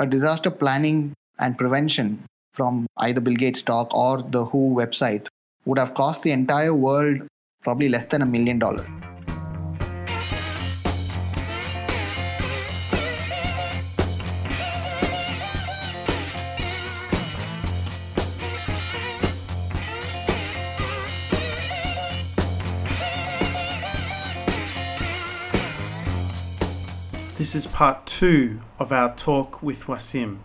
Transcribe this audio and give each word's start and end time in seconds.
a 0.00 0.06
disaster 0.06 0.50
planning 0.50 1.12
and 1.38 1.58
prevention 1.58 2.24
from 2.54 2.86
either 2.96 3.20
Bill 3.20 3.34
Gates 3.34 3.60
talk 3.60 3.92
or 3.94 4.22
the 4.22 4.46
WHO 4.46 4.74
website 4.74 5.26
would 5.66 5.78
have 5.78 5.92
cost 5.92 6.22
the 6.22 6.30
entire 6.30 6.72
world 6.74 7.20
probably 7.62 7.90
less 7.90 8.06
than 8.06 8.22
a 8.22 8.26
million 8.26 8.58
dollars. 8.58 9.09
This 27.40 27.54
is 27.54 27.66
part 27.66 28.04
two 28.04 28.60
of 28.78 28.92
our 28.92 29.16
talk 29.16 29.62
with 29.62 29.84
Wasim, 29.84 30.40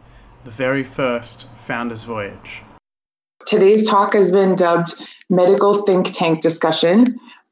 the 0.45 0.50
very 0.50 0.82
first 0.82 1.45
Founders 1.58 2.05
Voyage. 2.05 2.62
Today's 3.45 3.86
talk 3.86 4.13
has 4.13 4.31
been 4.31 4.55
dubbed 4.55 4.95
Medical 5.30 5.84
Think 5.86 6.12
Tank 6.13 6.39
Discussion. 6.39 7.03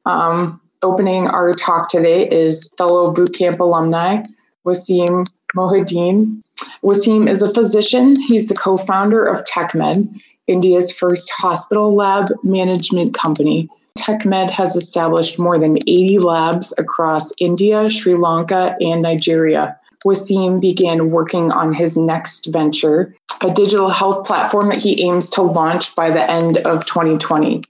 Um, 0.05 0.61
opening 0.81 1.27
our 1.27 1.51
talk 1.51 1.89
today 1.89 2.25
is 2.29 2.69
fellow 2.77 3.13
bootcamp 3.13 3.59
alumni 3.59 4.23
Wasim 4.65 5.27
Mohideen. 5.53 6.41
Wasim 6.81 7.29
is 7.29 7.41
a 7.41 7.53
physician. 7.53 8.17
He's 8.21 8.47
the 8.47 8.55
co 8.55 8.77
founder 8.77 9.25
of 9.25 9.43
TechMed, 9.43 10.21
India's 10.47 10.89
first 10.89 11.29
hospital 11.31 11.93
lab 11.93 12.29
management 12.43 13.13
company. 13.13 13.67
TechMed 14.03 14.49
has 14.49 14.75
established 14.75 15.39
more 15.39 15.57
than 15.57 15.77
80 15.77 16.19
labs 16.19 16.73
across 16.77 17.31
India, 17.39 17.89
Sri 17.89 18.15
Lanka, 18.15 18.75
and 18.81 19.01
Nigeria. 19.01 19.79
Wasim 20.05 20.59
began 20.59 21.09
working 21.09 21.51
on 21.51 21.73
his 21.73 21.95
next 21.95 22.47
venture, 22.47 23.15
a 23.41 23.53
digital 23.53 23.89
health 23.89 24.27
platform 24.27 24.69
that 24.69 24.77
he 24.77 25.01
aims 25.03 25.29
to 25.29 25.41
launch 25.41 25.95
by 25.95 26.09
the 26.09 26.29
end 26.29 26.57
of 26.57 26.85
2020. 26.85 27.61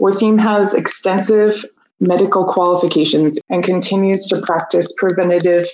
Wasim 0.00 0.40
has 0.40 0.72
extensive 0.72 1.64
medical 2.00 2.46
qualifications 2.46 3.38
and 3.50 3.62
continues 3.62 4.26
to 4.26 4.40
practice 4.42 4.92
preventative 4.96 5.66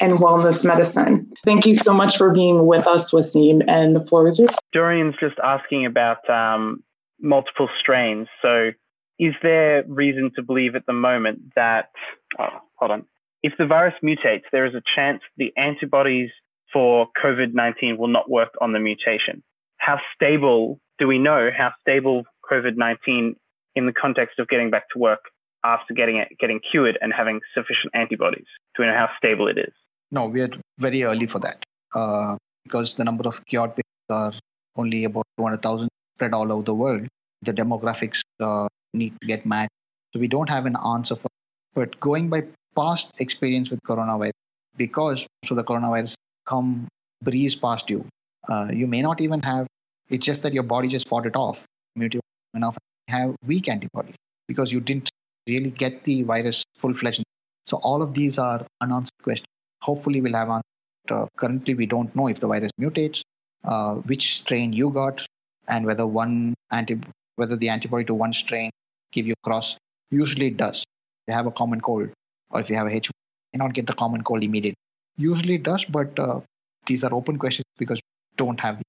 and 0.00 0.18
wellness 0.18 0.64
medicine. 0.64 1.28
Thank 1.44 1.66
you 1.66 1.74
so 1.74 1.92
much 1.92 2.16
for 2.16 2.32
being 2.32 2.66
with 2.66 2.86
us, 2.86 3.10
Wasim, 3.10 3.64
and 3.66 3.96
the 3.96 4.00
floor 4.00 4.28
is 4.28 4.38
yours. 4.38 4.56
Dorian's 4.72 5.16
just 5.18 5.38
asking 5.42 5.86
about 5.86 6.28
um, 6.30 6.82
multiple 7.20 7.68
strains. 7.80 8.28
So 8.40 8.70
is 9.18 9.34
there 9.42 9.84
reason 9.88 10.30
to 10.36 10.42
believe 10.42 10.74
at 10.74 10.86
the 10.86 10.92
moment 10.92 11.40
that, 11.56 11.90
oh, 12.38 12.60
hold 12.76 12.90
on, 12.90 13.04
if 13.42 13.52
the 13.58 13.66
virus 13.66 13.94
mutates, 14.02 14.42
there 14.52 14.66
is 14.66 14.74
a 14.74 14.82
chance 14.96 15.20
the 15.36 15.52
antibodies 15.56 16.30
for 16.72 17.08
COVID 17.22 17.54
19 17.54 17.96
will 17.98 18.08
not 18.08 18.30
work 18.30 18.50
on 18.60 18.72
the 18.72 18.78
mutation? 18.78 19.42
How 19.78 19.98
stable 20.14 20.80
do 20.98 21.06
we 21.06 21.18
know 21.18 21.50
how 21.56 21.70
stable 21.80 22.24
COVID 22.50 22.76
19 22.76 23.36
in 23.74 23.86
the 23.86 23.92
context 23.92 24.38
of 24.38 24.48
getting 24.48 24.70
back 24.70 24.88
to 24.92 24.98
work 24.98 25.20
after 25.64 25.94
getting 25.94 26.16
it, 26.16 26.28
getting 26.38 26.60
cured 26.70 26.98
and 27.00 27.12
having 27.12 27.40
sufficient 27.54 27.94
antibodies? 27.94 28.46
Do 28.76 28.82
we 28.82 28.86
know 28.86 28.94
how 28.94 29.08
stable 29.16 29.48
it 29.48 29.58
is? 29.58 29.72
No, 30.10 30.26
we 30.26 30.40
are 30.40 30.50
very 30.78 31.02
early 31.02 31.26
for 31.26 31.38
that 31.40 31.64
uh, 31.94 32.36
because 32.64 32.94
the 32.94 33.04
number 33.04 33.28
of 33.28 33.44
cured 33.46 33.70
patients 33.70 34.10
are 34.10 34.32
only 34.76 35.04
about 35.04 35.26
200,000 35.38 35.88
spread 36.16 36.34
all 36.34 36.50
over 36.52 36.62
the 36.62 36.74
world. 36.74 37.06
The 37.42 37.52
demographics 37.52 38.20
uh, 38.40 38.68
need 38.98 39.14
to 39.20 39.26
get 39.26 39.46
matched. 39.46 39.72
So 40.12 40.20
we 40.20 40.28
don't 40.28 40.48
have 40.48 40.66
an 40.66 40.76
answer 40.94 41.16
for 41.16 41.28
But 41.74 41.98
going 42.00 42.28
by 42.28 42.44
past 42.76 43.10
experience 43.18 43.70
with 43.70 43.80
coronavirus, 43.88 44.38
because 44.76 45.26
so 45.46 45.54
the 45.54 45.64
coronavirus 45.64 46.14
come 46.46 46.88
breeze 47.22 47.54
past 47.54 47.90
you, 47.90 48.04
uh, 48.48 48.68
you 48.72 48.86
may 48.86 49.02
not 49.02 49.20
even 49.20 49.40
have, 49.42 49.66
it's 50.08 50.24
just 50.24 50.42
that 50.42 50.52
your 50.52 50.62
body 50.62 50.88
just 50.88 51.08
fought 51.08 51.26
it 51.26 51.36
off, 51.36 51.58
mutate 51.98 52.20
enough, 52.54 52.76
have 53.08 53.34
weak 53.46 53.68
antibodies 53.68 54.16
because 54.46 54.72
you 54.72 54.80
didn't 54.80 55.10
really 55.46 55.70
get 55.70 56.02
the 56.04 56.22
virus 56.22 56.64
full-fledged. 56.78 57.22
So 57.66 57.76
all 57.78 58.02
of 58.02 58.14
these 58.14 58.38
are 58.38 58.66
unanswered 58.80 59.22
questions. 59.22 59.46
Hopefully 59.82 60.20
we'll 60.20 60.34
have 60.34 60.48
answers. 60.48 60.64
Uh, 61.10 61.26
currently, 61.36 61.74
we 61.74 61.86
don't 61.86 62.14
know 62.14 62.28
if 62.28 62.40
the 62.40 62.46
virus 62.46 62.70
mutates, 62.80 63.20
uh, 63.64 63.94
which 63.94 64.36
strain 64.36 64.72
you 64.72 64.90
got, 64.90 65.22
and 65.66 65.86
whether 65.86 66.06
one 66.06 66.54
anti 66.70 67.00
whether 67.36 67.56
the 67.56 67.68
antibody 67.68 68.04
to 68.04 68.14
one 68.14 68.32
strain 68.32 68.70
give 69.12 69.26
you 69.26 69.34
cross. 69.42 69.76
Usually 70.10 70.48
it 70.48 70.56
does. 70.56 70.80
If 70.80 71.32
you 71.32 71.34
have 71.34 71.46
a 71.46 71.50
common 71.50 71.80
cold 71.80 72.10
or 72.50 72.60
if 72.60 72.70
you 72.70 72.76
have 72.76 72.86
a 72.86 72.90
H1, 72.90 73.10
you 73.52 73.58
not 73.58 73.72
get 73.74 73.86
the 73.86 73.94
common 73.94 74.22
cold 74.22 74.42
immediately. 74.42 74.76
Usually 75.16 75.56
it 75.56 75.62
does, 75.62 75.84
but 75.84 76.18
uh, 76.18 76.40
these 76.86 77.04
are 77.04 77.12
open 77.12 77.38
questions 77.38 77.66
because 77.78 77.96
we 77.96 78.36
don't 78.36 78.60
have. 78.60 78.80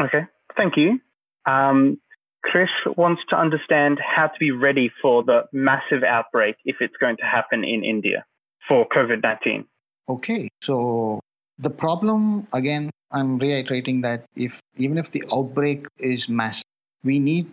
Okay, 0.00 0.24
thank 0.56 0.76
you. 0.76 1.00
Um, 1.46 1.98
Chris 2.42 2.68
wants 2.96 3.22
to 3.30 3.36
understand 3.36 3.98
how 4.00 4.26
to 4.28 4.38
be 4.38 4.50
ready 4.50 4.90
for 5.02 5.24
the 5.24 5.44
massive 5.52 6.02
outbreak 6.04 6.56
if 6.64 6.76
it's 6.80 6.96
going 7.00 7.16
to 7.16 7.24
happen 7.24 7.64
in 7.64 7.84
India 7.84 8.24
for 8.68 8.86
COVID 8.88 9.22
19. 9.22 9.64
Okay, 10.08 10.48
so 10.62 11.20
the 11.58 11.70
problem, 11.70 12.46
again, 12.52 12.90
I'm 13.10 13.38
reiterating 13.38 14.00
that 14.02 14.24
if 14.36 14.52
even 14.76 14.98
if 14.98 15.10
the 15.12 15.24
outbreak 15.32 15.86
is 15.98 16.28
massive, 16.28 16.64
we 17.02 17.18
need 17.18 17.50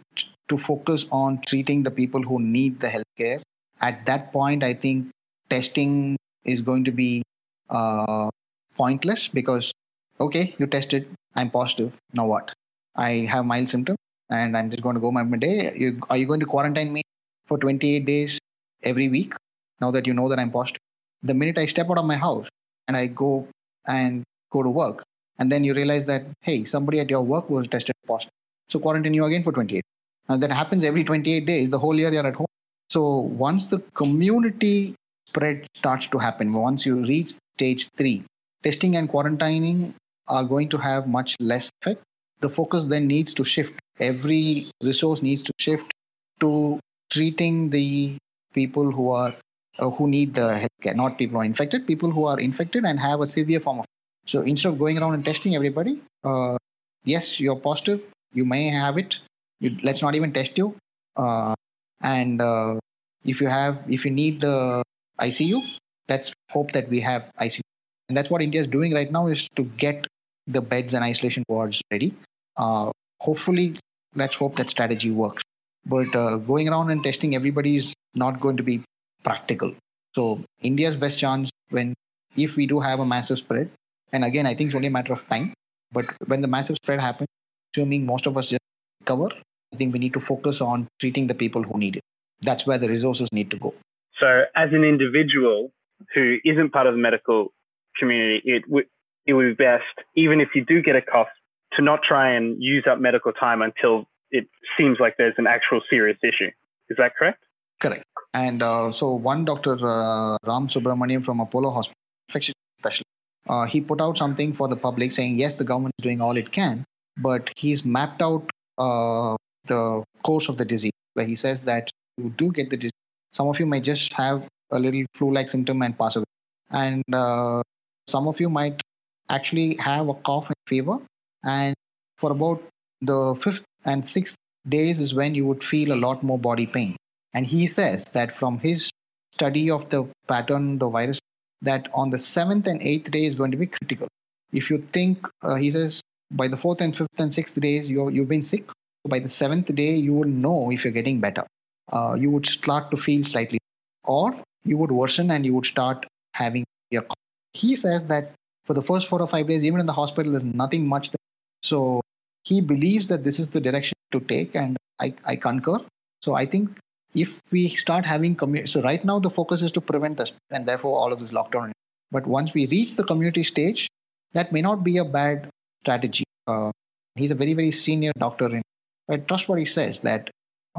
to 0.54 0.64
focus 0.64 1.06
on 1.12 1.42
treating 1.48 1.84
the 1.84 1.92
people 1.92 2.22
who 2.22 2.40
need 2.40 2.80
the 2.80 2.88
healthcare. 2.96 3.42
At 3.82 4.06
that 4.06 4.32
point, 4.32 4.64
I 4.64 4.74
think 4.74 5.10
testing 5.50 6.18
is 6.46 6.62
going 6.62 6.84
to 6.86 6.92
be 6.92 7.24
uh, 7.70 8.30
pointless 8.78 9.28
because, 9.28 9.72
okay, 10.20 10.56
you 10.60 10.68
tested, 10.68 11.08
I'm 11.36 11.50
positive. 11.50 11.92
Now 12.14 12.26
what? 12.28 12.54
I 12.96 13.12
have 13.34 13.46
mild 13.46 13.70
symptoms 13.70 13.98
and 14.30 14.56
I'm 14.58 14.70
just 14.70 14.84
going 14.84 14.96
to 14.96 15.02
go 15.02 15.12
my 15.12 15.24
day. 15.38 15.74
You, 15.76 16.02
are 16.10 16.18
you 16.18 16.28
going 16.28 16.40
to 16.40 16.46
quarantine 16.46 16.94
me 16.94 17.02
for 17.48 17.58
28 17.58 18.06
days 18.06 18.40
every 18.84 19.10
week 19.10 19.34
now 19.82 19.92
that 19.92 20.08
you 20.08 20.14
know 20.14 20.30
that 20.30 20.40
I'm 20.40 20.52
positive? 20.52 20.82
The 21.24 21.34
minute 21.34 21.58
I 21.58 21.66
step 21.66 21.90
out 21.90 21.98
of 21.98 22.06
my 22.06 22.18
house 22.18 22.48
and 22.88 22.98
I 22.98 23.08
go 23.08 23.48
and 23.88 24.24
go 24.52 24.62
to 24.62 24.70
work, 24.70 25.04
and 25.40 25.52
then 25.52 25.64
you 25.64 25.74
realize 25.74 26.06
that, 26.06 26.26
hey, 26.42 26.64
somebody 26.66 27.00
at 27.00 27.10
your 27.10 27.22
work 27.22 27.50
was 27.50 27.68
tested 27.68 27.96
positive. 28.08 28.32
So 28.68 28.80
quarantine 28.80 29.14
you 29.14 29.26
again 29.26 29.44
for 29.44 29.52
28. 29.52 29.84
And 30.30 30.42
that 30.42 30.52
happens 30.52 30.84
every 30.84 31.04
28 31.04 31.46
days, 31.46 31.70
the 31.70 31.80
whole 31.80 32.00
year 32.00 32.12
you're 32.12 32.26
at 32.26 32.36
home. 32.36 32.48
So 32.90 33.18
once 33.18 33.68
the 33.68 33.80
community 33.94 34.96
spread 35.28 35.68
starts 35.76 36.08
to 36.08 36.18
happen, 36.18 36.54
once 36.54 36.86
you 36.86 37.06
reach 37.06 37.36
stage 37.56 37.90
three, 37.98 38.24
testing 38.64 38.96
and 38.96 39.10
quarantining 39.10 39.94
are 40.28 40.44
going 40.44 40.70
to 40.70 40.78
have 40.78 41.08
much 41.08 41.36
less 41.40 41.70
effect. 41.82 42.02
The 42.40 42.50
focus 42.50 42.86
then 42.86 43.08
needs 43.08 43.34
to 43.34 43.44
shift. 43.44 43.74
Every 44.00 44.72
resource 44.82 45.22
needs 45.22 45.42
to 45.44 45.52
shift 45.60 45.92
to 46.40 46.80
treating 47.10 47.70
the 47.70 48.18
people 48.54 48.92
who 48.92 49.12
are 49.12 49.36
uh, 49.80 49.90
who 49.90 50.08
need 50.08 50.34
the 50.36 50.48
healthcare, 50.64 50.96
not 50.96 51.18
people 51.18 51.34
who 51.34 51.42
are 51.42 51.46
infected, 51.46 51.88
people 51.88 52.12
who 52.12 52.26
are 52.26 52.40
infected 52.40 52.86
and 52.86 53.00
have 53.00 53.22
a 53.22 53.28
severe 53.28 53.60
form 53.60 53.80
of. 53.80 53.86
So 54.26 54.42
instead 54.42 54.70
of 54.70 54.80
going 54.80 54.98
around 54.98 55.16
and 55.16 55.26
testing 55.26 55.56
everybody, 55.56 56.02
uh, 56.24 56.58
yes, 57.04 57.40
you're 57.40 57.56
positive, 57.56 58.02
you 58.34 58.46
may 58.46 58.70
have 58.70 58.98
it, 58.98 59.18
you, 59.64 59.78
let's 59.84 60.02
not 60.02 60.16
even 60.16 60.34
test 60.34 60.58
you. 60.58 60.76
Uh, 61.16 61.56
and 62.02 62.42
uh, 62.42 62.76
if 63.24 63.40
you 63.42 63.48
have, 63.48 63.80
if 63.88 64.06
you 64.06 64.12
need 64.12 64.42
the 64.42 64.84
ICU, 65.20 65.62
let's 66.10 66.32
hope 66.50 66.72
that 66.74 66.90
we 66.90 67.00
have 67.00 67.24
ICU. 67.40 67.62
And 68.10 68.18
that's 68.18 68.30
what 68.30 68.42
India 68.42 68.62
is 68.62 68.68
doing 68.68 68.94
right 68.94 69.12
now 69.12 69.28
is 69.28 69.48
to 69.56 69.64
get 69.64 70.06
the 70.48 70.62
beds 70.62 70.94
and 70.94 71.04
isolation 71.04 71.44
wards 71.48 71.82
ready. 71.90 72.14
Uh, 72.58 72.92
hopefully, 73.20 73.80
let's 74.16 74.36
hope 74.36 74.58
that 74.58 74.70
strategy 74.70 75.12
works. 75.12 75.42
But 75.86 76.14
uh, 76.16 76.38
going 76.38 76.68
around 76.68 76.92
and 76.92 77.04
testing 77.04 77.36
everybody 77.36 77.78
is 77.78 77.94
not 78.14 78.40
going 78.42 78.58
to 78.58 78.64
be 78.64 78.84
practical. 79.24 79.74
So 80.14 80.42
India's 80.62 80.96
best 80.96 81.18
chance 81.18 81.50
when 81.70 81.94
if 82.36 82.56
we 82.56 82.68
do 82.68 82.80
have 82.80 83.00
a 83.00 83.06
massive 83.06 83.38
spread, 83.38 83.70
and 84.12 84.26
again, 84.26 84.46
I 84.46 84.56
think 84.56 84.70
it's 84.70 84.76
only 84.76 84.88
a 84.88 84.92
matter 84.92 85.14
of 85.14 85.28
time. 85.28 85.54
But 85.92 86.06
when 86.28 86.42
the 86.42 86.48
massive 86.48 86.78
spread 86.84 87.00
happens, 87.00 87.28
assuming 87.74 88.06
most 88.06 88.26
of 88.26 88.38
us 88.38 88.50
just 88.50 88.62
cover, 89.06 89.30
I 89.74 89.78
think 89.78 89.94
we 89.94 90.00
need 90.00 90.14
to 90.14 90.20
focus 90.20 90.62
on 90.62 90.88
treating 91.00 91.28
the 91.28 91.34
people 91.34 91.64
who 91.64 91.78
need 91.78 91.96
it. 91.96 92.04
That's 92.42 92.66
where 92.68 92.78
the 92.78 92.90
resources 92.90 93.30
need 93.32 93.50
to 93.52 93.58
go. 93.58 93.74
So, 94.20 94.44
as 94.56 94.70
an 94.72 94.84
individual 94.84 95.72
who 96.14 96.38
isn't 96.46 96.72
part 96.72 96.88
of 96.88 96.94
the 96.94 97.00
medical 97.00 97.54
community, 98.00 98.42
it 98.46 98.64
would 98.70 98.86
it 99.26 99.34
would 99.34 99.58
be 99.58 99.64
best, 99.64 100.06
even 100.16 100.42
if 100.42 100.50
you 100.54 100.66
do 100.66 100.82
get 100.82 100.96
a 100.96 101.02
cough, 101.02 101.28
to 101.76 101.82
not 101.82 102.02
try 102.08 102.36
and 102.36 102.62
use 102.62 102.86
up 102.90 103.00
medical 103.00 103.32
time 103.32 103.62
until 103.62 104.06
it 104.32 104.48
seems 104.78 104.98
like 105.00 105.16
there's 105.18 105.36
an 105.38 105.48
actual 105.48 105.82
serious 105.90 106.18
issue. 106.22 106.52
Is 106.90 106.98
that 106.98 107.16
correct? 107.16 107.44
Correct. 107.80 108.04
And 108.34 108.62
uh, 108.62 108.92
so, 108.92 109.14
one 109.14 109.46
Dr. 109.46 109.74
Uh, 109.74 110.38
Ram 110.46 110.68
Subramanian 110.68 111.24
from 111.26 111.40
Apollo 111.40 111.72
Hospital, 111.72 111.98
infection 112.30 112.54
specialist, 112.80 113.08
uh, 113.50 113.66
he 113.66 113.82
put 113.82 114.02
out 114.02 114.18
something 114.18 114.54
for 114.54 114.68
the 114.68 114.76
public 114.76 115.12
saying, 115.12 115.40
yes, 115.40 115.56
the 115.56 115.64
government 115.64 115.94
is 116.00 116.04
doing 116.04 116.22
all 116.22 116.38
it 116.38 116.52
can, 116.52 116.86
but 117.18 117.50
he's 117.56 117.84
mapped 117.84 118.22
out 118.22 118.50
uh, 118.78 119.36
the 119.66 120.04
course 120.24 120.50
of 120.50 120.58
the 120.58 120.66
disease, 120.66 120.92
where 121.14 121.26
he 121.26 121.36
says 121.36 121.62
that 121.62 121.90
you 122.18 122.30
do 122.38 122.52
get 122.52 122.70
the 122.70 122.78
disease. 122.78 122.92
Some 123.34 123.48
of 123.48 123.60
you 123.60 123.66
may 123.66 123.80
just 123.80 124.14
have 124.14 124.48
a 124.72 124.80
little 124.80 125.06
flu 125.16 125.34
like 125.34 125.50
symptom 125.50 125.82
and 125.82 125.98
pass 125.98 126.16
away. 126.16 126.26
And 126.72 127.04
uh, 127.14 127.62
some 128.08 128.28
of 128.28 128.40
you 128.40 128.50
might 128.50 128.82
actually 129.30 129.76
have 129.78 130.10
a 130.10 130.14
cough 130.14 130.48
and 130.48 130.56
fever. 130.68 130.98
And 131.44 131.76
for 132.18 132.32
about 132.32 132.64
the 133.02 133.36
fifth 133.44 133.64
and 133.86 134.08
sixth 134.08 134.36
days 134.68 135.00
is 135.00 135.14
when 135.14 135.36
you 135.36 135.46
would 135.46 135.64
feel 135.64 135.92
a 135.92 135.96
lot 135.96 136.24
more 136.24 136.40
body 136.40 136.66
pain. 136.66 136.96
And 137.34 137.46
he 137.46 137.68
says 137.68 138.06
that 138.14 138.38
from 138.38 138.60
his 138.60 138.90
study 139.34 139.70
of 139.70 139.90
the 139.90 140.08
pattern, 140.28 140.78
the 140.78 140.88
virus, 140.88 141.20
that 141.62 141.88
on 141.94 142.12
the 142.12 142.18
seventh 142.18 142.68
and 142.68 142.82
eighth 142.82 143.10
day 143.12 143.26
is 143.26 143.36
going 143.36 143.52
to 143.52 143.58
be 143.58 143.66
critical. 143.66 144.08
If 144.52 144.70
you 144.70 144.86
think, 144.94 145.28
uh, 145.42 145.56
he 145.56 145.72
says, 145.72 146.02
by 146.32 146.48
the 146.48 146.58
fourth 146.58 146.82
and 146.82 146.96
fifth 146.96 147.08
and 147.18 147.34
sixth 147.34 147.60
days, 147.60 147.90
you 147.90 148.10
you've 148.10 148.28
been 148.28 148.42
sick. 148.42 148.70
By 149.08 149.20
the 149.20 149.30
seventh 149.30 149.74
day, 149.76 149.96
you 149.96 150.14
will 150.14 150.28
know 150.28 150.72
if 150.72 150.84
you're 150.84 150.94
getting 150.94 151.20
better. 151.20 151.46
Uh, 151.92 152.14
you 152.14 152.32
would 152.32 152.46
start 152.46 152.90
to 152.92 152.98
feel 152.98 153.24
slightly, 153.24 153.60
or 154.06 154.36
you 154.64 154.78
would 154.78 154.92
worsen 154.92 155.32
and 155.32 155.46
you 155.46 155.54
would 155.54 155.66
start 155.66 156.06
having 156.34 156.64
cough. 156.94 157.18
He 157.54 157.76
says 157.76 158.04
that 158.06 158.32
for 158.66 158.74
the 158.74 158.82
first 158.82 159.08
four 159.08 159.22
or 159.22 159.28
five 159.28 159.48
days, 159.48 159.64
even 159.64 159.80
in 159.80 159.86
the 159.86 159.94
hospital, 159.94 160.32
there's 160.32 160.44
nothing 160.44 160.88
much. 160.88 161.10
There. 161.10 161.18
So 161.64 162.02
he 162.44 162.62
believes 162.62 163.08
that 163.10 163.24
this 163.24 163.40
is 163.40 163.50
the 163.50 163.60
direction 163.60 163.98
to 164.12 164.20
take, 164.22 164.56
and 164.56 164.78
I, 165.00 165.14
I 165.26 165.36
concur. 165.36 165.80
So 166.22 166.36
I 166.36 166.46
think 166.46 166.70
if 167.14 167.42
we 167.52 167.76
start 167.76 168.06
having 168.06 168.36
community, 168.36 168.72
so 168.72 168.82
right 168.82 169.04
now 169.04 169.20
the 169.20 169.30
focus 169.30 169.62
is 169.62 169.72
to 169.74 169.82
prevent 169.82 170.18
this, 170.18 170.32
and 170.50 170.66
therefore 170.66 170.98
all 170.98 171.12
of 171.12 171.20
this 171.20 171.32
lockdown. 171.32 171.72
But 172.12 172.26
once 172.26 172.54
we 172.54 172.68
reach 172.68 172.96
the 172.96 173.04
community 173.04 173.44
stage, 173.44 173.88
that 174.34 174.52
may 174.52 174.62
not 174.62 174.84
be 174.84 174.98
a 174.98 175.06
bad 175.06 175.50
strategy. 175.82 176.24
Uh, 176.48 176.72
he's 177.16 177.32
a 177.32 177.36
very 177.36 177.54
very 177.54 177.72
senior 177.72 178.12
doctor, 178.18 178.46
and 178.46 178.64
I 179.10 179.18
trust 179.18 179.50
what 179.50 179.60
he 179.60 179.66
says 179.66 180.00
that 180.00 180.30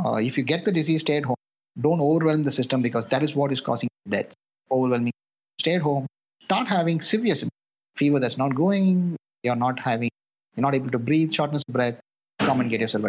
uh, 0.03 0.15
if 0.15 0.37
you 0.37 0.43
get 0.43 0.65
the 0.65 0.73
disease, 0.73 1.03
stay 1.03 1.19
at 1.19 1.25
home. 1.25 1.37
Don't 1.81 2.01
overwhelm 2.01 2.45
the 2.45 2.53
system 2.53 2.83
because 2.83 3.07
that 3.07 3.23
is 3.23 3.35
what 3.35 3.53
is 3.53 3.61
causing 3.61 3.89
deaths. 4.09 4.35
Overwhelming. 4.71 5.13
Stay 5.61 5.75
at 5.75 5.83
home. 5.83 6.07
Start 6.45 6.69
having 6.69 7.01
severe 7.01 7.35
symptoms. 7.35 7.51
Fever 7.97 8.19
that's 8.19 8.39
not 8.39 8.55
going. 8.55 9.17
You're 9.43 9.57
not 9.57 9.79
having. 9.79 10.11
You're 10.57 10.63
not 10.63 10.75
able 10.75 10.91
to 10.91 10.99
breathe. 10.99 11.33
Shortness 11.33 11.63
of 11.69 11.75
breath. 11.75 11.97
Come 12.41 12.61
and 12.61 12.71
get 12.71 12.81
yourself. 12.81 13.05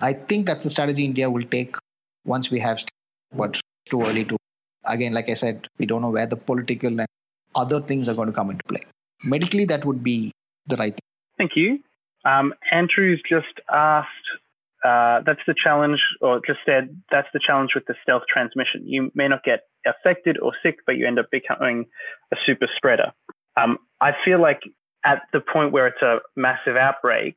I 0.00 0.12
think 0.12 0.46
that's 0.46 0.64
the 0.64 0.70
strategy 0.70 1.04
India 1.04 1.30
will 1.30 1.44
take 1.44 1.76
once 2.24 2.50
we 2.50 2.60
have. 2.60 2.80
But 3.34 3.60
too 3.88 4.02
early 4.02 4.24
to. 4.26 4.36
Again, 4.84 5.12
like 5.12 5.28
I 5.28 5.34
said, 5.34 5.66
we 5.78 5.86
don't 5.86 6.02
know 6.02 6.10
where 6.10 6.26
the 6.26 6.36
political 6.36 6.88
and 6.88 7.08
other 7.54 7.80
things 7.80 8.08
are 8.08 8.14
going 8.14 8.28
to 8.28 8.32
come 8.32 8.50
into 8.50 8.64
play. 8.64 8.84
Medically, 9.22 9.64
that 9.66 9.84
would 9.84 10.02
be 10.02 10.32
the 10.66 10.76
right 10.76 10.92
thing. 10.92 11.00
Thank 11.36 11.56
you. 11.56 11.80
Um, 12.24 12.54
Andrew's 12.70 13.20
just 13.28 13.60
asked 13.70 14.08
uh, 14.84 15.20
that's 15.26 15.40
the 15.46 15.54
challenge, 15.62 16.00
or 16.20 16.40
just 16.46 16.60
said 16.64 16.88
that's 17.10 17.28
the 17.32 17.40
challenge 17.44 17.70
with 17.74 17.84
the 17.86 17.94
stealth 18.02 18.22
transmission. 18.32 18.86
You 18.86 19.10
may 19.14 19.28
not 19.28 19.42
get 19.42 19.60
affected 19.86 20.38
or 20.40 20.52
sick, 20.62 20.76
but 20.86 20.96
you 20.96 21.06
end 21.06 21.18
up 21.18 21.26
becoming 21.30 21.86
a 22.32 22.36
super 22.46 22.68
spreader. 22.76 23.12
Um, 23.60 23.78
I 24.00 24.12
feel 24.24 24.40
like 24.40 24.60
at 25.04 25.22
the 25.32 25.40
point 25.40 25.72
where 25.72 25.86
it's 25.88 26.02
a 26.02 26.18
massive 26.36 26.76
outbreak, 26.76 27.34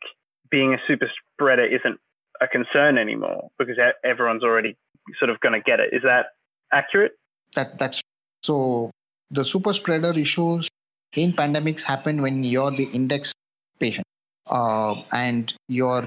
being 0.50 0.74
a 0.74 0.78
super 0.88 1.10
spreader 1.36 1.66
isn't 1.66 2.00
a 2.42 2.48
concern 2.48 2.98
anymore 2.98 3.50
because 3.58 3.78
everyone's 4.04 4.44
already 4.44 4.76
sort 5.18 5.30
of 5.30 5.40
going 5.40 5.54
to 5.54 5.62
get 5.62 5.80
it. 5.80 5.94
Is 5.94 6.04
that 6.04 6.28
accurate? 6.72 7.14
That 7.56 7.80
that's 7.80 8.02
so. 8.44 8.92
The 9.34 9.46
super 9.46 9.72
spreader 9.72 10.12
issues 10.12 10.68
in 11.14 11.32
pandemics 11.32 11.82
happen 11.84 12.22
when 12.22 12.44
you're 12.44 12.72
the 12.72 12.84
index 12.84 13.32
patient 13.80 14.06
uh, 14.48 14.96
and 15.12 15.54
you're 15.70 16.06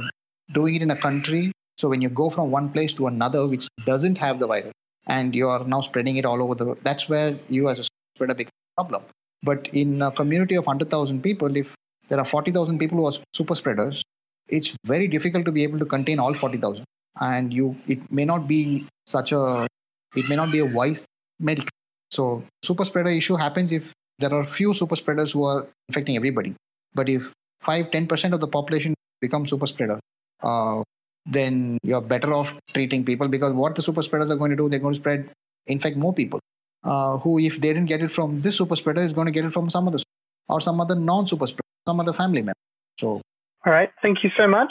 doing 0.52 0.74
it 0.76 0.82
in 0.82 0.90
a 0.90 0.96
country. 0.96 1.52
So 1.78 1.88
when 1.88 2.02
you 2.02 2.08
go 2.08 2.30
from 2.30 2.50
one 2.50 2.70
place 2.70 2.92
to 2.94 3.06
another 3.06 3.46
which 3.46 3.66
doesn't 3.86 4.16
have 4.16 4.38
the 4.38 4.46
virus 4.46 4.72
and 5.06 5.34
you 5.34 5.48
are 5.48 5.64
now 5.64 5.80
spreading 5.80 6.16
it 6.16 6.24
all 6.24 6.42
over 6.42 6.54
the 6.54 6.64
world, 6.64 6.78
that's 6.82 7.08
where 7.08 7.38
you 7.48 7.68
as 7.68 7.78
a 7.78 7.84
spreader 8.14 8.34
become 8.34 8.52
a 8.76 8.84
problem. 8.84 9.02
But 9.42 9.68
in 9.72 10.00
a 10.02 10.10
community 10.10 10.54
of 10.54 10.66
100,000 10.66 11.22
people, 11.22 11.56
if 11.56 11.74
there 12.08 12.18
are 12.18 12.24
40,000 12.24 12.78
people 12.78 12.98
who 12.98 13.06
are 13.06 13.12
super 13.34 13.54
spreaders, 13.54 14.02
it's 14.48 14.72
very 14.84 15.08
difficult 15.08 15.44
to 15.46 15.52
be 15.52 15.62
able 15.62 15.78
to 15.78 15.84
contain 15.84 16.18
all 16.18 16.34
40,000. 16.34 16.84
And 17.20 17.52
you, 17.52 17.76
it 17.86 18.10
may 18.10 18.24
not 18.24 18.48
be 18.48 18.86
such 19.06 19.32
a, 19.32 19.66
it 20.14 20.28
may 20.28 20.36
not 20.36 20.50
be 20.50 20.58
a 20.58 20.66
wise 20.66 21.04
medical. 21.38 21.68
So 22.10 22.44
super 22.64 22.84
spreader 22.84 23.10
issue 23.10 23.36
happens 23.36 23.72
if 23.72 23.92
there 24.18 24.32
are 24.32 24.46
few 24.46 24.74
super 24.74 24.96
spreaders 24.96 25.32
who 25.32 25.44
are 25.44 25.66
infecting 25.88 26.16
everybody. 26.16 26.54
But 26.94 27.08
if 27.08 27.22
5 27.60 27.86
10% 27.86 28.32
of 28.32 28.40
the 28.40 28.46
population 28.46 28.94
become 29.20 29.46
super 29.46 29.66
spreader, 29.66 29.98
uh, 30.44 30.82
then 31.26 31.78
you're 31.82 32.00
better 32.00 32.32
off 32.34 32.48
treating 32.74 33.04
people 33.04 33.28
because 33.28 33.54
what 33.54 33.74
the 33.74 33.82
super 33.82 34.02
spreaders 34.02 34.30
are 34.30 34.36
going 34.36 34.50
to 34.50 34.56
do, 34.56 34.68
they're 34.68 34.78
going 34.78 34.94
to 34.94 35.00
spread, 35.00 35.30
infect 35.66 35.96
more 35.96 36.12
people. 36.12 36.40
Uh, 36.84 37.16
who, 37.18 37.38
if 37.38 37.54
they 37.54 37.68
didn't 37.68 37.86
get 37.86 38.02
it 38.02 38.12
from 38.12 38.42
this 38.42 38.58
super 38.58 38.76
spreader, 38.76 39.02
is 39.02 39.14
going 39.14 39.24
to 39.24 39.32
get 39.32 39.44
it 39.44 39.52
from 39.52 39.70
some 39.70 39.88
other 39.88 39.98
or 40.50 40.60
some 40.60 40.80
other 40.82 40.94
non-super 40.94 41.46
spreader, 41.46 41.62
some 41.88 41.98
other 41.98 42.12
family 42.12 42.42
member. 42.42 42.52
So, 43.00 43.22
all 43.64 43.72
right, 43.72 43.90
thank 44.02 44.18
you 44.22 44.30
so 44.36 44.46
much. 44.46 44.70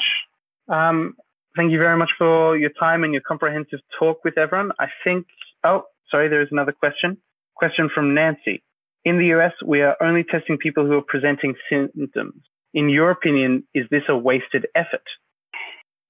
Um, 0.70 1.16
thank 1.58 1.72
you 1.72 1.80
very 1.80 1.98
much 1.98 2.12
for 2.20 2.56
your 2.56 2.70
time 2.80 3.04
and 3.04 3.14
your 3.14 3.24
comprehensive 3.28 3.80
talk 3.98 4.24
with 4.24 4.38
everyone. 4.38 4.72
I 4.80 4.88
think. 5.04 5.26
Oh, 5.64 5.86
sorry, 6.12 6.30
there 6.30 6.44
is 6.44 6.50
another 6.52 6.72
question. 6.72 7.18
Question 7.56 7.90
from 7.94 8.14
Nancy. 8.14 8.62
In 9.06 9.18
the 9.18 9.34
US, 9.36 9.54
we 9.66 9.82
are 9.82 9.98
only 10.00 10.24
testing 10.24 10.58
people 10.58 10.86
who 10.86 10.94
are 10.94 11.08
presenting 11.08 11.56
symptoms. 11.68 12.44
In 12.76 12.90
your 12.90 13.10
opinion, 13.10 13.64
is 13.74 13.86
this 13.90 14.04
a 14.08 14.16
wasted 14.16 14.68
effort? 14.76 15.04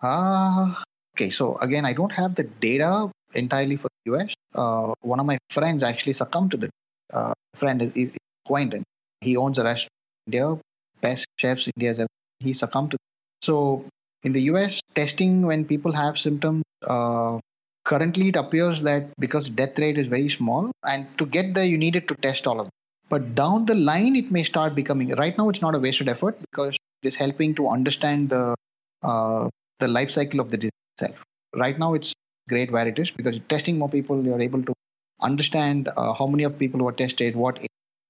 Uh, 0.03 0.75
okay, 1.15 1.29
so 1.29 1.57
again, 1.61 1.85
I 1.85 1.93
don't 1.93 2.11
have 2.11 2.35
the 2.35 2.43
data 2.43 3.09
entirely 3.33 3.77
for 3.77 3.87
the 4.03 4.13
US. 4.13 4.33
Uh, 4.53 4.93
one 5.01 5.19
of 5.19 5.25
my 5.25 5.37
friends 5.49 5.81
actually 5.81 6.13
succumbed 6.13 6.51
to 6.51 6.57
the 6.57 6.69
uh, 7.13 7.33
friend 7.55 7.81
is, 7.81 7.91
is 7.95 8.11
Quentin. 8.45 8.83
He 9.21 9.37
owns 9.37 9.57
a 9.57 9.63
restaurant 9.63 9.91
in 10.27 10.33
India, 10.33 10.59
best 11.01 11.25
chefs 11.37 11.69
India 11.75 11.91
ever. 11.91 12.07
He 12.39 12.51
succumbed 12.51 12.91
to. 12.91 12.97
So 13.41 13.85
in 14.23 14.33
the 14.33 14.41
US, 14.53 14.81
testing 14.93 15.43
when 15.43 15.63
people 15.63 15.93
have 15.93 16.19
symptoms. 16.19 16.63
Uh, 16.85 17.39
currently, 17.85 18.27
it 18.27 18.35
appears 18.35 18.81
that 18.81 19.07
because 19.19 19.47
death 19.47 19.77
rate 19.77 19.97
is 19.97 20.07
very 20.07 20.29
small, 20.29 20.71
and 20.83 21.07
to 21.17 21.25
get 21.25 21.53
there, 21.53 21.63
you 21.63 21.77
needed 21.77 22.09
to 22.09 22.15
test 22.15 22.45
all 22.45 22.59
of 22.59 22.65
them. 22.65 22.71
But 23.09 23.35
down 23.35 23.65
the 23.65 23.75
line, 23.75 24.15
it 24.17 24.31
may 24.31 24.43
start 24.43 24.75
becoming. 24.75 25.09
Right 25.15 25.37
now, 25.37 25.49
it's 25.49 25.61
not 25.61 25.75
a 25.75 25.79
wasted 25.79 26.09
effort 26.09 26.37
because 26.51 26.75
it 27.01 27.07
is 27.07 27.15
helping 27.15 27.55
to 27.55 27.69
understand 27.69 28.29
the 28.29 28.55
uh, 29.01 29.49
the 29.83 29.91
life 29.97 30.11
cycle 30.17 30.39
of 30.39 30.51
the 30.51 30.57
disease 30.63 30.79
itself. 30.95 31.23
Right 31.63 31.77
now, 31.83 31.93
it's 31.93 32.13
great 32.49 32.71
where 32.71 32.87
it 32.87 32.99
is 33.03 33.11
because 33.11 33.39
testing 33.49 33.77
more 33.77 33.89
people, 33.89 34.23
you're 34.23 34.41
able 34.41 34.63
to 34.63 34.73
understand 35.21 35.89
uh, 35.95 36.13
how 36.13 36.27
many 36.27 36.43
of 36.49 36.57
people 36.63 36.81
were 36.87 36.97
tested, 37.03 37.35
what, 37.35 37.59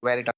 where 0.01 0.19
it. 0.19 0.29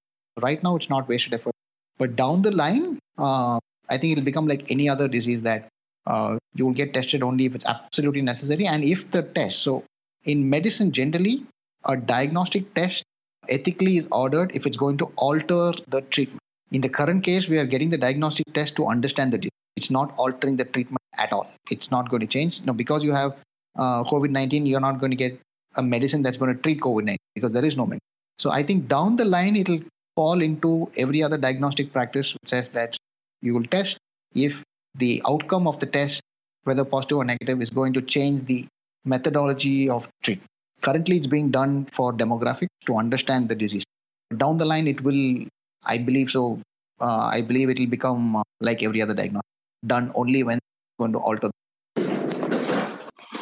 Right 0.42 0.62
now, 0.64 0.76
it's 0.76 0.90
not 0.90 1.08
wasted 1.08 1.34
effort. 1.34 1.56
But 1.98 2.16
down 2.16 2.42
the 2.42 2.52
line, 2.52 3.00
uh, 3.18 3.60
I 3.90 3.98
think 3.98 4.12
it'll 4.12 4.30
become 4.32 4.48
like 4.48 4.70
any 4.70 4.90
other 4.90 5.08
disease 5.08 5.42
that 5.44 5.70
uh, 6.06 6.38
you 6.54 6.66
will 6.66 6.74
get 6.74 6.94
tested 6.94 7.24
only 7.24 7.46
if 7.46 7.56
it's 7.56 7.66
absolutely 7.66 8.22
necessary. 8.22 8.68
And 8.68 8.84
if 8.84 9.10
the 9.12 9.24
test, 9.24 9.64
so 9.64 9.84
in 10.24 10.50
medicine 10.50 10.92
generally, 10.92 11.46
a 11.86 11.96
diagnostic 11.96 12.74
test 12.74 13.04
ethically 13.48 13.98
is 13.98 14.08
ordered 14.12 14.52
if 14.54 14.66
it's 14.66 14.78
going 14.78 14.98
to 14.98 15.12
alter 15.16 15.74
the 15.88 16.02
treatment. 16.02 16.42
In 16.72 16.82
the 16.82 16.90
current 16.90 17.24
case, 17.24 17.48
we 17.48 17.58
are 17.58 17.66
getting 17.66 17.92
the 17.92 17.98
diagnostic 17.98 18.54
test 18.54 18.76
to 18.76 18.88
understand 18.88 19.34
the 19.34 19.38
disease. 19.38 19.55
It's 19.76 19.90
not 19.90 20.14
altering 20.18 20.58
the 20.58 20.66
treatment 20.66 21.02
at 21.18 21.32
all. 21.32 21.50
It's 21.70 21.92
not 21.92 22.10
going 22.10 22.22
to 22.22 22.28
change. 22.28 22.62
No, 22.66 22.74
because 22.74 23.04
you 23.04 23.12
have 23.12 23.36
uh, 23.76 24.04
COVID 24.04 24.30
19, 24.30 24.66
you're 24.66 24.80
not 24.80 25.00
going 25.00 25.12
to 25.12 25.18
get 25.18 25.40
a 25.76 25.84
medicine 25.84 26.22
that's 26.22 26.38
going 26.38 26.56
to 26.56 26.62
treat 26.62 26.80
COVID 26.82 27.04
19 27.04 27.18
because 27.36 27.52
there 27.52 27.66
is 27.66 27.76
no 27.76 27.86
medicine. 27.86 28.00
So 28.40 28.52
I 28.52 28.64
think 28.64 28.88
down 28.88 29.16
the 29.16 29.26
line, 29.26 29.56
it'll 29.56 29.80
fall 30.16 30.42
into 30.42 30.90
every 30.98 31.22
other 31.24 31.38
diagnostic 31.38 31.92
practice 31.92 32.34
which 32.34 32.50
says 32.50 32.70
that 32.72 32.98
you 33.42 33.54
will 33.54 33.66
test 33.66 33.98
if 34.34 34.56
the 34.96 35.22
outcome 35.28 35.68
of 35.68 35.80
the 35.80 35.86
test, 35.86 36.22
whether 36.64 36.86
positive 36.86 37.18
or 37.18 37.26
negative, 37.26 37.62
is 37.62 37.70
going 37.70 37.94
to 37.94 38.02
change 38.02 38.44
the 38.44 38.66
methodology 39.04 39.90
of 39.90 40.08
treatment. 40.24 40.50
Currently, 40.82 41.18
it's 41.18 41.28
being 41.28 41.52
done 41.52 41.88
for 41.96 42.14
demographics 42.14 42.68
to 42.86 42.98
understand 42.98 43.50
the 43.50 43.56
disease. 43.56 43.84
Down 44.38 44.58
the 44.58 44.66
line, 44.66 44.88
it 44.88 45.02
will, 45.02 45.46
I 45.84 45.98
believe 45.98 46.32
so. 46.32 46.60
Uh, 47.00 47.28
I 47.38 47.42
believe 47.42 47.70
it 47.70 47.80
will 47.80 47.88
become 47.88 48.38
uh, 48.38 48.44
like 48.62 48.82
every 48.82 49.02
other 49.02 49.14
diagnostic, 49.14 49.52
done 49.88 50.12
only 50.16 50.44
when 50.44 50.60
going 51.00 51.12
to 51.14 51.20
alter. 51.20 51.52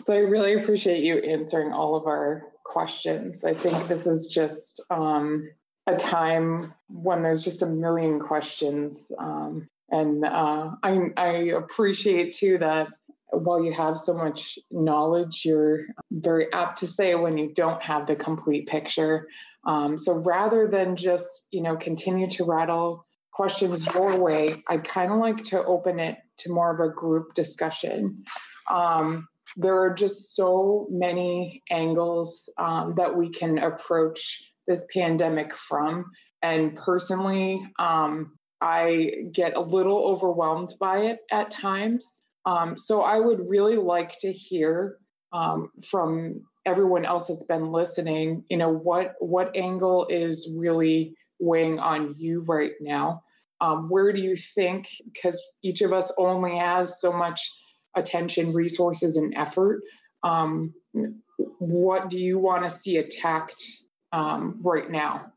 So 0.01 0.13
I 0.13 0.19
really 0.19 0.53
appreciate 0.53 1.03
you 1.03 1.17
answering 1.17 1.71
all 1.71 1.95
of 1.95 2.07
our 2.07 2.43
questions. 2.65 3.43
I 3.43 3.53
think 3.53 3.87
this 3.87 4.05
is 4.05 4.27
just 4.27 4.81
um, 4.89 5.49
a 5.87 5.95
time 5.95 6.73
when 6.89 7.23
there's 7.23 7.43
just 7.43 7.61
a 7.61 7.65
million 7.65 8.19
questions. 8.19 9.11
Um, 9.17 9.67
and 9.91 10.25
uh, 10.25 10.71
I, 10.81 11.09
I 11.15 11.31
appreciate 11.55 12.35
too 12.35 12.57
that 12.57 12.87
while 13.31 13.63
you 13.63 13.71
have 13.73 13.97
so 13.97 14.13
much 14.13 14.59
knowledge, 14.71 15.43
you're 15.45 15.85
very 16.11 16.51
apt 16.53 16.79
to 16.79 16.87
say 16.87 17.15
when 17.15 17.37
you 17.37 17.53
don't 17.53 17.81
have 17.81 18.05
the 18.07 18.15
complete 18.15 18.67
picture. 18.67 19.27
Um, 19.65 19.97
so 19.97 20.13
rather 20.13 20.67
than 20.67 20.95
just, 20.95 21.47
you 21.51 21.61
know, 21.61 21.75
continue 21.75 22.29
to 22.31 22.43
rattle 22.43 23.05
questions 23.31 23.87
your 23.87 24.17
way, 24.17 24.63
I'd 24.67 24.83
kind 24.83 25.11
of 25.11 25.19
like 25.19 25.43
to 25.45 25.63
open 25.63 25.99
it 25.99 26.17
to 26.37 26.51
more 26.51 26.73
of 26.73 26.79
a 26.79 26.93
group 26.93 27.33
discussion. 27.33 28.23
Um, 28.69 29.27
there 29.57 29.79
are 29.81 29.93
just 29.93 30.35
so 30.35 30.87
many 30.89 31.61
angles 31.69 32.49
um, 32.57 32.95
that 32.95 33.15
we 33.15 33.29
can 33.29 33.59
approach 33.59 34.51
this 34.67 34.85
pandemic 34.93 35.53
from. 35.53 36.05
And 36.41 36.75
personally, 36.75 37.65
um, 37.79 38.37
I 38.61 39.11
get 39.31 39.55
a 39.55 39.61
little 39.61 40.05
overwhelmed 40.05 40.73
by 40.79 40.99
it 40.99 41.19
at 41.31 41.51
times. 41.51 42.21
Um, 42.45 42.77
so 42.77 43.01
I 43.01 43.19
would 43.19 43.47
really 43.47 43.75
like 43.77 44.17
to 44.19 44.31
hear 44.31 44.97
um, 45.31 45.69
from 45.89 46.41
everyone 46.65 47.05
else 47.05 47.27
that's 47.27 47.43
been 47.43 47.71
listening. 47.71 48.43
You 48.49 48.57
know, 48.57 48.71
what 48.71 49.15
what 49.19 49.55
angle 49.55 50.07
is 50.09 50.49
really 50.57 51.15
weighing 51.39 51.79
on 51.79 52.13
you 52.17 52.41
right 52.41 52.71
now? 52.79 53.22
Um, 53.63 53.87
where 53.87 54.11
do 54.11 54.21
you 54.21 54.35
think? 54.35 54.89
Because 55.13 55.41
each 55.63 55.81
of 55.81 55.93
us 55.93 56.11
only 56.17 56.57
has 56.57 56.99
so 56.99 57.13
much 57.13 57.39
attention, 57.95 58.51
resources, 58.51 59.15
and 59.15 59.33
effort. 59.37 59.79
Um, 60.21 60.73
what 61.59 62.09
do 62.09 62.19
you 62.19 62.37
want 62.39 62.63
to 62.63 62.69
see 62.69 62.97
attacked 62.97 63.63
um, 64.11 64.59
right 64.63 64.91
now? 64.91 65.31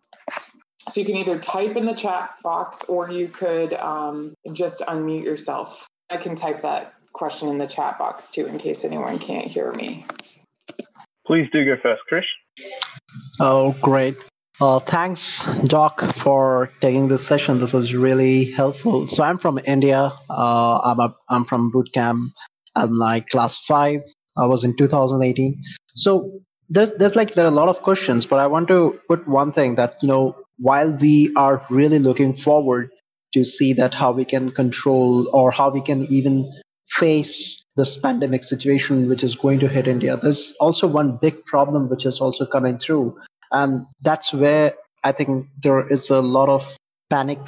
So 0.89 1.01
you 1.01 1.07
can 1.07 1.17
either 1.17 1.39
type 1.39 1.77
in 1.77 1.87
the 1.87 1.95
chat 1.95 2.31
box 2.43 2.81
or 2.89 3.11
you 3.11 3.29
could 3.29 3.75
um, 3.75 4.35
just 4.53 4.81
unmute 4.81 5.25
yourself. 5.25 5.87
I 6.11 6.17
can 6.17 6.35
type 6.35 6.63
that 6.63 6.95
question 7.13 7.49
in 7.49 7.59
the 7.59 7.67
chat 7.67 7.97
box 7.97 8.29
too 8.29 8.47
in 8.47 8.59
case 8.59 8.85
anyone 8.85 9.21
can't 9.21 9.47
hear 9.47 9.73
me. 9.73 10.05
Please 11.27 11.49
do 11.53 11.65
go 11.65 11.77
first, 11.81 12.03
Chris. 12.09 12.25
Oh, 13.41 13.73
great. 13.83 14.17
Thanks, 14.59 15.45
Doc, 15.65 16.03
for 16.17 16.71
taking 16.81 17.09
this 17.09 17.27
session. 17.27 17.61
This 17.61 17.73
was 17.73 17.95
really 17.95 18.53
helpful. 18.53 19.07
So 19.07 19.23
I'm 19.23 19.39
from 19.39 19.61
India. 19.65 20.13
Uh, 20.31 20.79
I'm, 20.79 21.01
a, 21.01 21.15
I'm 21.29 21.45
from 21.45 21.71
bootcamp. 21.71 22.29
I'm 22.75 22.93
like 22.93 23.29
class 23.29 23.59
five. 23.67 24.01
I 24.37 24.47
was 24.47 24.65
in 24.65 24.77
2018. 24.77 25.63
So 25.95 26.41
there's, 26.69 26.91
there's 26.99 27.17
like, 27.17 27.35
there 27.35 27.45
are 27.45 27.49
a 27.49 27.55
lot 27.55 27.69
of 27.69 27.83
questions, 27.83 28.27
but 28.27 28.39
I 28.39 28.47
want 28.47 28.69
to 28.69 28.99
put 29.09 29.27
one 29.29 29.53
thing 29.53 29.75
that, 29.77 29.97
you 30.03 30.09
know, 30.09 30.37
while 30.59 30.91
we 30.91 31.33
are 31.37 31.65
really 31.71 31.99
looking 31.99 32.35
forward 32.35 32.91
to 33.35 33.45
see 33.45 33.73
that 33.75 33.95
how 33.95 34.13
we 34.13 34.25
can 34.25 34.51
control 34.51 35.29
or 35.33 35.51
how 35.51 35.69
we 35.71 35.83
can 35.83 36.03
even 36.05 36.51
face 36.89 37.63
this 37.77 37.99
pandemic 37.99 38.43
situation 38.43 39.09
which 39.09 39.23
is 39.23 39.37
going 39.37 39.59
to 39.61 39.69
hit 39.69 39.87
India, 39.87 40.17
there's 40.17 40.55
also 40.61 40.87
one 40.87 41.19
big 41.21 41.45
problem 41.45 41.89
which 41.91 42.07
is 42.07 42.21
also 42.21 42.47
coming 42.47 42.79
through. 42.79 43.15
And 43.53 43.87
that's 44.03 44.33
where 44.33 44.75
I 45.05 45.13
think 45.13 45.47
there 45.63 45.87
is 45.89 46.11
a 46.11 46.21
lot 46.21 46.49
of 46.49 46.65
panic 47.11 47.39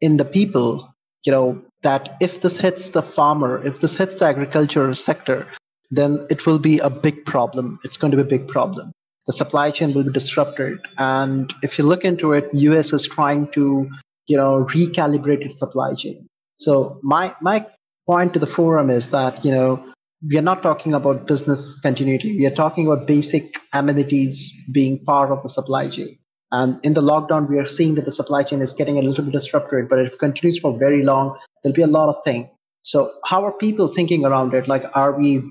in 0.00 0.16
the 0.16 0.24
people, 0.24 0.92
you 1.24 1.32
know, 1.32 1.60
that 1.82 2.16
if 2.20 2.40
this 2.40 2.58
hits 2.58 2.88
the 2.90 3.02
farmer, 3.02 3.64
if 3.66 3.80
this 3.80 3.96
hits 3.96 4.14
the 4.14 4.26
agriculture 4.26 4.92
sector, 4.94 5.46
then 5.90 6.26
it 6.30 6.44
will 6.46 6.58
be 6.58 6.78
a 6.78 6.90
big 6.90 7.24
problem. 7.24 7.78
It's 7.84 7.96
going 7.96 8.10
to 8.10 8.16
be 8.16 8.22
a 8.22 8.38
big 8.38 8.48
problem 8.48 8.92
the 9.28 9.32
supply 9.34 9.70
chain 9.70 9.92
will 9.92 10.04
be 10.04 10.12
disrupted. 10.12 10.78
And 10.96 11.52
if 11.62 11.78
you 11.78 11.84
look 11.84 12.02
into 12.02 12.32
it, 12.32 12.48
US 12.54 12.94
is 12.94 13.06
trying 13.06 13.48
to, 13.52 13.88
you 14.26 14.36
know, 14.36 14.64
recalibrate 14.64 15.42
its 15.44 15.58
supply 15.58 15.92
chain. 15.94 16.26
So 16.56 16.98
my 17.02 17.36
my 17.42 17.66
point 18.06 18.32
to 18.32 18.38
the 18.40 18.46
forum 18.46 18.88
is 18.88 19.08
that, 19.10 19.44
you 19.44 19.52
know, 19.52 19.84
we 20.26 20.36
are 20.36 20.42
not 20.42 20.62
talking 20.62 20.94
about 20.94 21.26
business 21.26 21.74
continuity. 21.80 22.36
We 22.36 22.46
are 22.46 22.54
talking 22.54 22.86
about 22.86 23.06
basic 23.06 23.54
amenities 23.72 24.52
being 24.72 25.04
part 25.04 25.30
of 25.30 25.42
the 25.42 25.48
supply 25.48 25.88
chain. 25.88 26.18
And 26.50 26.80
in 26.82 26.94
the 26.94 27.02
lockdown, 27.02 27.48
we 27.48 27.58
are 27.58 27.66
seeing 27.66 27.94
that 27.96 28.04
the 28.04 28.12
supply 28.12 28.42
chain 28.42 28.62
is 28.62 28.72
getting 28.72 28.98
a 28.98 29.02
little 29.02 29.24
bit 29.24 29.32
disrupted, 29.32 29.88
but 29.88 29.98
if 29.98 30.14
it 30.14 30.18
continues 30.18 30.58
for 30.58 30.76
very 30.76 31.04
long, 31.04 31.38
there'll 31.62 31.74
be 31.74 31.82
a 31.82 31.86
lot 31.86 32.08
of 32.08 32.24
things. 32.24 32.48
So 32.82 33.12
how 33.24 33.44
are 33.44 33.52
people 33.52 33.92
thinking 33.92 34.24
around 34.24 34.54
it? 34.54 34.66
Like, 34.66 34.84
are 34.94 35.12
we 35.12 35.42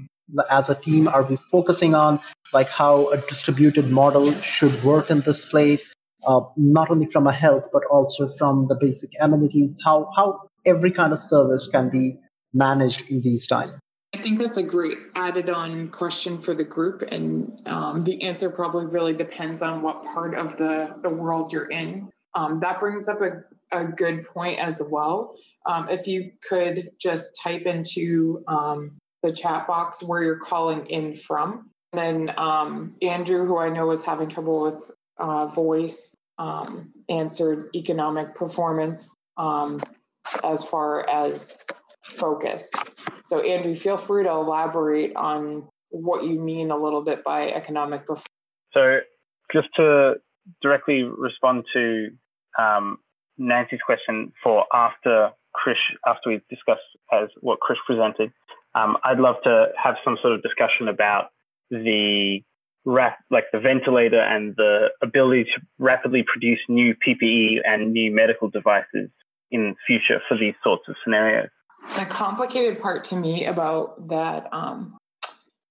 as 0.50 0.70
a 0.70 0.76
team 0.76 1.08
are 1.08 1.24
we 1.24 1.38
focusing 1.52 1.96
on 1.96 2.20
like 2.54 2.68
how 2.68 3.10
a 3.12 3.18
distributed 3.28 3.90
model 3.90 4.40
should 4.42 4.84
work 4.84 5.10
in 5.10 5.22
this 5.22 5.46
place 5.46 5.88
uh, 6.28 6.42
not 6.58 6.92
only 6.92 7.08
from 7.14 7.28
a 7.28 7.32
health 7.32 7.64
but 7.72 7.84
also 7.86 8.30
from 8.38 8.68
the 8.68 8.76
basic 8.76 9.10
amenities 9.22 9.74
how 9.86 10.12
how 10.18 10.38
every 10.66 10.92
kind 10.92 11.14
of 11.14 11.20
service 11.20 11.70
can 11.70 11.90
be 11.90 12.18
managed 12.54 13.04
in 13.10 13.22
these 13.22 13.48
times 13.48 13.72
I 14.18 14.22
think 14.22 14.40
that's 14.40 14.58
a 14.58 14.64
great 14.64 14.98
added 15.16 15.50
on 15.50 15.90
question 15.90 16.42
for 16.42 16.56
the 16.56 16.64
group. 16.64 17.04
And 17.04 17.62
um, 17.68 18.04
the 18.04 18.24
answer 18.24 18.50
probably 18.50 18.88
really 18.88 19.14
depends 19.14 19.62
on 19.62 19.84
what 19.84 20.04
part 20.04 20.34
of 20.34 20.58
the, 20.58 20.96
the 21.04 21.10
world 21.10 21.54
you're 21.54 21.70
in. 21.70 22.10
Um, 22.34 22.60
that 22.62 22.80
brings 22.80 23.08
up 23.08 23.22
a, 23.22 23.44
a 23.72 23.86
good 23.86 24.26
point 24.26 24.60
as 24.60 24.82
well. 24.84 25.36
Um, 25.68 25.90
if 25.90 26.08
you 26.08 26.32
could 26.42 26.92
just 27.00 27.40
type 27.42 27.64
into 27.68 28.44
um, 28.48 28.98
the 29.22 29.32
chat 29.32 29.68
box 29.68 30.02
where 30.02 30.24
you're 30.24 30.40
calling 30.40 30.88
in 30.88 31.14
from. 31.14 31.70
Then 31.94 32.32
um, 32.38 32.96
Andrew, 33.04 33.46
who 33.46 33.58
I 33.58 33.70
know 33.70 33.88
was 33.88 34.04
having 34.04 34.30
trouble 34.30 34.62
with 34.62 34.92
uh, 35.20 35.48
voice, 35.48 36.16
um, 36.40 36.92
answered 37.08 37.70
economic 37.76 38.36
performance 38.36 39.16
as 40.44 40.64
far 40.64 41.08
as 41.08 41.64
focus. 42.08 42.70
So, 43.24 43.42
Andrew, 43.42 43.76
feel 43.76 43.98
free 43.98 44.24
to 44.24 44.30
elaborate 44.30 45.16
on 45.16 45.68
what 45.90 46.24
you 46.24 46.40
mean 46.40 46.72
a 46.72 46.78
little 46.78 47.04
bit 47.04 47.24
by 47.24 47.50
economic 47.50 48.02
performance. 48.02 48.26
So, 48.74 49.00
just 49.54 49.68
to 49.76 50.16
directly 50.62 51.04
respond 51.04 51.66
to 51.74 52.10
um, 52.60 52.98
Nancy's 53.38 53.80
question 53.86 54.32
for 54.44 54.66
after 54.74 55.32
Chris, 55.54 55.78
after 56.06 56.30
we 56.30 56.42
discussed 56.50 56.82
as 57.12 57.30
what 57.42 57.60
Chris 57.60 57.80
presented, 57.86 58.32
um, 58.76 58.98
I'd 59.04 59.20
love 59.20 59.36
to 59.44 59.68
have 59.82 59.96
some 60.04 60.18
sort 60.22 60.34
of 60.34 60.44
discussion 60.44 60.88
about 60.88 61.30
the 61.70 62.42
like 62.86 63.44
the 63.52 63.60
ventilator 63.60 64.22
and 64.22 64.56
the 64.56 64.88
ability 65.02 65.44
to 65.44 65.62
rapidly 65.78 66.24
produce 66.26 66.60
new 66.70 66.96
PPE 66.96 67.58
and 67.66 67.92
new 67.92 68.16
medical 68.16 68.50
devices 68.50 69.10
in 69.52 69.76
future 69.86 70.22
for 70.30 70.38
these 70.38 70.54
sorts 70.64 70.84
of 70.88 70.96
scenarios. 71.04 71.50
The 71.96 72.06
complicated 72.06 72.82
part 72.82 73.06
to 73.06 73.16
me 73.16 73.46
about 73.46 74.10
that, 74.10 74.48
um, 74.52 74.98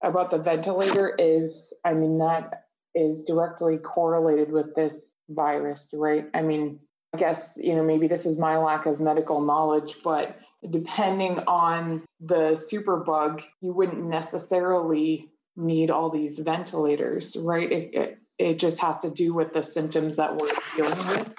about 0.03 0.31
the 0.31 0.39
ventilator 0.39 1.15
is, 1.19 1.73
I 1.85 1.95
mean, 1.95 2.19
that 2.19 2.65
is 2.95 3.23
directly 3.23 3.79
correlated 3.79 4.51
with 4.51 4.75
this 4.75 5.17
virus, 5.29 5.91
right? 5.93 6.27
I 6.35 6.43
mean, 6.43 6.81
I 7.15 7.19
guess, 7.19 7.57
you 7.57 7.77
know, 7.77 7.83
maybe 7.83 8.09
this 8.09 8.27
is 8.27 8.39
my 8.39 8.57
lack 8.57 8.87
of 8.87 9.01
medical 9.01 9.41
knowledge, 9.41 9.97
but 10.03 10.39
depending 10.69 11.39
on 11.47 12.05
the 12.21 12.53
superbug, 12.73 13.43
you 13.61 13.73
wouldn't 13.73 14.05
necessarily 14.05 15.29
need 15.57 15.91
all 15.91 16.11
these 16.11 16.39
ventilators, 16.39 17.37
right? 17.37 17.71
It, 17.71 17.95
it, 17.95 18.19
it 18.39 18.59
just 18.59 18.79
has 18.81 19.01
to 19.01 19.11
do 19.11 19.33
with 19.33 19.53
the 19.53 19.63
symptoms 19.63 20.17
that 20.17 20.37
we're 20.37 20.51
dealing 20.77 21.07
with. 21.09 21.35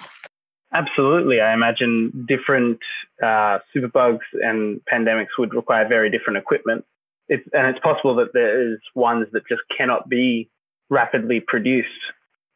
Absolutely. 0.72 1.40
I 1.40 1.54
imagine 1.54 2.26
different 2.28 2.78
uh, 3.22 3.58
superbugs 3.74 4.26
and 4.34 4.80
pandemics 4.92 5.28
would 5.38 5.54
require 5.54 5.88
very 5.88 6.10
different 6.10 6.36
equipment. 6.38 6.84
And 7.30 7.66
it's 7.66 7.78
possible 7.80 8.16
that 8.16 8.32
there 8.32 8.72
is 8.72 8.78
ones 8.94 9.26
that 9.32 9.42
just 9.48 9.62
cannot 9.76 10.08
be 10.08 10.50
rapidly 10.90 11.40
produced. 11.46 11.88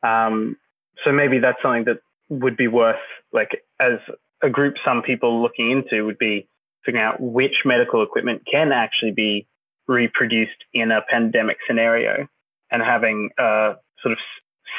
Um, 0.03 0.57
so 1.05 1.13
maybe 1.13 1.39
that's 1.39 1.59
something 1.63 1.85
that 1.85 2.01
would 2.29 2.57
be 2.57 2.69
worth, 2.69 2.97
like, 3.33 3.63
as 3.81 3.99
a 4.43 4.51
group, 4.51 4.75
some 4.85 5.03
people 5.03 5.43
looking 5.43 5.71
into 5.71 6.05
would 6.05 6.19
be 6.19 6.49
figuring 6.85 7.05
out 7.05 7.21
which 7.21 7.65
medical 7.65 8.03
equipment 8.03 8.43
can 8.51 8.73
actually 8.73 9.13
be 9.13 9.47
reproduced 9.87 10.51
in 10.73 10.91
a 10.91 11.01
pandemic 11.11 11.59
scenario 11.67 12.27
and 12.71 12.83
having 12.83 13.31
a 13.39 13.75
sort 14.03 14.13
of 14.13 14.19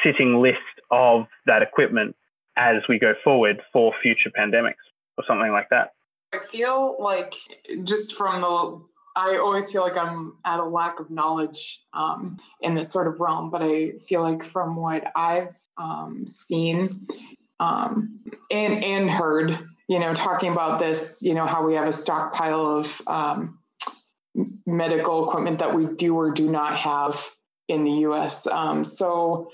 sitting 0.03 0.41
list 0.41 0.57
of 0.91 1.25
that 1.45 1.61
equipment 1.61 2.15
as 2.57 2.77
we 2.87 2.99
go 2.99 3.13
forward 3.23 3.61
for 3.71 3.93
future 4.01 4.31
pandemics 4.37 4.83
or 5.17 5.23
something 5.27 5.51
like 5.51 5.69
that. 5.69 5.93
I 6.33 6.39
feel 6.39 6.95
like 6.99 7.35
just 7.83 8.15
from 8.15 8.41
the 8.41 8.81
I 9.15 9.37
always 9.37 9.71
feel 9.71 9.83
like 9.83 9.95
I'm 9.95 10.33
at 10.43 10.59
a 10.59 10.65
lack 10.65 10.99
of 10.99 11.11
knowledge 11.11 11.81
um, 11.93 12.37
in 12.61 12.73
this 12.73 12.91
sort 12.91 13.05
of 13.07 13.19
realm, 13.19 13.51
but 13.51 13.61
I 13.61 13.91
feel 14.07 14.21
like 14.21 14.43
from 14.43 14.75
what 14.75 15.03
I've 15.15 15.55
um, 15.77 16.25
seen 16.25 17.05
um, 17.59 18.19
and 18.49 18.83
and 18.83 19.09
heard 19.09 19.59
you 19.87 19.99
know, 19.99 20.13
talking 20.13 20.51
about 20.51 20.79
this, 20.79 21.21
you 21.21 21.33
know, 21.33 21.45
how 21.45 21.65
we 21.65 21.75
have 21.75 21.87
a 21.87 21.91
stockpile 21.91 22.65
of 22.65 23.01
um, 23.07 23.59
medical 24.65 25.27
equipment 25.27 25.59
that 25.59 25.73
we 25.73 25.85
do 25.85 26.15
or 26.15 26.31
do 26.31 26.49
not 26.49 26.75
have 26.77 27.23
in 27.67 27.83
the 27.83 27.91
US. 28.07 28.47
Um, 28.47 28.83
so 28.83 29.51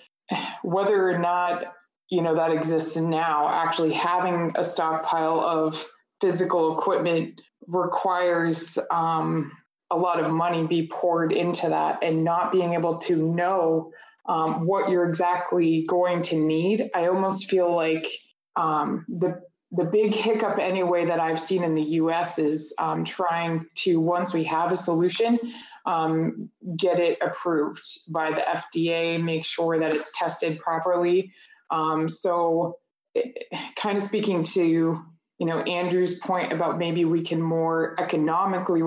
whether 0.61 1.09
or 1.09 1.17
not, 1.17 1.73
you 2.09 2.21
know, 2.21 2.35
that 2.35 2.51
exists 2.51 2.95
now, 2.95 3.49
actually 3.49 3.93
having 3.93 4.51
a 4.55 4.63
stockpile 4.63 5.39
of 5.39 5.85
physical 6.21 6.77
equipment 6.77 7.39
requires 7.67 8.77
um, 8.91 9.51
a 9.91 9.97
lot 9.97 10.19
of 10.19 10.31
money 10.31 10.65
be 10.65 10.87
poured 10.91 11.31
into 11.31 11.69
that 11.69 11.99
and 12.03 12.23
not 12.23 12.51
being 12.51 12.73
able 12.73 12.95
to 12.95 13.15
know 13.15 13.91
um, 14.27 14.65
what 14.65 14.89
you're 14.89 15.07
exactly 15.07 15.85
going 15.87 16.21
to 16.23 16.35
need. 16.35 16.89
I 16.93 17.07
almost 17.07 17.49
feel 17.49 17.73
like 17.75 18.07
um, 18.55 19.05
the 19.07 19.41
the 19.71 19.83
big 19.83 20.15
hiccup 20.15 20.57
anyway 20.57 21.05
that 21.05 21.19
I've 21.19 21.39
seen 21.39 21.63
in 21.63 21.75
the 21.75 21.83
US 21.83 22.39
is 22.39 22.73
um, 22.79 23.05
trying 23.05 23.67
to, 23.75 23.99
once 23.99 24.33
we 24.33 24.43
have 24.45 24.71
a 24.71 24.75
solution, 24.75 25.39
um, 25.85 26.49
get 26.75 26.99
it 26.99 27.19
approved 27.21 27.85
by 28.11 28.31
the 28.31 28.41
FDA, 28.41 29.21
make 29.21 29.45
sure 29.45 29.77
that 29.77 29.93
it's 29.93 30.11
tested 30.17 30.59
properly. 30.59 31.31
Um, 31.71 32.07
so, 32.07 32.77
it, 33.15 33.45
kind 33.75 33.97
of 33.97 34.03
speaking 34.03 34.43
to 34.43 35.01
you 35.39 35.45
know, 35.45 35.61
Andrew's 35.61 36.15
point 36.15 36.51
about 36.51 36.77
maybe 36.77 37.05
we 37.05 37.23
can 37.23 37.41
more 37.41 37.95
economically 37.97 38.81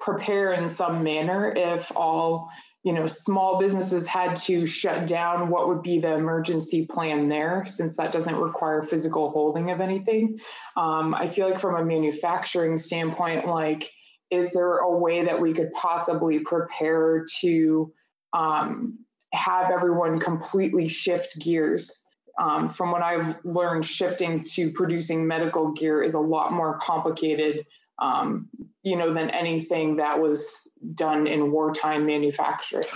prepare 0.00 0.52
in 0.52 0.66
some 0.66 1.04
manner 1.04 1.52
if 1.56 1.90
all 1.96 2.50
you 2.82 2.92
know 2.92 3.06
small 3.06 3.60
businesses 3.60 4.08
had 4.08 4.34
to 4.34 4.66
shut 4.66 5.06
down 5.06 5.48
what 5.48 5.68
would 5.68 5.80
be 5.80 6.00
the 6.00 6.12
emergency 6.12 6.84
plan 6.84 7.28
there 7.28 7.64
since 7.66 7.96
that 7.96 8.10
doesn't 8.10 8.34
require 8.34 8.82
physical 8.82 9.30
holding 9.30 9.70
of 9.70 9.80
anything? 9.80 10.40
Um, 10.76 11.14
i 11.14 11.28
feel 11.28 11.48
like 11.48 11.60
from 11.60 11.76
a 11.76 11.84
manufacturing 11.84 12.76
standpoint 12.76 13.46
like 13.46 13.88
is 14.32 14.52
there 14.52 14.78
a 14.78 14.98
way 14.98 15.24
that 15.24 15.40
we 15.40 15.52
could 15.52 15.70
possibly 15.70 16.40
prepare 16.40 17.24
to 17.42 17.92
um, 18.32 18.98
have 19.32 19.70
everyone 19.70 20.18
completely 20.18 20.88
shift 20.88 21.38
gears 21.38 22.02
um, 22.38 22.68
from 22.68 22.90
what 22.90 23.02
I've 23.02 23.36
learned, 23.44 23.84
shifting 23.84 24.42
to 24.54 24.70
producing 24.70 25.26
medical 25.26 25.72
gear 25.72 26.02
is 26.02 26.14
a 26.14 26.20
lot 26.20 26.52
more 26.52 26.78
complicated 26.78 27.66
um, 27.98 28.48
you 28.82 28.96
know, 28.96 29.14
than 29.14 29.30
anything 29.30 29.96
that 29.96 30.20
was 30.20 30.70
done 30.94 31.26
in 31.26 31.52
wartime 31.52 32.04
manufacturing. 32.06 32.88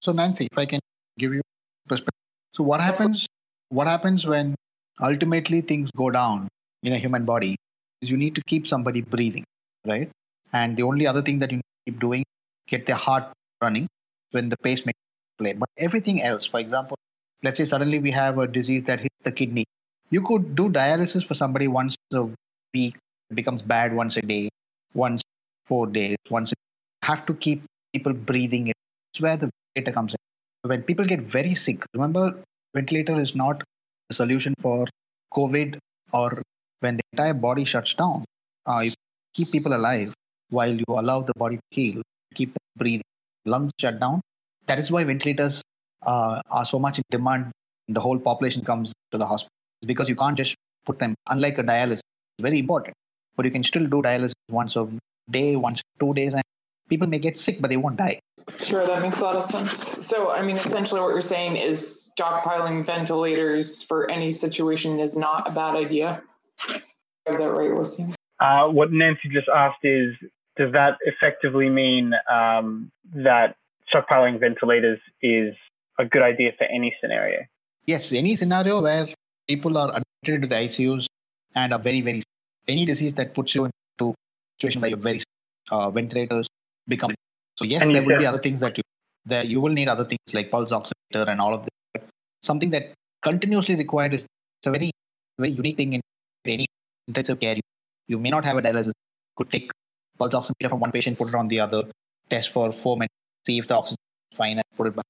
So, 0.00 0.12
Nancy, 0.12 0.48
if 0.50 0.58
I 0.58 0.66
can 0.66 0.80
give 1.18 1.32
you 1.32 1.42
perspective. 1.86 2.12
So, 2.54 2.64
what 2.64 2.80
happens? 2.80 3.26
What 3.68 3.86
happens 3.86 4.26
when 4.26 4.54
ultimately 5.02 5.60
things 5.60 5.90
go 5.96 6.10
down 6.10 6.48
in 6.82 6.92
a 6.92 6.98
human 6.98 7.24
body? 7.24 7.56
Is 8.02 8.10
you 8.10 8.16
need 8.16 8.34
to 8.34 8.42
keep 8.46 8.66
somebody 8.66 9.00
breathing, 9.00 9.44
right? 9.86 10.10
And 10.52 10.76
the 10.76 10.82
only 10.82 11.06
other 11.06 11.22
thing 11.22 11.38
that 11.40 11.50
you 11.50 11.60
keep 11.86 11.98
doing, 12.00 12.24
get 12.68 12.86
their 12.86 12.96
heart 12.96 13.24
running 13.62 13.88
when 14.32 14.48
the 14.48 14.56
pacemaker 14.58 14.98
play. 15.38 15.52
But 15.54 15.68
everything 15.78 16.22
else, 16.22 16.46
for 16.46 16.60
example, 16.60 16.96
let's 17.42 17.58
say 17.58 17.64
suddenly 17.64 17.98
we 17.98 18.10
have 18.10 18.38
a 18.38 18.46
disease 18.46 18.84
that 18.86 19.00
hits 19.00 19.14
the 19.24 19.32
kidney. 19.32 19.64
You 20.10 20.22
could 20.22 20.54
do 20.54 20.68
dialysis 20.68 21.26
for 21.26 21.34
somebody 21.34 21.68
once 21.68 21.96
a 22.12 22.26
week 22.74 22.96
becomes 23.34 23.62
bad 23.62 23.94
once 23.94 24.16
a 24.16 24.22
day, 24.22 24.48
once 24.94 25.22
four 25.66 25.86
days, 25.86 26.16
once. 26.30 26.52
a 26.52 26.54
Have 27.06 27.26
to 27.26 27.34
keep 27.34 27.64
people 27.92 28.12
breathing. 28.12 28.68
It's 28.68 29.20
where 29.20 29.36
the 29.36 29.50
ventilator 29.74 29.94
comes 29.94 30.12
in. 30.12 30.70
When 30.70 30.82
people 30.82 31.04
get 31.04 31.20
very 31.20 31.54
sick, 31.54 31.84
remember, 31.94 32.34
ventilator 32.74 33.20
is 33.20 33.34
not 33.34 33.62
the 34.08 34.14
solution 34.14 34.54
for 34.60 34.86
COVID 35.32 35.78
or 36.12 36.42
when 36.80 36.96
the 36.96 37.02
entire 37.12 37.34
body 37.34 37.64
shuts 37.64 37.94
down. 37.94 38.24
Uh, 38.68 38.80
you 38.80 38.92
keep 39.34 39.50
people 39.50 39.74
alive 39.74 40.14
while 40.50 40.72
you 40.72 40.84
allow 40.88 41.22
the 41.22 41.32
body 41.36 41.56
to 41.56 41.62
heal, 41.70 42.02
keep 42.34 42.56
breathing. 42.76 43.02
Lungs 43.44 43.72
shut 43.80 44.00
down. 44.00 44.20
That 44.66 44.78
is 44.78 44.90
why 44.90 45.04
ventilators 45.04 45.62
uh, 46.06 46.40
are 46.50 46.64
so 46.64 46.78
much 46.78 46.98
in 46.98 47.04
demand. 47.10 47.52
The 47.88 48.00
whole 48.00 48.18
population 48.18 48.64
comes 48.64 48.92
to 49.12 49.18
the 49.18 49.26
hospital 49.26 49.50
because 49.86 50.08
you 50.08 50.16
can't 50.16 50.36
just 50.36 50.54
put 50.86 50.98
them, 50.98 51.14
unlike 51.28 51.58
a 51.58 51.62
dialysis, 51.62 52.00
very 52.40 52.58
important 52.58 52.94
but 53.36 53.44
you 53.44 53.52
can 53.52 53.62
still 53.62 53.86
do 53.86 54.02
dialysis 54.02 54.32
once 54.50 54.76
a 54.76 54.88
day, 55.30 55.56
once 55.56 55.82
two 56.00 56.14
days, 56.14 56.32
and 56.32 56.42
people 56.88 57.06
may 57.06 57.18
get 57.18 57.36
sick, 57.36 57.60
but 57.60 57.68
they 57.68 57.76
won't 57.76 57.96
die. 57.96 58.18
Sure, 58.60 58.86
that 58.86 59.02
makes 59.02 59.20
a 59.20 59.24
lot 59.24 59.36
of 59.36 59.44
sense. 59.44 60.06
So, 60.06 60.30
I 60.30 60.42
mean, 60.42 60.56
essentially, 60.56 61.00
what 61.00 61.08
you're 61.08 61.20
saying 61.20 61.56
is 61.56 62.10
stockpiling 62.18 62.86
ventilators 62.86 63.82
for 63.82 64.10
any 64.10 64.30
situation 64.30 65.00
is 65.00 65.16
not 65.16 65.48
a 65.48 65.50
bad 65.50 65.74
idea. 65.74 66.22
Is 66.68 66.80
that 67.26 67.38
right, 67.38 67.70
Wasim? 67.70 68.14
Uh, 68.38 68.68
what 68.68 68.92
Nancy 68.92 69.28
just 69.32 69.48
asked 69.48 69.82
is 69.82 70.14
Does 70.56 70.72
that 70.72 70.98
effectively 71.04 71.68
mean 71.68 72.12
um, 72.30 72.90
that 73.14 73.56
stockpiling 73.92 74.38
ventilators 74.38 75.00
is 75.22 75.54
a 75.98 76.04
good 76.04 76.22
idea 76.22 76.52
for 76.58 76.64
any 76.64 76.94
scenario? 77.00 77.40
Yes, 77.86 78.12
any 78.12 78.36
scenario 78.36 78.82
where 78.82 79.08
people 79.48 79.78
are 79.78 79.90
admitted 79.90 80.42
to 80.42 80.48
the 80.48 80.54
ICUs 80.54 81.06
and 81.54 81.72
are 81.72 81.78
very, 81.78 82.00
very 82.00 82.22
any 82.68 82.84
disease 82.84 83.14
that 83.14 83.34
puts 83.34 83.54
you 83.54 83.64
into 83.64 84.10
a 84.10 84.14
situation 84.58 84.80
where 84.80 84.90
you're 84.90 84.98
very 84.98 85.22
uh, 85.70 85.90
ventilators 85.90 86.48
become 86.88 87.14
so 87.56 87.64
yes 87.64 87.82
and 87.82 87.94
there 87.94 88.02
will 88.02 88.18
be 88.18 88.26
other 88.26 88.38
things 88.38 88.60
that 88.60 88.76
you 88.76 88.82
that 89.26 89.48
you 89.48 89.60
will 89.60 89.72
need 89.72 89.88
other 89.88 90.04
things 90.04 90.32
like 90.32 90.50
pulse 90.50 90.70
oximeter 90.70 91.28
and 91.28 91.40
all 91.40 91.54
of 91.54 91.62
this. 91.64 91.74
But 91.92 92.04
something 92.42 92.70
that 92.70 92.92
continuously 93.22 93.74
required 93.74 94.14
is 94.14 94.22
it's 94.22 94.66
a 94.66 94.70
very 94.70 94.90
very 95.38 95.52
unique 95.52 95.76
thing 95.76 95.94
in 95.94 96.00
any 96.44 96.66
intensive 97.08 97.40
care. 97.40 97.56
You, 98.08 98.18
may 98.18 98.30
not 98.30 98.44
have 98.44 98.56
a 98.56 98.62
dialysis. 98.62 98.92
Could 99.36 99.50
take 99.50 99.70
pulse 100.18 100.32
oximeter 100.32 100.70
from 100.70 100.80
one 100.80 100.92
patient 100.92 101.18
put 101.18 101.28
it 101.28 101.34
on 101.34 101.48
the 101.48 101.60
other 101.60 101.82
test 102.30 102.52
for 102.52 102.72
four 102.72 102.96
minutes 102.96 103.14
see 103.46 103.58
if 103.58 103.68
the 103.68 103.74
oxygen 103.74 103.98
is 104.32 104.38
fine 104.38 104.56
and 104.56 104.64
put 104.76 104.86
it 104.86 104.96
back 104.96 105.04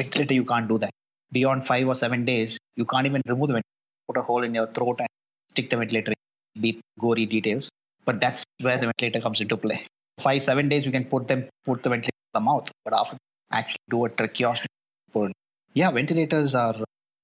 ventilator 0.00 0.34
you 0.34 0.44
can't 0.44 0.68
do 0.68 0.78
that 0.78 0.92
beyond 1.32 1.66
five 1.66 1.86
or 1.86 1.94
seven 1.94 2.24
days 2.24 2.58
you 2.76 2.84
can't 2.84 3.06
even 3.06 3.22
remove 3.32 3.48
the 3.48 3.54
ventilator 3.58 3.72
put 4.08 4.16
a 4.16 4.22
hole 4.22 4.42
in 4.42 4.54
your 4.54 4.66
throat 4.68 4.96
and 4.98 5.08
stick 5.52 5.70
the 5.70 5.76
ventilator 5.76 6.12
Be 6.60 6.80
gory 7.00 7.26
details. 7.26 7.68
But 8.04 8.20
that's 8.20 8.44
where 8.60 8.78
the 8.78 8.86
ventilator 8.86 9.20
comes 9.20 9.40
into 9.40 9.56
play. 9.56 9.86
Five, 10.20 10.44
seven 10.44 10.68
days, 10.68 10.84
you 10.84 10.92
can 10.92 11.04
put 11.04 11.28
them, 11.28 11.48
put 11.64 11.82
the 11.82 11.88
ventilator 11.88 12.20
in 12.28 12.34
the 12.38 12.40
mouth, 12.40 12.68
but 12.84 12.92
after 12.92 13.16
actually 13.50 13.84
do 13.90 14.04
a 14.04 14.10
tracheostomy. 14.10 15.32
Yeah, 15.74 15.90
ventilators 15.90 16.54
are 16.54 16.76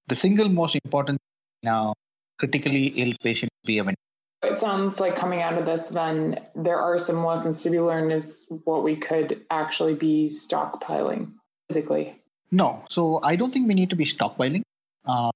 the 0.07 0.15
single 0.15 0.49
most 0.49 0.77
important 0.83 1.19
now 1.63 1.95
critically 2.39 2.87
ill 3.03 3.13
patient 3.23 3.51
be 3.67 3.79
a 3.79 3.85
ventilator. 3.85 3.97
It 4.45 4.59
sounds 4.59 5.01
like 5.01 5.17
coming 5.17 5.43
out 5.43 5.59
of 5.59 5.67
this, 5.67 5.87
then 5.87 6.41
there 6.55 6.81
are 6.81 6.97
some 6.97 7.25
lessons 7.25 7.63
to 7.63 7.71
be 7.71 7.81
learned 7.81 8.13
is 8.13 8.47
what 8.65 8.85
we 8.85 8.97
could 8.97 9.45
actually 9.51 9.95
be 9.95 10.29
stockpiling 10.29 11.33
physically. 11.69 12.17
No, 12.51 12.85
so 12.89 13.21
I 13.23 13.37
don't 13.37 13.53
think 13.53 13.69
we 13.69 13.75
need 13.75 13.91
to 13.91 13.97
be 13.97 14.07
stockpiling. 14.07 14.63
Uh, 15.07 15.31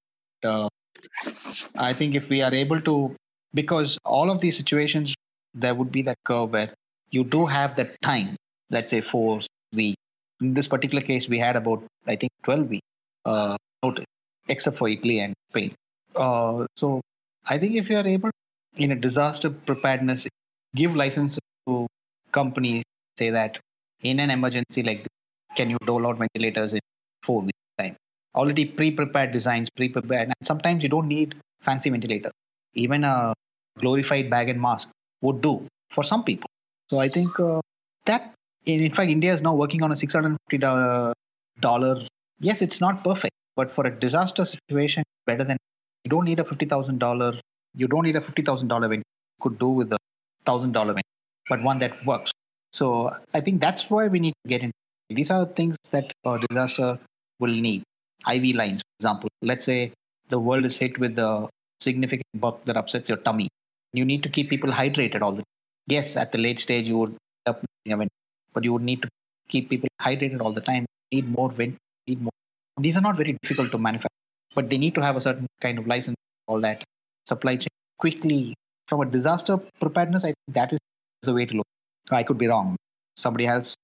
uh, 0.45 0.69
I 1.77 1.93
think 1.93 2.15
if 2.15 2.29
we 2.29 2.43
are 2.43 2.53
able 2.55 2.81
to 2.83 3.15
because 3.55 3.99
all 4.05 4.31
of 4.31 4.41
these 4.41 4.57
situations 4.57 5.15
there 5.55 5.75
would 5.75 5.93
be 5.93 6.03
that 6.03 6.17
curve 6.25 6.51
where 6.51 6.73
you 7.11 7.25
do 7.25 7.45
have 7.47 7.77
that 7.77 8.01
time 8.03 8.37
let's 8.71 8.91
say 8.91 9.01
four 9.01 9.41
weeks. 9.75 9.97
In 10.41 10.55
this 10.55 10.67
particular 10.67 11.03
case 11.03 11.29
we 11.29 11.39
had 11.39 11.57
about 11.57 11.85
i 12.07 12.17
think 12.17 12.33
12 12.45 12.69
weeks 12.69 12.87
uh, 13.27 13.57
notice 13.83 14.05
except 14.49 14.79
for 14.79 14.89
italy 14.89 15.21
and 15.21 15.35
spain. 15.51 15.75
Uh, 16.17 16.67
so 16.77 17.01
i 17.47 17.59
think 17.59 17.75
if 17.77 17.91
you 17.91 17.97
are 17.97 18.07
able 18.07 18.31
in 18.77 18.93
a 18.93 18.97
disaster 18.97 19.51
preparedness 19.51 20.27
give 20.75 20.97
license 20.97 21.39
to 21.67 21.87
companies 22.33 22.83
say 23.19 23.31
that 23.31 23.59
in 24.01 24.19
an 24.19 24.31
emergency 24.31 24.83
like 24.83 25.03
this, 25.03 25.17
can 25.57 25.71
you 25.71 25.79
dole 25.87 26.07
out 26.07 26.19
ventilators 26.19 26.73
in 26.73 26.81
four 27.27 27.43
weeks 27.43 27.59
time 27.79 27.97
already 28.35 28.65
pre-prepared 28.65 29.33
designs 29.33 29.69
pre-prepared 29.77 30.29
and 30.29 30.35
sometimes 30.43 30.83
you 30.83 30.89
don't 30.89 31.09
need 31.09 31.35
fancy 31.69 31.91
ventilator. 31.91 32.33
even 32.75 33.05
a 33.05 33.35
glorified 33.79 34.31
bag 34.31 34.49
and 34.49 34.61
mask 34.61 34.89
would 35.21 35.41
do 35.41 35.67
for 35.91 36.05
some 36.05 36.25
people. 36.25 36.49
So 36.91 36.99
I 36.99 37.09
think 37.09 37.39
uh, 37.41 37.61
that, 38.07 38.35
in 38.67 38.95
fact, 38.95 39.11
India 39.11 39.35
is 39.35 39.41
now 39.41 39.55
working 39.55 39.83
on 39.83 39.93
a 39.93 39.95
$650. 39.95 42.07
Yes, 42.41 42.63
it's 42.63 42.81
not 42.81 43.05
perfect, 43.05 43.35
but 43.57 43.75
for 43.75 43.87
a 43.87 43.91
disaster 43.91 44.45
situation, 44.45 45.05
better 45.27 45.45
than 45.45 45.57
you 46.05 46.11
don't 46.11 46.25
need 46.25 46.41
a 46.41 46.45
$50,000. 46.45 47.41
You 47.75 47.89
don't 47.89 48.05
need 48.05 48.17
a 48.17 48.21
$50,000 48.21 48.85
event. 48.85 49.03
You 49.03 49.43
could 49.43 49.59
do 49.59 49.69
with 49.69 49.93
a 49.93 49.99
$1,000 50.47 50.91
event, 50.91 51.07
but 51.49 51.63
one 51.63 51.79
that 51.79 52.05
works. 52.05 52.31
So 52.73 53.15
I 53.35 53.41
think 53.41 53.61
that's 53.61 53.91
why 53.91 54.09
we 54.09 54.19
need 54.19 54.35
to 54.45 54.49
get 54.49 54.63
into. 54.63 54.73
These 55.11 55.31
are 55.31 55.45
things 55.45 55.77
that 55.91 56.11
a 56.25 56.39
disaster 56.49 56.99
will 57.43 57.59
need. 57.69 57.83
IV 58.35 58.55
lines, 58.63 58.81
for 58.87 58.95
example. 59.01 59.29
Let's 59.51 59.67
say 59.73 59.81
the 60.35 60.39
world 60.49 60.65
is 60.71 60.77
hit 60.85 60.99
with 61.05 61.19
a 61.19 61.33
significant 61.89 62.41
bug 62.45 62.61
that 62.67 62.77
upsets 62.83 63.09
your 63.09 63.19
tummy 63.29 63.49
you 63.93 64.05
need 64.05 64.23
to 64.23 64.29
keep 64.29 64.49
people 64.49 64.71
hydrated 64.71 65.23
all 65.23 65.33
the 65.33 65.43
time. 65.43 65.57
Yes, 65.87 66.17
at 66.17 66.33
the 66.33 66.39
late 66.39 66.61
stage, 66.61 66.87
you 66.87 66.99
would 66.99 67.17
up, 67.47 67.65
but 68.55 68.65
you 68.65 68.73
would 68.73 68.83
need 68.83 69.03
to 69.03 69.09
keep 69.49 69.69
people 69.69 69.89
hydrated 70.01 70.41
all 70.41 70.53
the 70.53 70.61
time. 70.61 70.87
Need 71.13 71.29
more 71.29 71.49
wind, 71.49 71.77
need 72.07 72.23
more. 72.23 72.33
These 72.79 72.97
are 72.97 73.01
not 73.01 73.17
very 73.17 73.39
difficult 73.43 73.71
to 73.73 73.79
manufacture, 73.79 74.09
but 74.55 74.71
they 74.71 74.79
need 74.79 74.95
to 74.95 75.03
have 75.03 75.17
a 75.17 75.21
certain 75.21 75.47
kind 75.61 75.79
of 75.79 75.87
license, 75.87 76.17
all 76.47 76.61
that 76.61 76.83
supply 77.27 77.57
chain 77.57 77.69
quickly. 77.99 78.55
From 78.89 79.01
a 79.01 79.07
disaster 79.07 79.59
preparedness, 79.81 80.25
I 80.25 80.29
think 80.29 80.55
that 80.55 80.73
is 80.73 80.79
the 81.23 81.33
way 81.33 81.47
to 81.47 81.55
look. 81.55 81.67
I 82.11 82.23
could 82.23 82.39
be 82.39 82.47
wrong. 82.47 82.77
Somebody 83.17 83.47
else 83.47 83.75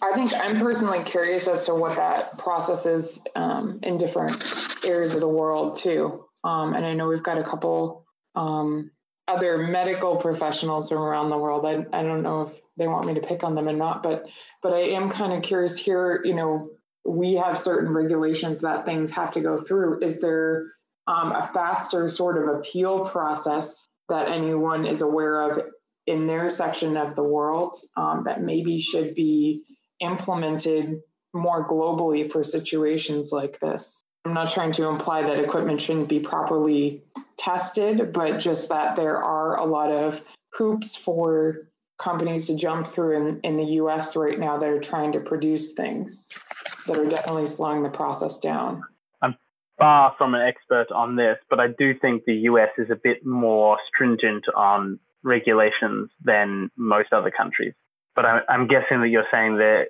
I 0.00 0.12
think 0.14 0.32
I'm 0.34 0.58
personally 0.58 1.02
curious 1.04 1.48
as 1.48 1.66
to 1.66 1.74
what 1.74 1.96
that 1.96 2.38
process 2.38 2.86
is 2.86 3.20
um, 3.34 3.78
in 3.82 3.98
different 3.98 4.42
areas 4.84 5.12
of 5.12 5.20
the 5.20 5.28
world 5.28 5.78
too. 5.78 6.24
Um, 6.44 6.74
and 6.74 6.84
I 6.84 6.94
know 6.94 7.08
we've 7.08 7.22
got 7.22 7.38
a 7.38 7.44
couple 7.44 8.04
um, 8.34 8.90
other 9.28 9.58
medical 9.58 10.16
professionals 10.16 10.88
from 10.88 10.98
around 10.98 11.30
the 11.30 11.38
world. 11.38 11.66
I, 11.66 11.84
I 11.92 12.02
don't 12.02 12.22
know 12.22 12.42
if 12.42 12.52
they 12.76 12.86
want 12.86 13.06
me 13.06 13.14
to 13.14 13.20
pick 13.20 13.42
on 13.42 13.54
them 13.54 13.68
or 13.68 13.72
not, 13.72 14.02
but 14.02 14.26
but 14.62 14.72
I 14.72 14.80
am 14.90 15.10
kind 15.10 15.32
of 15.32 15.42
curious 15.42 15.76
here. 15.76 16.22
You 16.24 16.34
know, 16.34 16.70
we 17.04 17.34
have 17.34 17.58
certain 17.58 17.92
regulations 17.92 18.60
that 18.60 18.86
things 18.86 19.10
have 19.12 19.32
to 19.32 19.40
go 19.40 19.58
through. 19.58 20.02
Is 20.02 20.20
there 20.20 20.66
um, 21.06 21.32
a 21.32 21.50
faster 21.52 22.08
sort 22.08 22.38
of 22.38 22.56
appeal 22.56 23.06
process 23.06 23.88
that 24.08 24.28
anyone 24.28 24.86
is 24.86 25.02
aware 25.02 25.50
of 25.50 25.64
in 26.06 26.26
their 26.26 26.48
section 26.50 26.96
of 26.96 27.14
the 27.14 27.22
world 27.22 27.74
um, 27.96 28.24
that 28.24 28.42
maybe 28.42 28.80
should 28.80 29.14
be 29.14 29.62
implemented 30.00 31.00
more 31.32 31.66
globally 31.68 32.30
for 32.30 32.42
situations 32.42 33.32
like 33.32 33.58
this? 33.60 34.00
I'm 34.24 34.34
not 34.34 34.48
trying 34.48 34.72
to 34.72 34.86
imply 34.88 35.22
that 35.22 35.38
equipment 35.38 35.80
shouldn't 35.80 36.08
be 36.08 36.20
properly 36.20 37.04
tested, 37.36 38.12
but 38.12 38.38
just 38.38 38.68
that 38.70 38.96
there 38.96 39.22
are 39.22 39.56
a 39.58 39.64
lot 39.64 39.92
of 39.92 40.20
hoops 40.52 40.96
for 40.96 41.68
companies 41.98 42.46
to 42.46 42.56
jump 42.56 42.86
through 42.86 43.16
in, 43.16 43.40
in 43.42 43.56
the 43.56 43.64
US 43.80 44.16
right 44.16 44.38
now 44.38 44.58
that 44.58 44.68
are 44.68 44.80
trying 44.80 45.12
to 45.12 45.20
produce 45.20 45.72
things 45.72 46.28
that 46.86 46.98
are 46.98 47.06
definitely 47.06 47.46
slowing 47.46 47.82
the 47.82 47.88
process 47.88 48.38
down. 48.38 48.82
I'm 49.22 49.36
far 49.78 50.14
from 50.18 50.34
an 50.34 50.42
expert 50.42 50.90
on 50.94 51.16
this, 51.16 51.36
but 51.48 51.60
I 51.60 51.68
do 51.78 51.94
think 51.98 52.24
the 52.24 52.34
US 52.50 52.70
is 52.78 52.90
a 52.90 52.96
bit 52.96 53.24
more 53.24 53.78
stringent 53.88 54.44
on 54.54 54.98
regulations 55.26 56.08
than 56.24 56.70
most 56.76 57.12
other 57.12 57.30
countries. 57.30 57.74
But 58.14 58.24
I, 58.24 58.40
I'm 58.48 58.66
guessing 58.68 59.00
that 59.02 59.08
you're 59.08 59.26
saying 59.30 59.56
that 59.58 59.88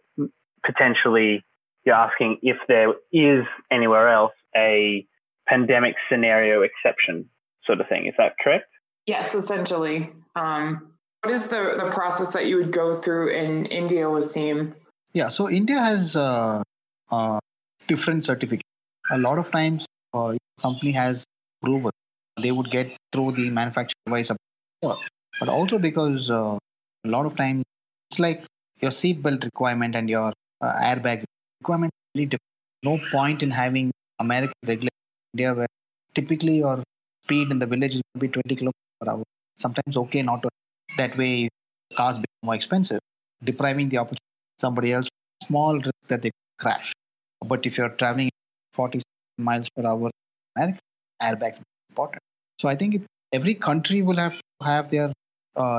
potentially 0.65 1.45
you're 1.85 1.95
asking 1.95 2.39
if 2.43 2.57
there 2.67 2.95
is 3.13 3.45
anywhere 3.71 4.09
else 4.09 4.33
a 4.57 5.07
pandemic 5.47 5.95
scenario 6.11 6.63
exception 6.63 7.29
sort 7.65 7.81
of 7.81 7.89
thing. 7.89 8.07
Is 8.07 8.15
that 8.19 8.33
correct? 8.43 8.67
Yes, 9.07 9.35
essentially. 9.35 10.11
Um, 10.35 10.95
what 11.23 11.33
is 11.33 11.47
the, 11.47 11.75
the 11.79 11.91
process 11.91 12.33
that 12.33 12.47
you 12.47 12.57
would 12.57 12.73
go 12.73 12.97
through 12.97 13.29
in 13.29 13.67
India, 13.67 14.05
Wasim? 14.07 14.75
Yeah, 15.13 15.29
so 15.29 15.49
India 15.49 15.79
has 15.79 16.17
uh, 16.17 16.63
uh, 17.11 17.39
different 17.87 18.25
certificates. 18.25 18.69
A 19.13 19.19
lot 19.19 19.39
of 19.39 19.51
times, 19.53 19.87
uh, 20.13 20.35
company 20.61 20.93
has 20.93 21.25
approval. 21.63 21.91
They 22.43 22.51
would 22.51 22.71
get 22.71 22.97
through 23.13 23.33
the 23.33 23.51
manufacturer 23.51 23.95
device, 24.07 24.31
but 25.41 25.49
also 25.49 25.79
because 25.79 26.31
uh, 26.31 26.57
a 27.05 27.09
lot 27.09 27.27
of 27.27 27.37
times 27.37 27.63
it's 28.11 28.19
like 28.19 28.45
your 28.81 28.91
seatbelt 28.91 29.45
requirement 29.45 29.95
and 29.95 30.09
your 30.09 30.33
uh, 30.61 30.73
airbag 30.91 31.25
requirement 31.61 31.93
really 32.15 32.27
different. 32.27 32.43
No 32.83 32.99
point 33.11 33.43
in 33.43 33.51
having 33.51 33.91
American 34.19 34.55
regulation 34.67 34.91
India 35.35 35.55
where 35.55 35.67
typically 36.15 36.59
your 36.59 36.83
speed 37.25 37.51
in 37.51 37.59
the 37.59 37.67
village 37.67 37.95
is 37.95 38.03
be 38.19 38.29
20 38.29 38.55
kilometers 38.55 38.97
per 39.01 39.11
hour. 39.11 39.23
Sometimes 39.59 39.97
okay, 39.97 40.23
not 40.23 40.43
to, 40.43 40.49
that 40.97 41.17
way 41.17 41.49
cars 41.97 42.17
become 42.17 42.45
more 42.45 42.55
expensive, 42.55 43.01
depriving 43.45 43.89
the 43.89 43.99
opportunity 43.99 44.23
somebody 44.59 44.93
else 44.93 45.09
small 45.47 45.75
risk 45.77 46.07
that 46.09 46.23
they 46.23 46.31
crash. 46.59 46.93
But 47.45 47.67
if 47.67 47.77
you're 47.77 47.91
traveling 47.91 48.31
40 48.73 49.03
miles 49.39 49.69
per 49.77 49.87
hour, 49.87 50.11
American 50.57 50.81
airbags 51.23 51.61
important. 51.91 52.23
So 52.61 52.69
I 52.69 52.77
think 52.77 53.03
every 53.33 53.55
country 53.55 54.03
will 54.03 54.17
have 54.17 54.33
to 54.33 54.67
have 54.67 54.91
their 54.91 55.13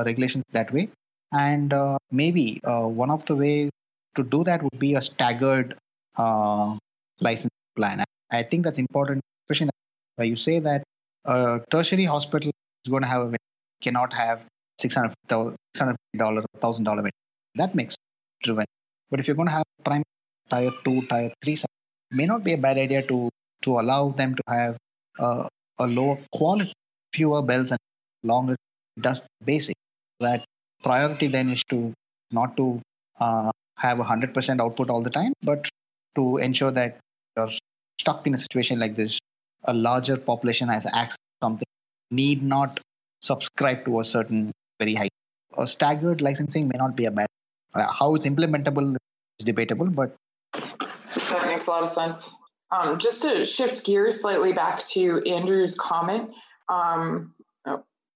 regulations 0.05 0.43
that 0.51 0.73
way, 0.73 0.89
and 1.31 1.73
uh, 1.73 1.97
maybe 2.11 2.59
uh, 2.63 2.81
one 2.81 3.09
of 3.09 3.25
the 3.25 3.35
ways 3.35 3.69
to 4.15 4.23
do 4.23 4.43
that 4.43 4.63
would 4.63 4.79
be 4.79 4.95
a 4.95 5.01
staggered 5.01 5.75
uh, 6.17 6.75
license 7.19 7.53
plan. 7.75 8.03
I 8.31 8.43
think 8.43 8.63
that's 8.63 8.79
important, 8.79 9.21
especially 9.43 9.69
where 10.15 10.27
you 10.27 10.35
say 10.35 10.59
that 10.59 10.83
a 11.25 11.59
tertiary 11.71 12.05
hospital 12.05 12.51
is 12.85 12.89
going 12.89 13.03
to 13.03 13.07
have 13.07 13.33
a 13.33 13.37
cannot 13.81 14.13
have 14.13 14.41
$600, 14.81 15.13
$600 15.75 15.95
$1,000 16.15 17.09
That 17.55 17.75
makes 17.75 17.95
driven. 18.43 18.65
But 19.09 19.19
if 19.19 19.27
you're 19.27 19.35
going 19.35 19.47
to 19.47 19.53
have 19.53 19.63
prime 19.83 20.03
tier 20.51 20.71
2, 20.83 21.01
tier 21.07 21.31
3, 21.43 21.53
it 21.53 21.65
may 22.11 22.25
not 22.25 22.43
be 22.43 22.53
a 22.53 22.57
bad 22.57 22.77
idea 22.77 23.01
to, 23.07 23.29
to 23.63 23.79
allow 23.79 24.09
them 24.09 24.35
to 24.35 24.43
have 24.47 24.77
uh, 25.19 25.47
a 25.79 25.85
lower 25.85 26.17
quality, 26.31 26.73
fewer 27.13 27.41
bells 27.41 27.71
and 27.71 27.79
longer 28.23 28.55
does 29.01 29.21
basic. 29.43 29.75
That 30.19 30.45
priority 30.83 31.27
then 31.27 31.49
is 31.49 31.63
to 31.69 31.93
not 32.31 32.57
to 32.57 32.81
uh, 33.19 33.51
have 33.77 33.99
a 33.99 34.03
100% 34.03 34.61
output 34.61 34.89
all 34.89 35.01
the 35.01 35.09
time, 35.09 35.33
but 35.41 35.67
to 36.15 36.37
ensure 36.37 36.71
that 36.71 36.97
you're 37.35 37.51
stuck 37.99 38.25
in 38.25 38.33
a 38.33 38.37
situation 38.37 38.79
like 38.79 38.95
this, 38.95 39.17
a 39.65 39.73
larger 39.73 40.17
population 40.17 40.67
has 40.69 40.85
access 40.85 41.15
to 41.15 41.45
something, 41.45 41.67
need 42.11 42.43
not 42.43 42.79
subscribe 43.21 43.85
to 43.85 43.99
a 43.99 44.05
certain 44.05 44.51
very 44.79 44.95
high. 44.95 45.09
A 45.57 45.67
staggered 45.67 46.21
licensing 46.21 46.67
may 46.67 46.77
not 46.77 46.95
be 46.95 47.05
a 47.05 47.11
bad. 47.11 47.27
Uh, 47.73 47.91
how 47.91 48.15
it's 48.15 48.25
implementable 48.25 48.95
is 49.39 49.45
debatable, 49.45 49.87
but 49.87 50.15
that 50.53 51.47
makes 51.47 51.67
a 51.67 51.71
lot 51.71 51.83
of 51.83 51.89
sense. 51.89 52.33
Um, 52.71 52.97
just 52.99 53.21
to 53.21 53.45
shift 53.45 53.85
gears 53.85 54.21
slightly 54.21 54.53
back 54.53 54.83
to 54.85 55.21
Andrew's 55.25 55.75
comment, 55.75 56.31
um, 56.69 57.33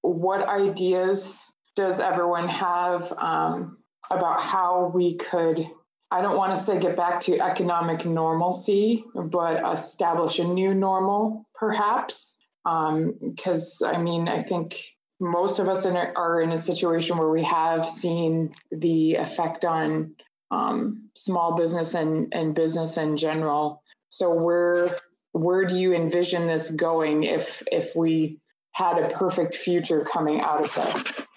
what 0.01 0.47
ideas 0.47 1.55
does 1.75 1.99
everyone 1.99 2.47
have 2.49 3.13
um, 3.17 3.77
about 4.09 4.41
how 4.41 4.91
we 4.93 5.15
could 5.15 5.65
I 6.13 6.21
don't 6.21 6.35
want 6.35 6.53
to 6.53 6.61
say 6.61 6.77
get 6.77 6.97
back 6.97 7.21
to 7.21 7.39
economic 7.39 8.05
normalcy, 8.05 9.05
but 9.15 9.63
establish 9.71 10.39
a 10.39 10.43
new 10.43 10.73
normal, 10.73 11.47
perhaps. 11.55 12.37
Because, 12.65 13.81
um, 13.81 13.95
I 13.95 13.97
mean, 13.97 14.27
I 14.27 14.43
think 14.43 14.77
most 15.21 15.59
of 15.59 15.69
us 15.69 15.85
in 15.85 15.95
a, 15.95 16.11
are 16.17 16.41
in 16.41 16.51
a 16.51 16.57
situation 16.57 17.17
where 17.17 17.29
we 17.29 17.43
have 17.43 17.87
seen 17.87 18.53
the 18.71 19.15
effect 19.15 19.63
on 19.63 20.13
um, 20.51 21.09
small 21.15 21.55
business 21.55 21.93
and, 21.93 22.27
and 22.33 22.53
business 22.53 22.97
in 22.97 23.15
general. 23.15 23.81
So, 24.09 24.33
where 24.33 24.99
where 25.31 25.63
do 25.63 25.77
you 25.77 25.93
envision 25.93 26.45
this 26.45 26.71
going 26.71 27.23
if 27.23 27.63
if 27.71 27.95
we 27.95 28.40
had 28.73 28.97
a 28.97 29.09
perfect 29.09 29.55
future 29.55 30.05
coming 30.11 30.41
out 30.41 30.61
of 30.61 30.73
this? 30.73 31.27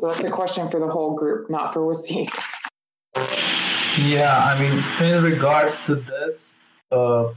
So 0.00 0.08
that's 0.08 0.24
a 0.24 0.30
question 0.30 0.68
for 0.70 0.80
the 0.80 0.88
whole 0.88 1.14
group, 1.14 1.50
not 1.50 1.72
for 1.72 1.80
Wasim. 1.80 2.28
Yeah, 3.98 4.36
I 4.36 4.58
mean, 4.60 4.82
in 5.08 5.22
regards 5.22 5.78
to 5.86 5.94
this, 5.96 6.58
uh, 6.90 7.28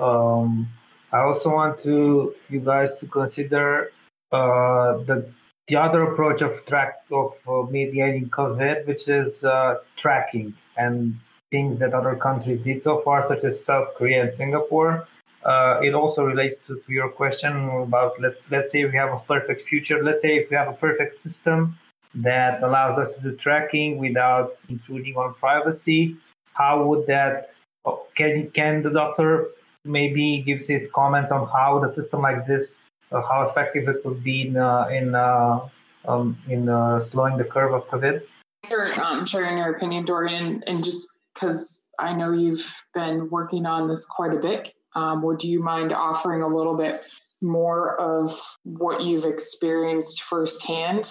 um, 0.00 0.68
I 1.12 1.20
also 1.20 1.50
want 1.50 1.82
to 1.82 2.34
you 2.48 2.60
guys 2.60 2.94
to 3.00 3.06
consider 3.06 3.92
uh, 4.32 4.98
the 5.04 5.28
the 5.68 5.76
other 5.76 6.02
approach 6.02 6.42
of 6.42 6.64
track 6.66 7.00
of 7.10 7.34
uh, 7.48 7.62
mediating 7.70 8.30
COVID, 8.30 8.86
which 8.86 9.08
is 9.08 9.44
uh, 9.44 9.76
tracking 9.96 10.54
and 10.76 11.18
things 11.50 11.78
that 11.80 11.92
other 11.92 12.14
countries 12.16 12.60
did 12.60 12.82
so 12.82 13.00
far, 13.02 13.26
such 13.26 13.44
as 13.44 13.64
South 13.64 13.94
Korea 13.96 14.22
and 14.22 14.34
Singapore. 14.34 15.06
Uh, 15.46 15.78
it 15.80 15.94
also 15.94 16.24
relates 16.24 16.56
to, 16.66 16.74
to 16.84 16.92
your 16.92 17.08
question 17.08 17.52
about 17.68 18.20
let, 18.20 18.34
let's 18.50 18.72
say 18.72 18.84
we 18.84 18.96
have 18.96 19.12
a 19.12 19.20
perfect 19.28 19.62
future. 19.62 20.02
Let's 20.02 20.20
say 20.20 20.36
if 20.36 20.50
we 20.50 20.56
have 20.56 20.68
a 20.68 20.72
perfect 20.72 21.14
system 21.14 21.78
that 22.16 22.62
allows 22.62 22.98
us 22.98 23.14
to 23.14 23.20
do 23.20 23.36
tracking 23.36 23.98
without 23.98 24.56
intruding 24.68 25.16
on 25.16 25.34
privacy. 25.34 26.16
How 26.54 26.84
would 26.84 27.06
that? 27.06 27.54
Oh, 27.84 28.06
can 28.16 28.50
can 28.50 28.82
the 28.82 28.90
doctor 28.90 29.48
maybe 29.84 30.42
gives 30.42 30.66
his 30.66 30.88
comments 30.92 31.30
on 31.30 31.46
how 31.48 31.78
the 31.78 31.88
system 31.88 32.22
like 32.22 32.46
this, 32.46 32.78
uh, 33.12 33.22
how 33.22 33.42
effective 33.42 33.88
it 33.88 34.04
would 34.04 34.24
be 34.24 34.48
in 34.48 34.56
uh, 34.56 34.88
in 34.90 35.14
uh, 35.14 35.68
um, 36.08 36.36
in 36.48 36.68
uh, 36.68 36.98
slowing 36.98 37.36
the 37.36 37.44
curve 37.44 37.72
of 37.72 37.86
COVID? 37.88 38.22
Sir, 38.64 38.92
um, 39.00 39.24
sharing 39.24 39.58
your 39.58 39.76
opinion, 39.76 40.04
Dorian, 40.04 40.64
and 40.66 40.82
just 40.82 41.08
because 41.34 41.86
I 42.00 42.12
know 42.12 42.32
you've 42.32 42.66
been 42.94 43.28
working 43.30 43.66
on 43.66 43.86
this 43.86 44.06
quite 44.06 44.32
a 44.32 44.38
bit, 44.38 44.72
um, 44.96 45.22
would 45.22 45.44
you 45.44 45.62
mind 45.62 45.92
offering 45.92 46.42
a 46.42 46.48
little 46.48 46.76
bit 46.76 47.02
more 47.40 48.00
of 48.00 48.38
what 48.64 49.02
you've 49.02 49.24
experienced 49.24 50.22
firsthand 50.22 51.08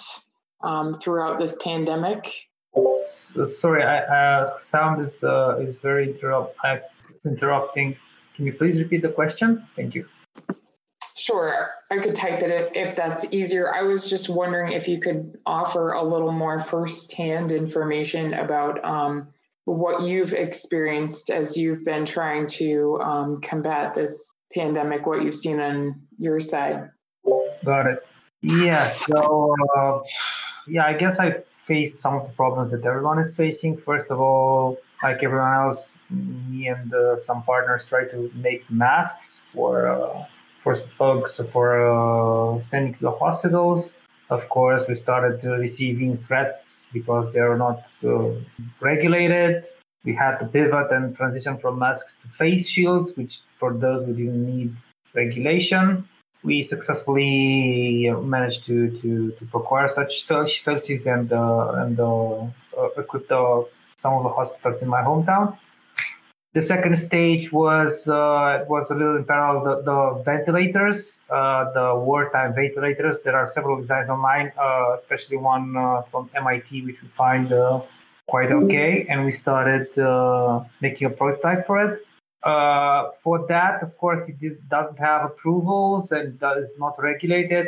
um, 0.64 0.94
throughout 0.94 1.40
this 1.40 1.56
pandemic. 1.62 2.48
Sorry, 3.46 3.84
I, 3.84 4.00
uh, 4.00 4.58
sound 4.58 5.02
is 5.02 5.24
uh, 5.24 5.58
is 5.60 5.78
very 5.78 6.12
interrupt, 6.12 6.58
uh, 6.66 6.78
interrupting. 7.24 7.96
Can 8.36 8.46
you 8.46 8.54
please 8.54 8.78
repeat 8.80 9.02
the 9.02 9.10
question? 9.10 9.66
Thank 9.78 9.96
you. 9.96 10.06
Sure, 11.16 11.70
I 11.90 12.00
could 12.00 12.14
type 12.14 12.42
it 12.42 12.52
if, 12.52 12.72
if 12.76 12.96
that's 12.98 13.26
easier. 13.32 13.74
I 13.74 13.84
was 13.84 14.10
just 14.10 14.28
wondering 14.28 14.74
if 14.74 14.90
you 14.90 15.00
could 15.00 15.40
offer 15.46 15.94
a 15.94 16.04
little 16.04 16.34
more 16.34 16.60
firsthand 16.60 17.54
information 17.54 18.34
about 18.34 18.84
um, 18.84 19.30
what 19.66 20.04
you've 20.04 20.34
experienced 20.34 21.30
as 21.30 21.58
you've 21.58 21.84
been 21.84 22.06
trying 22.06 22.48
to 22.48 23.00
um, 23.02 23.42
combat 23.42 23.94
this 23.96 24.34
pandemic, 24.54 25.06
what 25.06 25.24
you've 25.24 25.36
seen 25.36 25.60
on 25.60 26.02
your 26.18 26.40
side. 26.40 26.90
Got 27.64 27.88
it. 27.88 28.00
Yeah. 28.42 28.94
So. 29.08 29.56
Uh, 29.76 30.00
yeah, 30.68 30.86
I 30.86 30.94
guess 30.94 31.20
I 31.20 31.44
faced 31.66 32.00
some 32.00 32.16
of 32.16 32.24
the 32.28 32.34
problems 32.34 32.72
that 32.72 32.86
everyone 32.86 33.20
is 33.20 33.36
facing. 33.36 33.78
First 33.78 34.12
of 34.12 34.20
all, 34.20 34.78
like 35.04 35.24
everyone 35.24 35.54
else, 35.54 35.80
me 36.10 36.68
and 36.68 36.94
uh, 36.94 37.20
some 37.22 37.44
partners 37.44 37.86
try 37.86 38.06
to 38.06 38.32
make 38.36 38.70
masks 38.70 39.42
for 39.54 39.88
uh, 39.88 40.26
for 40.64 40.76
folks 40.76 41.40
for 41.52 42.64
sending 42.70 42.94
to 42.96 43.02
the 43.02 43.12
hospitals. 43.12 43.94
Of 44.30 44.50
course, 44.50 44.88
we 44.88 44.96
started 44.96 45.44
receiving 45.44 46.18
threats 46.18 46.88
because 46.92 47.32
they 47.32 47.40
are 47.40 47.58
not 47.58 47.84
uh, 48.04 48.32
regulated. 48.80 49.66
We 50.04 50.14
had 50.16 50.38
to 50.40 50.46
pivot 50.46 50.92
and 50.92 51.16
transition 51.16 51.58
from 51.58 51.80
masks 51.80 52.16
to 52.22 52.28
face 52.30 52.68
shields, 52.68 53.16
which 53.16 53.42
for 53.60 53.74
those 53.74 54.06
who 54.06 54.14
didn't 54.14 54.46
need 54.46 54.76
regulation 55.14 56.08
we 56.46 56.62
successfully 56.62 58.10
managed 58.22 58.66
to, 58.68 58.92
to, 59.02 59.32
to 59.32 59.46
procure 59.46 59.88
such 59.88 60.22
spaces 60.22 61.08
and 61.08 61.34
uh, 61.34 61.72
and 61.84 62.00
uh, 62.00 62.44
uh 62.78 63.64
some 63.98 64.14
of 64.14 64.24
the 64.24 64.30
hospitals 64.30 64.82
in 64.82 64.88
my 64.88 65.02
hometown. 65.02 65.58
The 66.56 66.62
second 66.62 66.96
stage 66.96 67.52
was 67.52 68.08
uh, 68.08 68.64
was 68.70 68.90
a 68.90 68.96
little 68.96 69.18
in 69.18 69.26
parallel 69.26 69.62
the, 69.66 69.76
the 69.92 70.24
ventilators, 70.24 71.20
uh, 71.30 71.70
the 71.74 71.94
wartime 71.94 72.56
ventilators. 72.56 73.22
There 73.22 73.36
are 73.36 73.46
several 73.46 73.76
designs 73.76 74.10
online, 74.10 74.54
uh, 74.58 74.94
especially 74.96 75.36
one 75.36 75.76
uh, 75.76 76.04
from 76.04 76.30
MIT, 76.34 76.86
which 76.86 77.02
we 77.02 77.10
find 77.10 77.52
uh, 77.52 77.82
quite 78.30 78.54
okay, 78.54 79.06
and 79.10 79.26
we 79.26 79.34
started 79.34 80.00
uh, 80.00 80.64
making 80.80 81.08
a 81.08 81.10
prototype 81.10 81.68
for 81.68 81.78
it. 81.86 81.94
for 83.24 83.38
that, 83.54 83.84
of 83.84 83.92
course, 83.98 84.24
it 84.30 84.70
doesn't 84.70 85.00
have 85.10 85.26
approvals 85.30 86.14
and 86.14 86.42
is 86.64 86.74
not 86.80 86.96
regulated. 87.10 87.66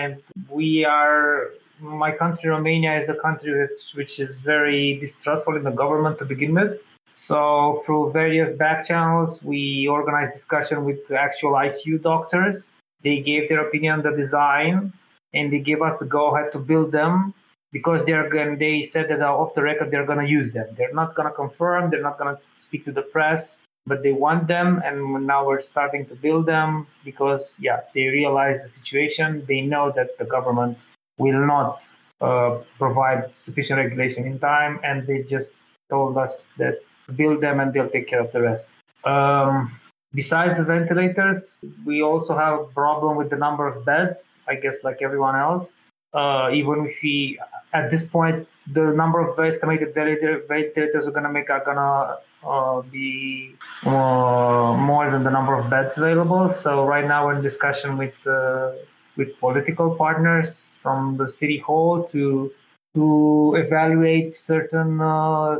And 0.00 0.22
we 0.48 0.84
are, 0.84 1.50
my 1.80 2.12
country, 2.12 2.48
Romania, 2.48 2.92
is 3.00 3.08
a 3.08 3.18
country 3.26 3.50
which, 3.60 3.80
which 3.98 4.14
is 4.20 4.40
very 4.40 5.00
distrustful 5.04 5.56
in 5.56 5.64
the 5.64 5.76
government 5.82 6.18
to 6.20 6.24
begin 6.24 6.54
with 6.54 6.78
so 7.14 7.82
through 7.84 8.12
various 8.12 8.52
back 8.56 8.86
channels, 8.86 9.42
we 9.42 9.86
organized 9.88 10.32
discussion 10.32 10.84
with 10.84 11.10
actual 11.10 11.52
ICU 11.52 12.02
doctors. 12.02 12.70
They 13.02 13.20
gave 13.20 13.48
their 13.48 13.66
opinion 13.66 13.94
on 13.94 14.02
the 14.02 14.16
design, 14.16 14.92
and 15.34 15.52
they 15.52 15.58
gave 15.58 15.82
us 15.82 15.98
the 15.98 16.06
go-ahead 16.06 16.52
to 16.52 16.58
build 16.58 16.92
them 16.92 17.34
because 17.72 18.04
they're 18.04 18.28
going. 18.28 18.58
They 18.58 18.82
said 18.82 19.08
that 19.08 19.20
off 19.22 19.54
the 19.54 19.62
record 19.62 19.90
they're 19.90 20.06
going 20.06 20.24
to 20.24 20.30
use 20.30 20.52
them. 20.52 20.66
They're 20.76 20.94
not 20.94 21.14
going 21.14 21.28
to 21.28 21.34
confirm. 21.34 21.90
They're 21.90 22.02
not 22.02 22.18
going 22.18 22.36
to 22.36 22.42
speak 22.56 22.84
to 22.86 22.92
the 22.92 23.02
press, 23.02 23.58
but 23.86 24.02
they 24.02 24.12
want 24.12 24.46
them, 24.46 24.82
and 24.84 25.26
now 25.26 25.46
we're 25.46 25.60
starting 25.60 26.06
to 26.06 26.14
build 26.14 26.46
them 26.46 26.86
because 27.04 27.56
yeah, 27.60 27.80
they 27.94 28.06
realize 28.06 28.60
the 28.60 28.68
situation. 28.68 29.44
They 29.46 29.60
know 29.62 29.92
that 29.96 30.18
the 30.18 30.24
government 30.24 30.78
will 31.18 31.46
not 31.46 31.88
uh, 32.20 32.58
provide 32.78 33.34
sufficient 33.34 33.78
regulation 33.78 34.26
in 34.26 34.38
time, 34.38 34.80
and 34.84 35.06
they 35.06 35.22
just 35.22 35.54
told 35.88 36.16
us 36.16 36.48
that 36.58 36.80
build 37.16 37.40
them 37.40 37.60
and 37.60 37.72
they'll 37.72 37.90
take 37.90 38.08
care 38.08 38.20
of 38.20 38.32
the 38.32 38.40
rest. 38.40 38.68
Um, 39.04 39.72
besides 40.14 40.56
the 40.56 40.64
ventilators, 40.64 41.56
we 41.84 42.02
also 42.02 42.36
have 42.36 42.60
a 42.60 42.64
problem 42.64 43.16
with 43.16 43.30
the 43.30 43.36
number 43.36 43.66
of 43.66 43.84
beds, 43.84 44.30
I 44.48 44.56
guess, 44.56 44.84
like 44.84 44.98
everyone 45.02 45.36
else. 45.36 45.76
Uh, 46.12 46.50
even 46.52 46.86
if 46.86 47.02
we, 47.02 47.38
at 47.72 47.90
this 47.90 48.04
point, 48.04 48.48
the 48.72 48.92
number 48.92 49.20
of 49.20 49.38
estimated 49.38 49.94
ventilators 49.94 51.06
are 51.06 51.12
to 51.12 51.28
make 51.28 51.50
are 51.50 51.64
to 51.64 52.18
uh, 52.46 52.80
be 52.82 53.54
uh, 53.84 54.74
more 54.76 55.10
than 55.10 55.22
the 55.22 55.30
number 55.30 55.54
of 55.54 55.70
beds 55.70 55.98
available. 55.98 56.48
So 56.48 56.84
right 56.84 57.06
now 57.06 57.26
we're 57.26 57.36
in 57.36 57.42
discussion 57.42 57.96
with 57.96 58.14
uh, 58.26 58.72
with 59.16 59.38
political 59.38 59.94
partners 59.94 60.72
from 60.82 61.16
the 61.16 61.28
city 61.28 61.58
hall 61.58 62.04
to 62.04 62.50
to 62.94 63.54
evaluate 63.56 64.34
certain 64.36 65.00
uh, 65.00 65.58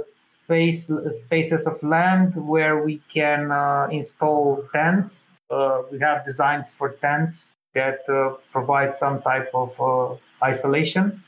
space 0.50 0.90
spaces 1.10 1.64
of 1.68 1.80
land 1.80 2.34
where 2.34 2.82
we 2.82 3.00
can 3.08 3.52
uh, 3.52 3.86
install 3.92 4.64
tents. 4.72 5.30
Uh, 5.48 5.82
we 5.92 5.98
have 6.00 6.26
designs 6.26 6.72
for 6.72 6.88
tents 7.06 7.54
that 7.74 8.00
uh, 8.08 8.34
provide 8.50 8.96
some 8.96 9.22
type 9.22 9.48
of 9.54 9.70
uh, 9.80 10.16
isolation. 10.44 11.22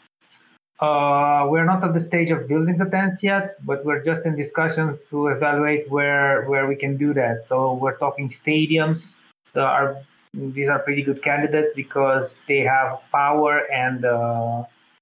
Uh, 0.81 1.47
we're 1.49 1.65
not 1.65 1.85
at 1.85 1.95
the 1.95 2.01
stage 2.01 2.33
of 2.33 2.49
building 2.49 2.77
the 2.77 2.87
tents 2.87 3.23
yet, 3.23 3.55
but 3.65 3.85
we're 3.85 4.03
just 4.03 4.27
in 4.27 4.35
discussions 4.35 4.99
to 5.11 5.29
evaluate 5.29 5.89
where 5.89 6.45
where 6.51 6.67
we 6.67 6.75
can 6.75 6.97
do 6.97 7.15
that. 7.15 7.47
So 7.47 7.75
we're 7.75 7.99
talking 7.99 8.29
stadiums. 8.29 9.15
are 9.55 10.03
these 10.35 10.69
are 10.69 10.81
pretty 10.81 11.03
good 11.03 11.23
candidates 11.23 11.73
because 11.77 12.37
they 12.49 12.63
have 12.77 12.99
power 13.13 13.55
and 13.71 14.05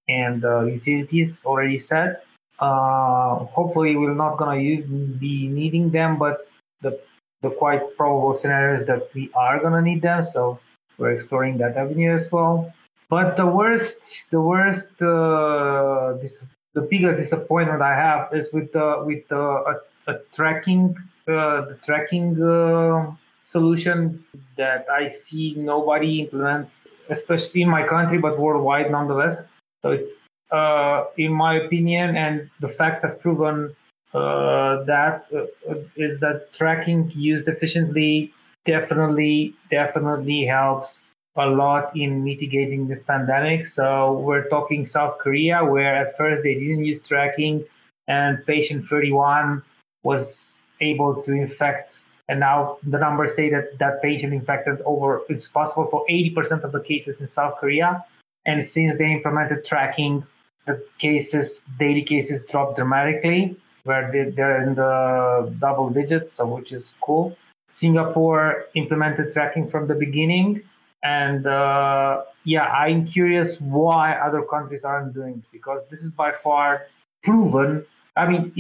and 0.09 0.43
utilities 0.77 1.43
already 1.47 1.79
set 1.79 2.25
uh, 2.61 3.45
hopefully, 3.47 3.97
we're 3.97 4.15
not 4.15 4.37
gonna 4.37 4.61
use, 4.61 4.87
be 5.19 5.49
needing 5.49 5.91
them, 5.91 6.19
but 6.19 6.49
the 6.83 7.01
the 7.43 7.51
quite 7.51 7.97
probable 7.97 8.35
scenario 8.35 8.79
is 8.81 8.87
that 8.87 9.09
we 9.15 9.31
are 9.35 9.59
gonna 9.61 9.81
need 9.81 10.03
them. 10.03 10.23
So 10.23 10.59
we're 10.99 11.13
exploring 11.13 11.57
that 11.59 11.77
avenue 11.77 12.13
as 12.13 12.31
well. 12.31 12.73
But 13.09 13.37
the 13.37 13.47
worst, 13.47 14.31
the 14.31 14.41
worst, 14.41 15.03
uh, 15.03 16.15
this, 16.21 16.45
the 16.75 16.83
biggest 16.83 17.19
disappointment 17.19 17.83
I 17.83 17.95
have 17.95 18.33
is 18.33 18.53
with 18.53 18.73
the 18.73 19.03
with 19.05 19.25
a, 19.33 19.81
a 20.07 20.15
tracking 20.33 20.95
uh, 21.27 21.65
the 21.67 21.79
tracking 21.85 22.41
uh, 22.43 23.11
solution 23.43 24.25
that 24.57 24.87
I 24.93 25.09
see 25.09 25.55
nobody 25.57 26.21
implements, 26.21 26.87
especially 27.09 27.63
in 27.63 27.69
my 27.69 27.87
country, 27.87 28.19
but 28.19 28.39
worldwide 28.39 28.91
nonetheless. 28.91 29.43
So 29.83 29.91
it's 29.93 30.13
uh, 30.53 31.05
in 31.17 31.33
my 31.33 31.55
opinion, 31.57 32.17
and 32.17 32.51
the 32.61 32.69
facts 32.69 33.03
have 33.03 33.21
proven 33.21 33.75
uh, 34.13 34.83
that 34.85 35.27
uh, 35.35 35.75
is 35.97 36.19
that 36.19 36.53
tracking 36.53 37.11
used 37.15 37.47
efficiently 37.49 38.33
definitely 38.65 39.55
definitely 39.71 40.45
helps 40.45 41.13
a 41.37 41.47
lot 41.47 41.97
in 41.97 42.25
mitigating 42.25 42.89
this 42.89 43.03
pandemic. 43.03 43.67
So 43.67 44.19
we're 44.19 44.49
talking 44.49 44.85
South 44.85 45.19
Korea, 45.19 45.65
where 45.65 45.95
at 45.95 46.17
first 46.17 46.43
they 46.43 46.55
didn't 46.55 46.85
use 46.85 47.03
tracking, 47.03 47.65
and 48.09 48.45
patient 48.47 48.85
31 48.85 49.63
was 50.03 50.71
able 50.81 51.23
to 51.23 51.33
infect. 51.33 52.03
And 52.29 52.41
now 52.41 52.79
the 52.83 52.99
numbers 52.99 53.35
say 53.35 53.51
that 53.51 53.79
that 53.79 54.03
patient 54.03 54.33
infected 54.33 54.81
over, 54.85 55.23
it's 55.29 55.49
possible 55.49 55.87
for 55.87 56.05
80% 56.11 56.63
of 56.65 56.73
the 56.73 56.81
cases 56.81 57.21
in 57.21 57.27
South 57.27 57.59
Korea. 57.59 58.05
And 58.47 58.65
since 58.65 58.97
they 58.99 59.13
implemented 59.13 59.65
tracking, 59.65 60.25
the 60.71 60.85
cases, 60.99 61.65
daily 61.79 62.03
cases 62.03 62.45
drop 62.45 62.77
dramatically, 62.77 63.57
where 63.85 64.11
they, 64.13 64.31
they're 64.31 64.63
in 64.63 64.75
the 64.75 65.55
double 65.59 65.91
digits, 65.91 66.35
so 66.35 66.47
which 66.47 66.73
is 66.73 66.95
cool. 67.01 67.37
Singapore 67.71 68.67
implemented 68.75 69.33
tracking 69.33 69.69
from 69.69 69.87
the 69.87 69.95
beginning, 69.95 70.63
and 71.03 71.47
uh, 71.47 72.23
yeah, 72.45 72.65
I'm 72.65 73.07
curious 73.07 73.61
why 73.61 74.15
other 74.15 74.43
countries 74.43 74.85
aren't 74.85 75.15
doing 75.15 75.35
it 75.39 75.49
because 75.53 75.81
this 75.91 76.03
is 76.03 76.11
by 76.11 76.33
far 76.33 76.87
proven. 77.23 77.85
I 78.17 78.29
mean, 78.29 78.53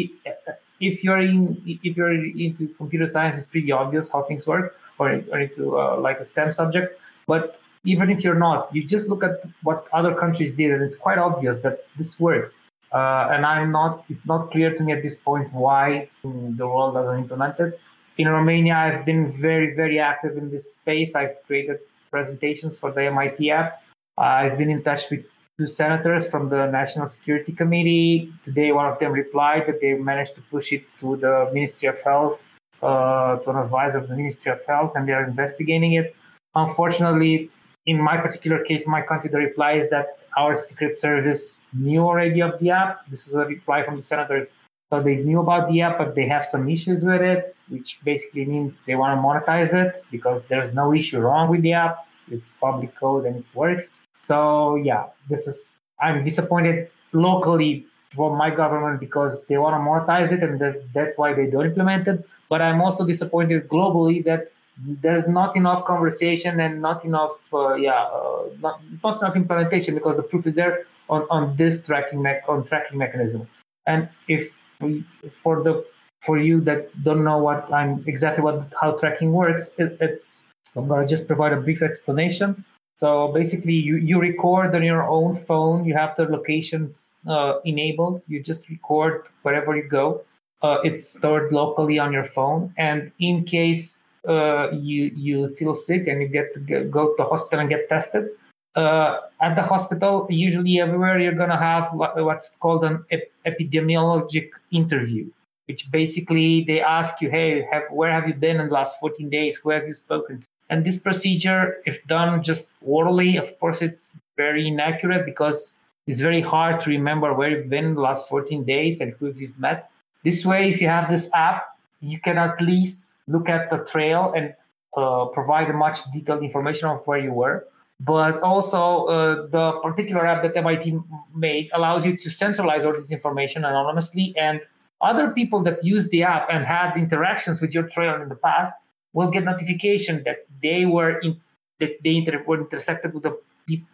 if 0.80 1.04
you're 1.04 1.18
in 1.18 1.60
if 1.66 1.96
you're 1.96 2.14
into 2.14 2.68
computer 2.78 3.06
science, 3.06 3.36
it's 3.36 3.46
pretty 3.46 3.72
obvious 3.72 4.08
how 4.08 4.22
things 4.22 4.46
work, 4.46 4.76
or, 4.98 5.22
or 5.32 5.40
into 5.40 5.78
uh, 5.78 5.98
like 5.98 6.20
a 6.20 6.24
STEM 6.24 6.52
subject. 6.52 7.00
But 7.26 7.60
even 7.84 8.10
if 8.10 8.22
you're 8.22 8.38
not, 8.38 8.74
you 8.74 8.84
just 8.84 9.08
look 9.08 9.22
at 9.24 9.42
what 9.62 9.86
other 9.92 10.14
countries 10.14 10.52
did, 10.52 10.70
and 10.70 10.82
it's 10.82 10.96
quite 10.96 11.18
obvious 11.18 11.60
that 11.60 11.84
this 11.96 12.20
works. 12.20 12.60
Uh, 12.92 13.28
and 13.30 13.46
I'm 13.46 13.70
not, 13.70 14.04
it's 14.08 14.26
not 14.26 14.50
clear 14.50 14.74
to 14.76 14.82
me 14.82 14.92
at 14.92 15.02
this 15.02 15.16
point 15.16 15.52
why 15.52 16.08
the 16.22 16.66
world 16.66 16.94
doesn't 16.94 17.18
implement 17.18 17.58
it. 17.60 17.78
In 18.18 18.28
Romania, 18.28 18.74
I've 18.74 19.04
been 19.04 19.32
very, 19.32 19.74
very 19.74 19.98
active 19.98 20.36
in 20.36 20.50
this 20.50 20.72
space. 20.72 21.14
I've 21.14 21.36
created 21.46 21.78
presentations 22.10 22.76
for 22.76 22.90
the 22.90 23.04
MIT 23.04 23.50
app. 23.50 23.82
I've 24.18 24.58
been 24.58 24.68
in 24.68 24.82
touch 24.82 25.08
with 25.10 25.24
two 25.56 25.66
senators 25.66 26.28
from 26.28 26.48
the 26.48 26.66
National 26.66 27.06
Security 27.06 27.52
Committee. 27.52 28.32
Today, 28.44 28.72
one 28.72 28.86
of 28.86 28.98
them 28.98 29.12
replied 29.12 29.66
that 29.68 29.80
they 29.80 29.94
managed 29.94 30.34
to 30.34 30.42
push 30.50 30.72
it 30.72 30.84
to 31.00 31.16
the 31.16 31.48
Ministry 31.54 31.88
of 31.88 32.02
Health, 32.02 32.48
uh, 32.82 33.36
to 33.36 33.50
an 33.50 33.56
advisor 33.56 33.98
of 33.98 34.08
the 34.08 34.16
Ministry 34.16 34.52
of 34.52 34.64
Health, 34.66 34.92
and 34.96 35.08
they 35.08 35.12
are 35.12 35.24
investigating 35.24 35.94
it. 35.94 36.14
Unfortunately, 36.54 37.50
in 37.90 38.00
my 38.00 38.16
particular 38.16 38.62
case, 38.62 38.86
my 38.86 39.02
country, 39.02 39.28
the 39.30 39.38
reply 39.38 39.72
is 39.72 39.90
that 39.90 40.06
our 40.36 40.56
Secret 40.56 40.96
Service 40.96 41.60
knew 41.72 42.02
already 42.10 42.40
of 42.40 42.58
the 42.60 42.70
app. 42.70 43.06
This 43.10 43.26
is 43.26 43.34
a 43.34 43.44
reply 43.44 43.84
from 43.84 43.96
the 43.96 44.02
senator. 44.02 44.48
So 44.90 45.02
they 45.02 45.16
knew 45.16 45.40
about 45.40 45.68
the 45.70 45.80
app, 45.82 45.98
but 45.98 46.14
they 46.14 46.26
have 46.28 46.44
some 46.44 46.68
issues 46.68 47.04
with 47.04 47.22
it, 47.22 47.54
which 47.68 47.98
basically 48.04 48.44
means 48.44 48.80
they 48.86 48.94
want 48.94 49.12
to 49.16 49.20
monetize 49.26 49.72
it 49.74 50.04
because 50.10 50.44
there's 50.44 50.72
no 50.72 50.94
issue 50.94 51.18
wrong 51.18 51.50
with 51.50 51.62
the 51.62 51.72
app. 51.72 52.06
It's 52.30 52.52
public 52.60 52.94
code 52.96 53.26
and 53.26 53.36
it 53.42 53.44
works. 53.54 54.06
So 54.22 54.76
yeah, 54.76 55.06
this 55.28 55.46
is 55.46 55.80
I'm 56.00 56.24
disappointed 56.24 56.90
locally 57.12 57.86
from 58.14 58.36
my 58.36 58.50
government 58.50 59.00
because 59.00 59.44
they 59.46 59.58
want 59.58 59.74
to 59.74 59.82
monetize 59.88 60.30
it 60.32 60.42
and 60.42 60.60
that, 60.60 60.76
that's 60.94 61.18
why 61.18 61.32
they 61.32 61.46
don't 61.46 61.66
implement 61.66 62.06
it. 62.08 62.24
But 62.48 62.62
I'm 62.62 62.80
also 62.80 63.04
disappointed 63.06 63.68
globally 63.68 64.24
that 64.24 64.52
there's 64.84 65.28
not 65.28 65.56
enough 65.56 65.84
conversation 65.84 66.60
and 66.60 66.80
not 66.80 67.04
enough 67.04 67.38
uh, 67.52 67.74
yeah 67.74 68.04
uh, 68.04 68.44
not, 68.60 68.80
not 69.02 69.20
enough 69.20 69.36
implementation 69.36 69.94
because 69.94 70.16
the 70.16 70.22
proof 70.22 70.46
is 70.46 70.54
there 70.54 70.86
on, 71.08 71.26
on 71.30 71.56
this 71.56 71.82
tracking 71.84 72.22
me- 72.22 72.40
on 72.48 72.64
tracking 72.66 72.98
mechanism. 72.98 73.48
And 73.86 74.08
if 74.28 74.56
we, 74.80 75.04
for 75.34 75.62
the 75.62 75.84
for 76.22 76.38
you 76.38 76.60
that 76.60 76.88
don't 77.02 77.24
know 77.24 77.38
what 77.38 77.72
i'm 77.72 78.02
exactly 78.06 78.44
what 78.44 78.70
how 78.78 78.92
tracking 78.98 79.32
works 79.32 79.70
it, 79.78 79.96
it's 80.00 80.44
i'm 80.76 80.86
going 80.86 81.00
to 81.00 81.08
just 81.08 81.26
provide 81.26 81.52
a 81.52 81.60
brief 81.60 81.82
explanation. 81.82 82.64
So 83.00 83.28
basically 83.32 83.72
you, 83.72 83.96
you 83.96 84.20
record 84.20 84.74
on 84.74 84.82
your 84.82 85.08
own 85.08 85.34
phone. 85.46 85.86
You 85.86 85.94
have 85.94 86.16
the 86.16 86.24
locations 86.24 87.14
uh, 87.26 87.54
enabled. 87.64 88.20
You 88.28 88.42
just 88.42 88.68
record 88.68 89.22
wherever 89.40 89.74
you 89.74 89.88
go. 89.88 90.22
Uh, 90.60 90.80
it's 90.84 91.08
stored 91.08 91.50
locally 91.50 91.98
on 91.98 92.12
your 92.12 92.26
phone. 92.26 92.74
And 92.76 93.10
in 93.18 93.44
case 93.44 93.99
uh, 94.28 94.70
you 94.72 95.10
you 95.16 95.54
feel 95.56 95.74
sick 95.74 96.06
and 96.06 96.20
you 96.20 96.28
get 96.28 96.52
to 96.54 96.60
go 96.84 97.08
to 97.08 97.14
the 97.18 97.24
hospital 97.24 97.60
and 97.60 97.68
get 97.68 97.88
tested. 97.88 98.28
Uh, 98.76 99.20
at 99.40 99.56
the 99.56 99.62
hospital, 99.62 100.26
usually 100.30 100.78
everywhere 100.78 101.18
you're 101.18 101.32
gonna 101.32 101.56
have 101.56 101.88
what's 101.92 102.50
called 102.60 102.84
an 102.84 103.04
ep- 103.10 103.32
epidemiologic 103.46 104.50
interview. 104.70 105.28
which 105.70 105.88
basically 105.92 106.64
they 106.64 106.80
ask 106.80 107.20
you, 107.22 107.30
hey, 107.30 107.64
have, 107.70 107.84
where 107.90 108.10
have 108.10 108.26
you 108.26 108.34
been 108.34 108.58
in 108.58 108.66
the 108.66 108.72
last 108.72 108.98
14 108.98 109.30
days? 109.30 109.56
Who 109.58 109.70
have 109.70 109.86
you 109.86 109.94
spoken 109.94 110.40
to? 110.40 110.48
And 110.68 110.84
this 110.84 110.96
procedure, 110.96 111.80
if 111.86 112.04
done 112.08 112.42
just 112.42 112.66
orally, 112.82 113.36
of 113.36 113.56
course, 113.60 113.80
it's 113.80 114.08
very 114.36 114.66
inaccurate 114.66 115.24
because 115.24 115.74
it's 116.08 116.18
very 116.18 116.40
hard 116.40 116.80
to 116.80 116.90
remember 116.90 117.32
where 117.34 117.50
you've 117.50 117.70
been 117.70 117.84
in 117.84 117.94
the 117.94 118.00
last 118.00 118.28
14 118.28 118.64
days 118.64 119.00
and 119.00 119.12
who 119.12 119.32
you've 119.32 119.56
met. 119.60 119.92
This 120.24 120.44
way, 120.44 120.68
if 120.68 120.80
you 120.80 120.88
have 120.88 121.08
this 121.08 121.30
app, 121.34 121.78
you 122.00 122.18
can 122.18 122.36
at 122.36 122.60
least 122.60 122.98
look 123.30 123.48
at 123.48 123.70
the 123.70 123.78
trail 123.78 124.32
and 124.36 124.54
uh, 124.96 125.26
provide 125.26 125.72
much 125.74 126.00
detailed 126.12 126.42
information 126.42 126.88
of 126.88 127.06
where 127.06 127.18
you 127.18 127.32
were. 127.32 127.66
But 128.00 128.40
also, 128.40 129.06
uh, 129.06 129.46
the 129.48 129.78
particular 129.82 130.26
app 130.26 130.42
that 130.42 130.56
MIT 130.56 130.98
made 131.34 131.68
allows 131.74 132.06
you 132.06 132.16
to 132.16 132.30
centralize 132.30 132.84
all 132.84 132.94
this 132.94 133.12
information 133.12 133.64
anonymously, 133.64 134.34
and 134.38 134.60
other 135.02 135.30
people 135.30 135.62
that 135.64 135.84
use 135.84 136.08
the 136.08 136.22
app 136.22 136.48
and 136.50 136.64
had 136.64 136.96
interactions 136.96 137.60
with 137.60 137.72
your 137.72 137.88
trail 137.88 138.20
in 138.20 138.28
the 138.28 138.36
past 138.36 138.72
will 139.12 139.30
get 139.30 139.44
notification 139.44 140.22
that 140.24 140.46
they 140.62 140.86
were 140.86 141.18
in, 141.20 141.38
that 141.78 141.90
they 142.02 142.16
inter- 142.16 142.42
were 142.46 142.60
intersected 142.60 143.12
with 143.12 143.26
a 143.26 143.36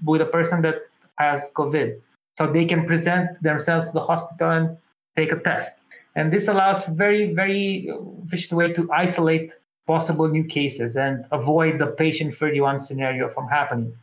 with 0.05 0.23
a 0.23 0.27
person 0.27 0.63
that 0.63 0.77
has 1.19 1.51
COVID, 1.55 2.01
so 2.39 2.51
they 2.51 2.65
can 2.65 2.87
present 2.87 3.43
themselves 3.43 3.89
to 3.89 3.93
the 3.93 4.01
hospital 4.01 4.51
and 4.51 4.77
take 5.17 5.33
a 5.33 5.41
test. 5.41 5.73
And 6.17 6.33
this 6.33 6.49
allows 6.49 6.85
very 6.87 7.33
very 7.33 7.89
efficient 8.25 8.59
way 8.59 8.73
to 8.73 8.91
isolate 8.93 9.53
possible 9.87 10.29
new 10.29 10.45
cases 10.45 10.97
and 10.97 11.25
avoid 11.31 11.79
the 11.79 11.87
patient 11.87 12.35
31 12.35 12.81
scenario 12.81 13.29
from 13.31 13.47
happening. 13.49 13.95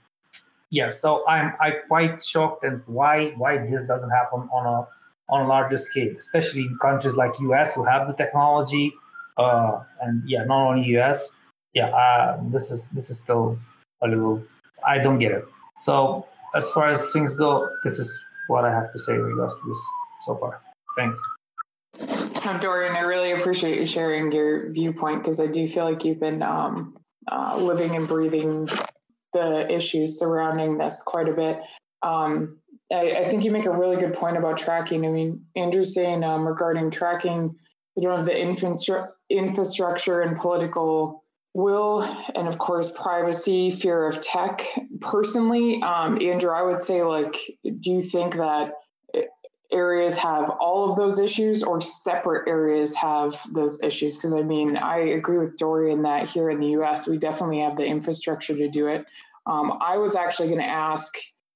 Yeah, 0.70 0.92
so 0.92 1.28
I'm 1.28 1.54
I 1.60 1.72
quite 1.88 2.24
shocked 2.24 2.64
and 2.64 2.82
why 2.86 3.34
why 3.38 3.58
this 3.58 3.84
doesn't 3.84 4.10
happen 4.10 4.48
on 4.54 4.66
a 4.66 4.88
on 5.30 5.46
a 5.46 5.48
larger 5.48 5.78
scale, 5.78 6.16
especially 6.18 6.62
in 6.62 6.78
countries 6.82 7.16
like 7.16 7.40
US 7.40 7.74
who 7.74 7.84
have 7.84 8.08
the 8.08 8.14
technology. 8.14 8.94
Uh, 9.38 9.84
and 10.02 10.24
yeah, 10.28 10.44
not 10.46 10.68
only 10.70 10.86
US. 10.98 11.32
Yeah, 11.74 11.88
uh, 11.88 12.40
this 12.50 12.72
is 12.72 12.86
this 12.88 13.10
is 13.10 13.18
still 13.18 13.58
a 14.02 14.08
little. 14.08 14.42
I 14.86 15.00
don't 15.00 15.20
get 15.20 15.32
it. 15.32 15.46
So 15.78 16.28
as 16.56 16.70
far 16.72 16.90
as 16.90 17.12
things 17.12 17.34
go, 17.34 17.70
this 17.84 18.00
is 18.00 18.10
what 18.48 18.66
I 18.66 18.72
have 18.72 18.92
to 18.92 19.00
say 19.00 19.14
in 19.14 19.22
regards 19.22 19.60
to 19.60 19.68
this 19.68 19.82
so 20.26 20.36
far. 20.36 20.62
Thanks. 20.96 21.20
Dorian, 22.60 22.96
I 22.96 23.02
really 23.02 23.32
appreciate 23.32 23.80
you 23.80 23.86
sharing 23.86 24.32
your 24.32 24.72
viewpoint 24.72 25.24
because 25.24 25.40
I 25.40 25.48
do 25.48 25.68
feel 25.68 25.86
like 25.86 26.04
you've 26.04 26.20
been 26.20 26.42
um, 26.44 26.98
uh, 27.32 27.58
living 27.58 27.96
and 27.96 28.08
breathing 28.08 28.68
the 29.34 29.68
issues 29.72 30.20
surrounding 30.20 30.78
this 30.78 31.02
quite 31.02 31.30
a 31.30 31.34
bit. 31.34 31.60
Um, 32.02 32.60
I, 32.92 33.12
I, 33.12 33.30
think 33.30 33.46
you 33.46 33.52
make 33.52 33.66
a 33.66 33.72
really 33.72 33.96
good 33.96 34.14
point 34.14 34.38
about 34.38 34.58
tracking. 34.58 35.06
I 35.06 35.10
mean, 35.10 35.46
Andrew's 35.56 35.94
saying 35.94 36.24
um, 36.24 36.46
regarding 36.46 36.92
tracking, 36.92 37.56
you 37.96 38.04
don't 38.04 38.18
have 38.18 38.26
the 38.26 38.40
infra- 38.40 39.10
infrastructure 39.30 40.22
and 40.22 40.38
political 40.38 41.24
will, 41.54 42.04
and 42.36 42.48
of 42.48 42.58
course, 42.58 42.90
privacy, 42.90 43.72
fear 43.72 44.06
of 44.06 44.20
tech. 44.20 44.66
Personally, 45.00 45.82
um, 45.82 46.22
Andrew, 46.22 46.52
I 46.52 46.62
would 46.62 46.82
say, 46.82 47.04
like, 47.04 47.38
do 47.64 47.92
you 47.92 48.02
think 48.02 48.36
that 48.36 48.74
areas 49.74 50.18
have 50.18 50.50
all 50.50 50.90
of 50.90 50.96
those 50.96 51.20
issues 51.20 51.64
or 51.64 51.82
separate 51.82 52.48
areas 52.48 52.96
have 52.96 53.36
those 53.52 53.82
issues? 53.82 54.18
Because 54.18 54.34
i 54.34 54.42
mean 54.42 54.78
i 54.78 54.98
agree 54.98 55.38
with 55.38 55.58
dorian 55.58 56.04
that 56.04 56.30
here 56.30 56.50
in 56.50 56.60
the 56.60 56.68
us 56.68 57.08
we 57.08 57.18
definitely 57.18 57.60
have 57.60 57.76
the 57.76 57.86
infrastructure 57.86 58.56
to 58.56 58.70
do 58.70 58.88
it. 58.88 59.06
Um, 59.46 59.78
i 59.82 59.98
was 59.98 60.16
actually 60.16 60.50
going 60.50 60.62
to 60.62 60.68
ask 60.68 61.14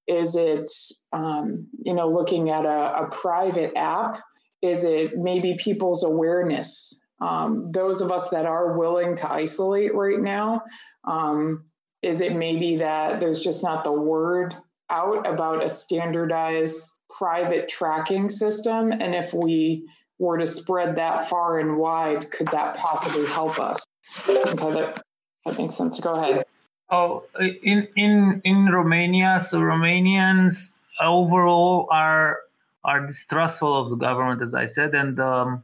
is 0.07 0.35
it 0.35 0.69
um, 1.13 1.67
you 1.83 1.93
know 1.93 2.09
looking 2.09 2.49
at 2.49 2.65
a, 2.65 3.03
a, 3.03 3.09
private 3.11 3.75
app 3.75 4.21
is 4.61 4.83
it 4.83 5.17
maybe 5.17 5.55
people's 5.55 6.03
awareness? 6.03 6.99
Um, 7.21 7.71
those 7.71 8.01
of 8.01 8.11
us 8.11 8.29
that 8.29 8.45
are 8.45 8.77
willing 8.77 9.15
to 9.15 9.31
isolate 9.31 9.93
right 9.95 10.19
now 10.19 10.61
um, 11.03 11.65
is 12.01 12.21
it 12.21 12.35
maybe 12.35 12.77
that 12.77 13.19
there's 13.19 13.43
just 13.43 13.63
not 13.63 13.83
the 13.83 13.91
word 13.91 14.55
out 14.89 15.27
about 15.27 15.63
a 15.63 15.69
standardized 15.69 16.93
private 17.09 17.67
tracking 17.67 18.29
system? 18.29 18.91
And 18.91 19.15
if 19.15 19.33
we 19.33 19.87
were 20.19 20.37
to 20.37 20.47
spread 20.47 20.95
that 20.95 21.29
far 21.29 21.59
and 21.59 21.77
wide, 21.77 22.29
could 22.31 22.47
that 22.47 22.77
possibly 22.77 23.25
help 23.25 23.59
us? 23.59 23.85
Okay, 24.27 24.73
that, 24.73 25.03
that 25.45 25.57
makes 25.57 25.75
sense. 25.75 25.99
Go 25.99 26.15
ahead. 26.15 26.45
Oh, 26.89 27.25
in 27.39 27.87
in 27.97 28.41
in 28.45 28.65
Romania, 28.67 29.39
so 29.41 29.59
Romanians 29.59 30.73
overall 31.01 31.87
are 31.91 32.39
are 32.85 33.05
distrustful 33.05 33.75
of 33.75 33.89
the 33.89 33.97
government, 33.97 34.41
as 34.41 34.53
I 34.53 34.65
said, 34.65 34.95
and 34.95 35.19
um, 35.19 35.63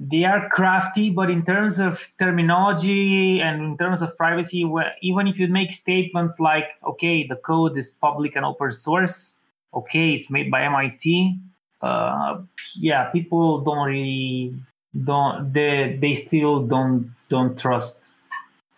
they 0.00 0.24
are 0.24 0.48
crafty, 0.48 1.10
but 1.10 1.28
in 1.28 1.44
terms 1.44 1.78
of 1.78 2.08
terminology 2.18 3.40
and 3.40 3.62
in 3.62 3.76
terms 3.76 4.00
of 4.00 4.16
privacy, 4.16 4.64
even 5.02 5.26
if 5.28 5.38
you 5.38 5.46
make 5.46 5.72
statements 5.72 6.40
like, 6.40 6.70
okay, 6.86 7.26
the 7.26 7.36
code 7.36 7.76
is 7.76 7.90
public 7.90 8.34
and 8.34 8.46
open 8.46 8.72
source, 8.72 9.36
okay, 9.74 10.14
it's 10.14 10.30
made 10.30 10.50
by 10.50 10.62
MIT, 10.62 11.38
uh, 11.82 12.38
yeah, 12.76 13.04
people 13.10 13.60
don't 13.60 13.86
really 13.86 14.54
don't 15.04 15.52
they 15.52 15.96
they 16.00 16.14
still 16.14 16.66
don't 16.66 17.14
don't 17.28 17.58
trust. 17.58 17.98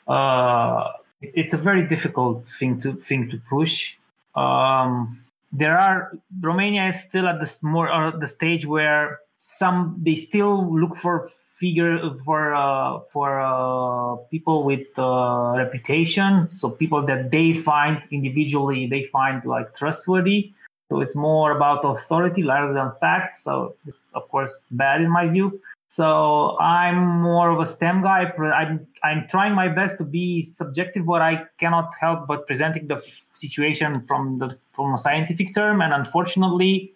Uh, 0.06 0.92
it's 1.20 1.54
a 1.54 1.56
very 1.56 1.87
difficult 1.87 2.46
thing 2.48 2.80
to 2.80 2.94
thing 2.94 3.30
to 3.30 3.40
push. 3.48 3.94
Um, 4.35 5.20
there 5.52 5.78
are 5.78 6.12
Romania 6.40 6.88
is 6.88 7.00
still 7.00 7.26
at 7.28 7.40
the 7.40 7.56
more 7.62 7.90
uh, 7.90 8.11
the 8.11 8.28
stage 8.28 8.66
where 8.66 9.20
some 9.42 9.96
they 10.00 10.14
still 10.14 10.72
look 10.81 10.96
for 10.96 11.28
figure 11.59 11.98
for 12.24 12.55
uh, 12.55 13.00
for 13.12 13.40
uh, 13.40 14.14
people 14.31 14.62
with 14.62 14.87
uh, 14.96 15.55
reputation. 15.57 16.48
So 16.48 16.70
people 16.70 17.05
that 17.07 17.33
they 17.33 17.52
find 17.52 18.00
individually 18.12 18.87
they 18.87 19.05
find 19.05 19.44
like 19.44 19.74
trustworthy. 19.74 20.52
So 20.90 21.00
it's 21.00 21.16
more 21.16 21.50
about 21.57 21.85
authority 21.85 22.44
rather 22.44 22.72
than 22.72 22.92
facts. 23.00 23.42
So 23.42 23.74
it's 23.85 24.07
of 24.14 24.28
course 24.28 24.52
bad 24.70 25.00
in 25.00 25.11
my 25.11 25.26
view. 25.28 25.61
So 25.88 26.57
i'm 26.59 26.98
more 27.31 27.50
of 27.50 27.59
a 27.61 27.66
stem 27.66 28.02
guy. 28.02 28.20
I'm 28.61 28.87
i'm 29.02 29.26
trying 29.28 29.55
my 29.55 29.68
best 29.68 29.98
to 29.98 30.05
be 30.05 30.42
subjective 30.42 31.05
but 31.05 31.20
i 31.20 31.35
cannot 31.59 31.88
help 32.00 32.26
but 32.26 32.46
presenting 32.46 32.87
the 32.87 32.98
situation 33.35 34.00
from 34.09 34.38
the 34.38 34.57
from 34.72 34.94
a 34.94 34.98
scientific 34.98 35.55
term. 35.55 35.83
And 35.83 35.92
unfortunately 35.92 36.94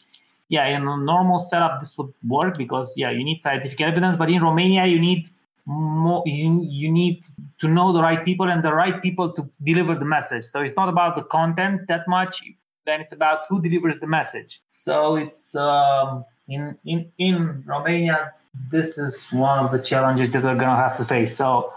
yeah, 0.49 0.67
in 0.69 0.87
a 0.87 0.97
normal 0.97 1.39
setup, 1.39 1.81
this 1.81 1.97
would 1.99 2.13
work 2.27 2.57
because 2.57 2.95
yeah, 2.97 3.11
you 3.11 3.25
need 3.25 3.43
scientific 3.43 3.81
evidence. 3.81 4.17
But 4.17 4.31
in 4.31 4.43
Romania, 4.43 4.87
you 4.87 5.01
need 5.01 5.29
more. 5.67 6.23
You, 6.27 6.63
you 6.63 6.91
need 6.91 7.27
to 7.61 7.69
know 7.69 7.93
the 7.93 8.01
right 8.01 8.25
people 8.25 8.49
and 8.49 8.63
the 8.63 8.73
right 8.73 9.03
people 9.03 9.33
to 9.33 9.49
deliver 9.65 9.95
the 9.95 10.05
message. 10.05 10.45
So 10.45 10.61
it's 10.61 10.77
not 10.77 10.89
about 10.89 11.17
the 11.17 11.23
content 11.23 11.89
that 11.89 12.07
much. 12.07 12.43
Then 12.85 13.01
it's 13.01 13.13
about 13.13 13.41
who 13.49 13.61
delivers 13.61 13.99
the 13.99 14.07
message. 14.07 14.61
So 14.69 15.17
it's 15.17 15.55
um, 15.57 16.25
in 16.49 16.79
in 16.85 17.11
in 17.19 17.65
Romania. 17.67 18.33
This 18.71 18.97
is 18.97 19.27
one 19.33 19.59
of 19.59 19.71
the 19.73 19.79
challenges 19.79 20.31
that 20.31 20.43
we're 20.45 20.55
gonna 20.55 20.77
have 20.77 20.97
to 20.99 21.05
face. 21.05 21.37
So 21.37 21.73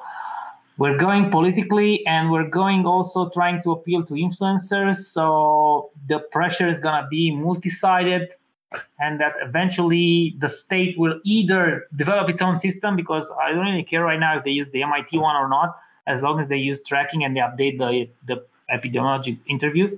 we're 0.77 0.97
going 0.97 1.29
politically 1.29 2.05
and 2.05 2.31
we're 2.31 2.47
going 2.47 2.85
also 2.85 3.29
trying 3.29 3.61
to 3.63 3.71
appeal 3.71 4.05
to 4.05 4.13
influencers 4.13 4.95
so 4.95 5.91
the 6.07 6.19
pressure 6.31 6.69
is 6.69 6.79
going 6.79 6.97
to 6.97 7.05
be 7.07 7.35
multi-sided 7.35 8.29
and 8.99 9.19
that 9.19 9.33
eventually 9.41 10.35
the 10.37 10.49
state 10.49 10.97
will 10.97 11.19
either 11.23 11.87
develop 11.95 12.29
its 12.29 12.41
own 12.41 12.59
system 12.59 12.95
because 12.95 13.29
I 13.41 13.51
don't 13.51 13.65
really 13.65 13.83
care 13.83 14.03
right 14.03 14.19
now 14.19 14.37
if 14.37 14.43
they 14.43 14.51
use 14.51 14.67
the 14.71 14.83
MIT 14.83 15.17
one 15.17 15.35
or 15.35 15.49
not, 15.49 15.77
as 16.07 16.21
long 16.21 16.39
as 16.39 16.47
they 16.49 16.57
use 16.57 16.83
tracking 16.83 17.23
and 17.23 17.35
they 17.35 17.41
update 17.41 17.77
the 17.77 18.09
the 18.27 18.45
epidemiology 18.71 19.39
interview. 19.47 19.97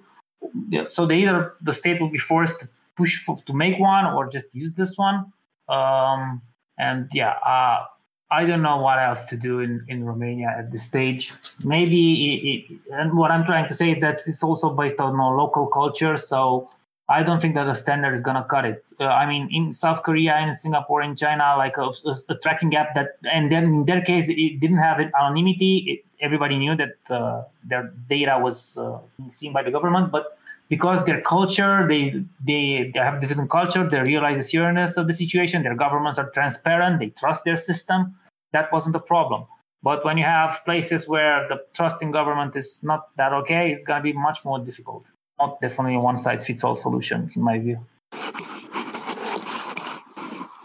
So 0.90 1.06
they 1.06 1.18
either 1.18 1.56
the 1.62 1.74
state 1.74 2.00
will 2.02 2.10
be 2.10 2.18
forced 2.18 2.60
to 2.62 2.70
push 2.96 3.24
for, 3.24 3.38
to 3.46 3.54
make 3.54 3.80
one 3.80 4.06
or 4.06 4.28
just 4.30 4.54
use 4.56 4.74
this 4.74 4.98
one. 4.98 5.32
Um, 5.70 6.42
and 6.78 7.10
yeah, 7.14 7.34
uh, 7.46 7.86
I 8.32 8.46
don't 8.46 8.62
know 8.62 8.78
what 8.78 8.98
else 8.98 9.26
to 9.26 9.38
do 9.38 9.60
in, 9.60 9.86
in 9.88 10.06
Romania 10.06 10.56
at 10.58 10.72
this 10.72 10.84
stage. 10.84 11.34
Maybe, 11.64 12.34
it, 12.34 12.74
it, 12.74 12.80
and 12.94 13.18
what 13.18 13.30
I'm 13.30 13.46
trying 13.46 13.68
to 13.68 13.74
say 13.74 14.00
that 14.00 14.22
it's 14.26 14.44
also 14.44 14.70
based 14.70 15.00
on 15.00 15.18
local 15.18 15.68
culture. 15.68 16.18
So 16.18 16.70
I 17.12 17.24
don't 17.24 17.42
think 17.42 17.56
that 17.56 17.66
the 17.66 17.74
standard 17.74 18.14
is 18.14 18.22
gonna 18.22 18.46
cut 18.50 18.64
it. 18.64 18.86
Uh, 19.00 19.06
I 19.06 19.26
mean, 19.26 19.50
in 19.52 19.74
South 19.74 20.02
Korea, 20.04 20.38
in 20.40 20.56
Singapore, 20.56 21.02
in 21.02 21.16
China, 21.18 21.56
like 21.58 21.76
a, 21.78 21.88
a, 22.06 22.16
a, 22.30 22.36
tracking 22.36 22.74
app 22.76 22.96
that, 22.96 23.18
and 23.30 23.52
then 23.52 23.66
in 23.66 23.86
their 23.86 24.02
case, 24.02 24.26
it 24.28 24.60
didn't 24.62 24.78
have 24.78 24.98
anonymity. 25.20 25.74
It, 25.92 26.06
everybody 26.22 26.58
knew 26.58 26.76
that 26.78 26.96
uh, 27.10 27.44
their 27.66 27.94
data 28.08 28.40
was 28.42 28.78
uh, 28.78 29.00
seen 29.30 29.52
by 29.52 29.62
the 29.62 29.72
government, 29.72 30.12
but 30.12 30.38
because 30.70 31.04
their 31.06 31.20
culture, 31.22 31.86
they 31.86 32.24
they 32.48 32.92
they 32.94 33.00
have 33.00 33.20
different 33.20 33.50
culture, 33.50 33.88
they 33.88 34.00
realize 34.02 34.38
the 34.38 34.44
seriousness 34.44 34.96
of 34.96 35.08
the 35.08 35.14
situation. 35.14 35.64
Their 35.64 35.76
governments 35.76 36.18
are 36.18 36.30
transparent. 36.30 37.00
They 37.00 37.10
trust 37.10 37.44
their 37.44 37.58
system. 37.58 38.16
That 38.54 38.72
wasn't 38.72 38.96
a 38.96 39.02
problem. 39.14 39.48
But 39.84 40.06
when 40.06 40.18
you 40.18 40.24
have 40.24 40.62
places 40.64 41.08
where 41.10 41.48
the 41.50 41.58
trust 41.74 42.02
in 42.02 42.12
government 42.12 42.56
is 42.56 42.80
not 42.84 43.10
that 43.18 43.34
okay, 43.34 43.72
it's 43.74 43.84
gonna 43.84 44.04
be 44.04 44.14
much 44.14 44.46
more 44.46 44.60
difficult 44.60 45.06
not 45.42 45.62
definitely 45.62 45.96
a 45.96 46.00
one 46.00 46.18
size 46.18 46.46
fits 46.46 46.64
all 46.64 46.76
solution 46.76 47.30
in 47.36 47.42
my 47.42 47.58
view. 47.60 47.80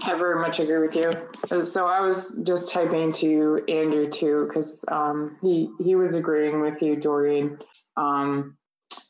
I 0.09 0.15
very 0.17 0.41
much 0.41 0.61
agree 0.61 0.79
with 0.79 0.95
you. 0.95 1.65
So 1.65 1.87
I 1.87 2.01
was 2.01 2.41
just 2.45 2.73
typing 2.73 3.11
to 3.13 3.63
Andrew 3.69 4.09
too, 4.09 4.47
because 4.47 4.85
um, 4.89 5.37
he 5.43 5.69
he 5.81 5.97
was 5.97 6.15
agreeing 6.15 6.61
with 6.61 6.81
you, 6.81 6.97
Dorian. 6.97 7.59
Um, 7.97 8.57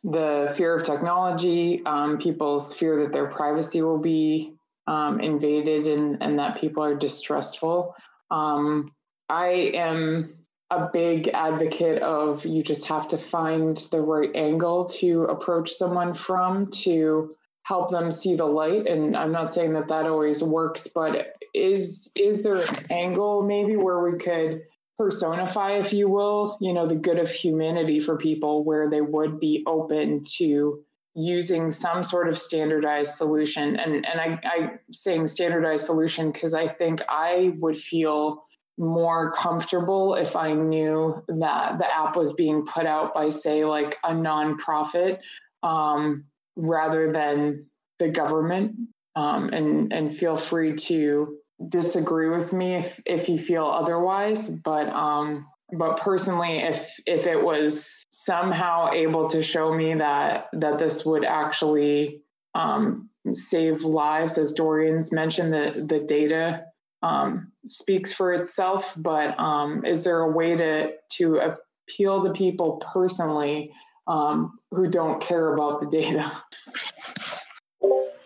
the 0.05 0.55
fear 0.57 0.75
of 0.75 0.85
technology, 0.85 1.83
um, 1.85 2.19
people's 2.19 2.73
fear 2.73 3.03
that 3.03 3.12
their 3.12 3.27
privacy 3.27 3.83
will 3.83 3.99
be 3.99 4.55
um, 4.87 5.21
invaded, 5.21 5.87
and 5.87 6.23
and 6.23 6.39
that 6.39 6.59
people 6.59 6.83
are 6.83 6.95
distrustful. 6.95 7.95
Um, 8.31 8.93
I 9.29 9.73
am 9.75 10.45
a 10.71 10.89
big 10.93 11.29
advocate 11.29 12.03
of 12.03 12.45
you 12.45 12.62
just 12.62 12.87
have 12.87 13.07
to 13.09 13.19
find 13.19 13.77
the 13.91 14.01
right 14.01 14.31
angle 14.35 14.85
to 14.85 15.25
approach 15.25 15.73
someone 15.73 16.12
from 16.12 16.71
to 16.71 17.37
help 17.62 17.91
them 17.91 18.11
see 18.11 18.35
the 18.35 18.45
light. 18.45 18.87
And 18.87 19.17
i'm 19.17 19.33
not 19.33 19.55
saying 19.55 19.75
that 19.75 19.89
that 19.89 20.07
always 20.07 20.43
works 20.43 20.89
but 20.89 21.37
is 21.55 22.11
is 22.17 22.43
there 22.43 22.57
an 22.57 22.87
angle 22.91 23.43
maybe 23.43 23.77
where 23.77 24.01
we 24.01 24.19
could 24.19 24.62
personify 24.99 25.73
if 25.73 25.93
you 25.93 26.09
will 26.09 26.57
you 26.61 26.73
know 26.73 26.87
the 26.87 26.97
good 26.97 27.19
of 27.19 27.31
humanity 27.31 28.01
for 28.01 28.17
people 28.17 28.64
where 28.64 28.89
they 28.91 29.03
would 29.03 29.39
be 29.39 29.62
open 29.67 30.23
to 30.39 30.83
using 31.14 31.71
some 31.71 32.03
sort 32.03 32.29
of 32.29 32.39
standardized 32.39 33.14
solution? 33.14 33.77
And 33.77 34.05
and 34.05 34.21
i 34.21 34.41
i 34.45 34.71
saying 34.91 35.29
standardized 35.29 35.87
solution 35.87 36.33
because 36.33 36.55
i 36.55 36.67
think 36.67 37.03
i 37.09 37.55
would 37.59 37.77
feel 37.77 38.45
more 38.79 39.33
comfortable 39.33 40.14
if 40.14 40.37
I 40.37 40.53
knew 40.53 41.22
that 41.29 41.79
the 41.79 41.95
app 41.95 42.16
was 42.16 42.33
being 42.33 42.64
put 42.64 42.87
out 42.87 43.14
by, 43.14 43.29
say, 43.29 43.64
like 43.64 43.97
a 44.05 44.12
nonprofit 44.12 45.20
um, 45.62 46.24
rather 46.57 47.12
than 47.12 47.66
the 47.99 48.09
government. 48.09 48.77
Um, 49.14 49.49
and 49.49 49.95
and 49.95 50.14
feel 50.14 50.37
free 50.37 50.74
to 50.74 51.39
disagree 51.68 52.29
with 52.29 52.53
me 52.53 52.74
if 52.74 53.01
if 53.07 53.29
you 53.31 53.39
feel 53.39 53.64
otherwise. 53.64 54.51
But 54.51 54.91
um, 54.91 55.47
but 55.72 55.99
personally, 55.99 56.59
if 56.59 56.91
if 57.07 57.27
it 57.27 57.43
was 57.43 58.05
somehow 58.11 58.91
able 58.93 59.27
to 59.31 59.43
show 59.43 59.74
me 59.74 59.95
that 59.95 60.49
that 60.53 60.79
this 60.79 61.05
would 61.07 61.24
actually 61.24 62.20
um, 62.55 63.09
save 63.33 63.85
lives, 63.85 64.39
as 64.39 64.53
Dorian's 64.53 65.12
mentioned, 65.12 65.53
the 65.53 65.87
the 65.89 66.01
data 66.01 66.64
um, 67.07 67.53
speaks 67.67 68.13
for 68.13 68.33
itself, 68.33 68.93
but 68.97 69.39
um, 69.39 69.85
is 69.85 70.05
there 70.05 70.21
a 70.21 70.31
way 70.31 70.57
to 70.57 70.93
to 71.19 71.25
appeal 71.49 72.25
to 72.25 72.33
people 72.33 72.83
personally 72.93 73.73
um, 74.07 74.59
who 74.71 74.89
don't 74.89 75.21
care 75.23 75.55
about 75.55 75.81
the 75.81 75.87
data? 75.87 76.33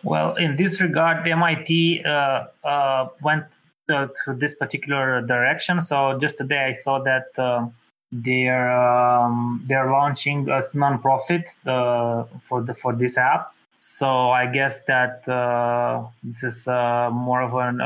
Well, 0.03 0.35
in 0.35 0.55
this 0.55 0.81
regard, 0.81 1.27
MIT 1.27 2.03
uh, 2.05 2.45
uh, 2.63 3.09
went 3.21 3.45
uh, 3.87 4.07
to 4.25 4.33
this 4.33 4.55
particular 4.55 5.21
direction. 5.21 5.79
So 5.81 6.17
just 6.19 6.37
today, 6.39 6.65
I 6.69 6.71
saw 6.71 6.99
that 7.03 7.27
uh, 7.37 7.67
they're 8.11 8.71
um, 8.71 9.63
they're 9.67 9.91
launching 9.91 10.49
a 10.49 10.61
nonprofit 10.73 11.45
uh, 11.67 12.25
for 12.47 12.61
the 12.61 12.73
for 12.73 12.93
this 12.93 13.17
app. 13.17 13.53
So 13.79 14.07
I 14.29 14.45
guess 14.45 14.83
that 14.83 15.27
uh, 15.27 16.05
this 16.23 16.43
is 16.43 16.67
more 16.67 17.41
of 17.41 17.53
an 17.53 17.77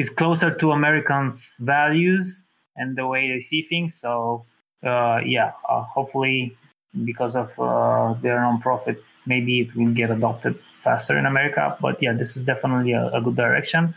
is 0.00 0.08
closer 0.08 0.50
to 0.60 0.72
Americans' 0.72 1.52
values 1.60 2.46
and 2.76 2.96
the 2.96 3.06
way 3.06 3.22
they 3.30 3.38
see 3.38 3.60
things. 3.60 3.90
So 4.04 4.46
uh, 4.82 5.18
yeah, 5.24 5.52
uh, 5.68 5.82
hopefully 5.82 6.56
because 7.04 7.36
of 7.36 7.48
uh, 7.58 8.14
their 8.22 8.38
nonprofit, 8.46 8.98
maybe 9.26 9.60
it 9.60 9.76
will 9.76 9.92
get 9.92 10.10
adopted 10.10 10.58
faster 10.82 11.18
in 11.18 11.26
America. 11.26 11.76
But 11.84 12.02
yeah, 12.02 12.14
this 12.14 12.34
is 12.36 12.44
definitely 12.44 12.92
a, 12.92 13.06
a 13.18 13.20
good 13.20 13.36
direction. 13.36 13.94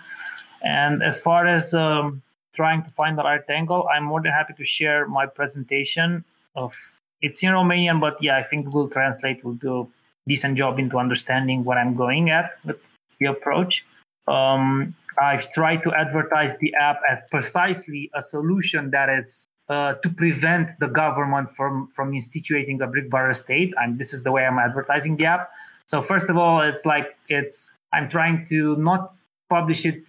And 0.62 1.02
as 1.02 1.22
far 1.22 1.48
as 1.48 1.74
um, 1.74 2.22
trying 2.54 2.84
to 2.84 2.92
find 2.92 3.18
the 3.18 3.24
right 3.24 3.48
angle, 3.50 3.88
I'm 3.94 4.04
more 4.04 4.22
than 4.22 4.34
happy 4.34 4.54
to 4.62 4.66
share 4.66 5.08
my 5.08 5.26
presentation 5.26 6.26
of 6.56 6.76
it's 7.22 7.42
in 7.42 7.52
Romanian, 7.52 8.02
but 8.02 8.22
yeah, 8.22 8.38
I 8.38 8.44
think 8.44 8.66
Google 8.66 8.90
Translate 8.90 9.44
will 9.46 9.54
do 9.54 9.82
a 9.82 9.88
decent 10.28 10.58
job 10.58 10.78
into 10.78 10.98
understanding 10.98 11.64
what 11.64 11.78
I'm 11.78 11.96
going 11.96 12.30
at 12.30 12.60
with 12.66 12.82
the 13.20 13.28
approach. 13.28 13.86
Um, 14.28 14.94
I've 15.22 15.52
tried 15.54 15.84
to 15.84 15.94
advertise 15.94 16.56
the 16.60 16.74
app 16.80 17.00
as 17.10 17.22
precisely 17.30 18.10
a 18.14 18.22
solution 18.22 18.92
that 18.92 19.10
it's 19.10 19.46
uh, 19.70 19.94
to 19.96 20.10
prevent 20.10 20.72
the 20.80 20.88
government 20.88 21.56
from 21.56 21.90
from 21.96 22.14
instituting 22.14 22.82
a 22.82 22.88
big 22.88 23.10
brother 23.10 23.34
state. 23.34 23.74
And 23.78 23.98
this 23.98 24.14
is 24.14 24.24
the 24.24 24.32
way 24.32 24.46
I'm 24.46 24.60
advertising 24.60 25.18
the 25.18 25.26
app. 25.26 25.52
So 25.86 26.02
first 26.02 26.30
of 26.30 26.38
all, 26.38 26.62
it's 26.62 26.86
like 26.86 27.16
it's 27.30 27.70
I'm 27.94 28.10
trying 28.10 28.46
to 28.50 28.76
not 28.78 29.14
publish 29.50 29.86
it 29.86 30.04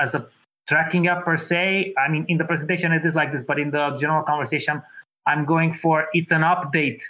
as 0.00 0.14
a 0.14 0.28
tracking 0.68 1.06
app 1.08 1.24
per 1.24 1.36
se. 1.36 1.94
I 1.98 2.10
mean, 2.10 2.26
in 2.28 2.38
the 2.38 2.44
presentation 2.44 2.92
it 2.92 3.04
is 3.04 3.14
like 3.14 3.32
this, 3.32 3.42
but 3.42 3.58
in 3.58 3.70
the 3.70 3.96
general 3.98 4.22
conversation, 4.22 4.82
I'm 5.26 5.44
going 5.44 5.72
for 5.74 6.06
it's 6.12 6.32
an 6.32 6.42
update 6.42 7.02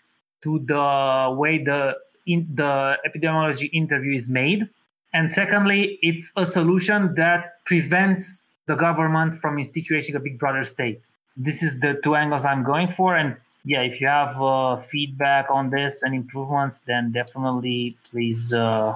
to 0.43 0.61
the 0.61 1.35
way 1.37 1.62
the 1.62 1.97
in 2.27 2.49
the 2.55 2.97
epidemiology 3.07 3.70
interview 3.72 4.14
is 4.14 4.29
made. 4.29 4.68
And 5.16 5.30
secondly, 5.30 5.98
it's 6.02 6.30
a 6.36 6.44
solution 6.44 7.14
that 7.14 7.64
prevents 7.64 8.46
the 8.66 8.74
government 8.74 9.36
from 9.40 9.58
instituting 9.58 10.14
a 10.14 10.20
big 10.20 10.38
brother 10.38 10.62
state. 10.62 11.00
This 11.38 11.62
is 11.62 11.80
the 11.80 11.98
two 12.04 12.14
angles 12.16 12.44
I'm 12.44 12.62
going 12.62 12.88
for. 12.92 13.16
And 13.16 13.34
yeah, 13.64 13.80
if 13.80 13.98
you 13.98 14.08
have 14.08 14.36
uh, 14.42 14.82
feedback 14.82 15.46
on 15.50 15.70
this 15.70 16.02
and 16.02 16.14
improvements, 16.14 16.82
then 16.86 17.12
definitely 17.12 17.96
please, 18.10 18.52
uh, 18.52 18.94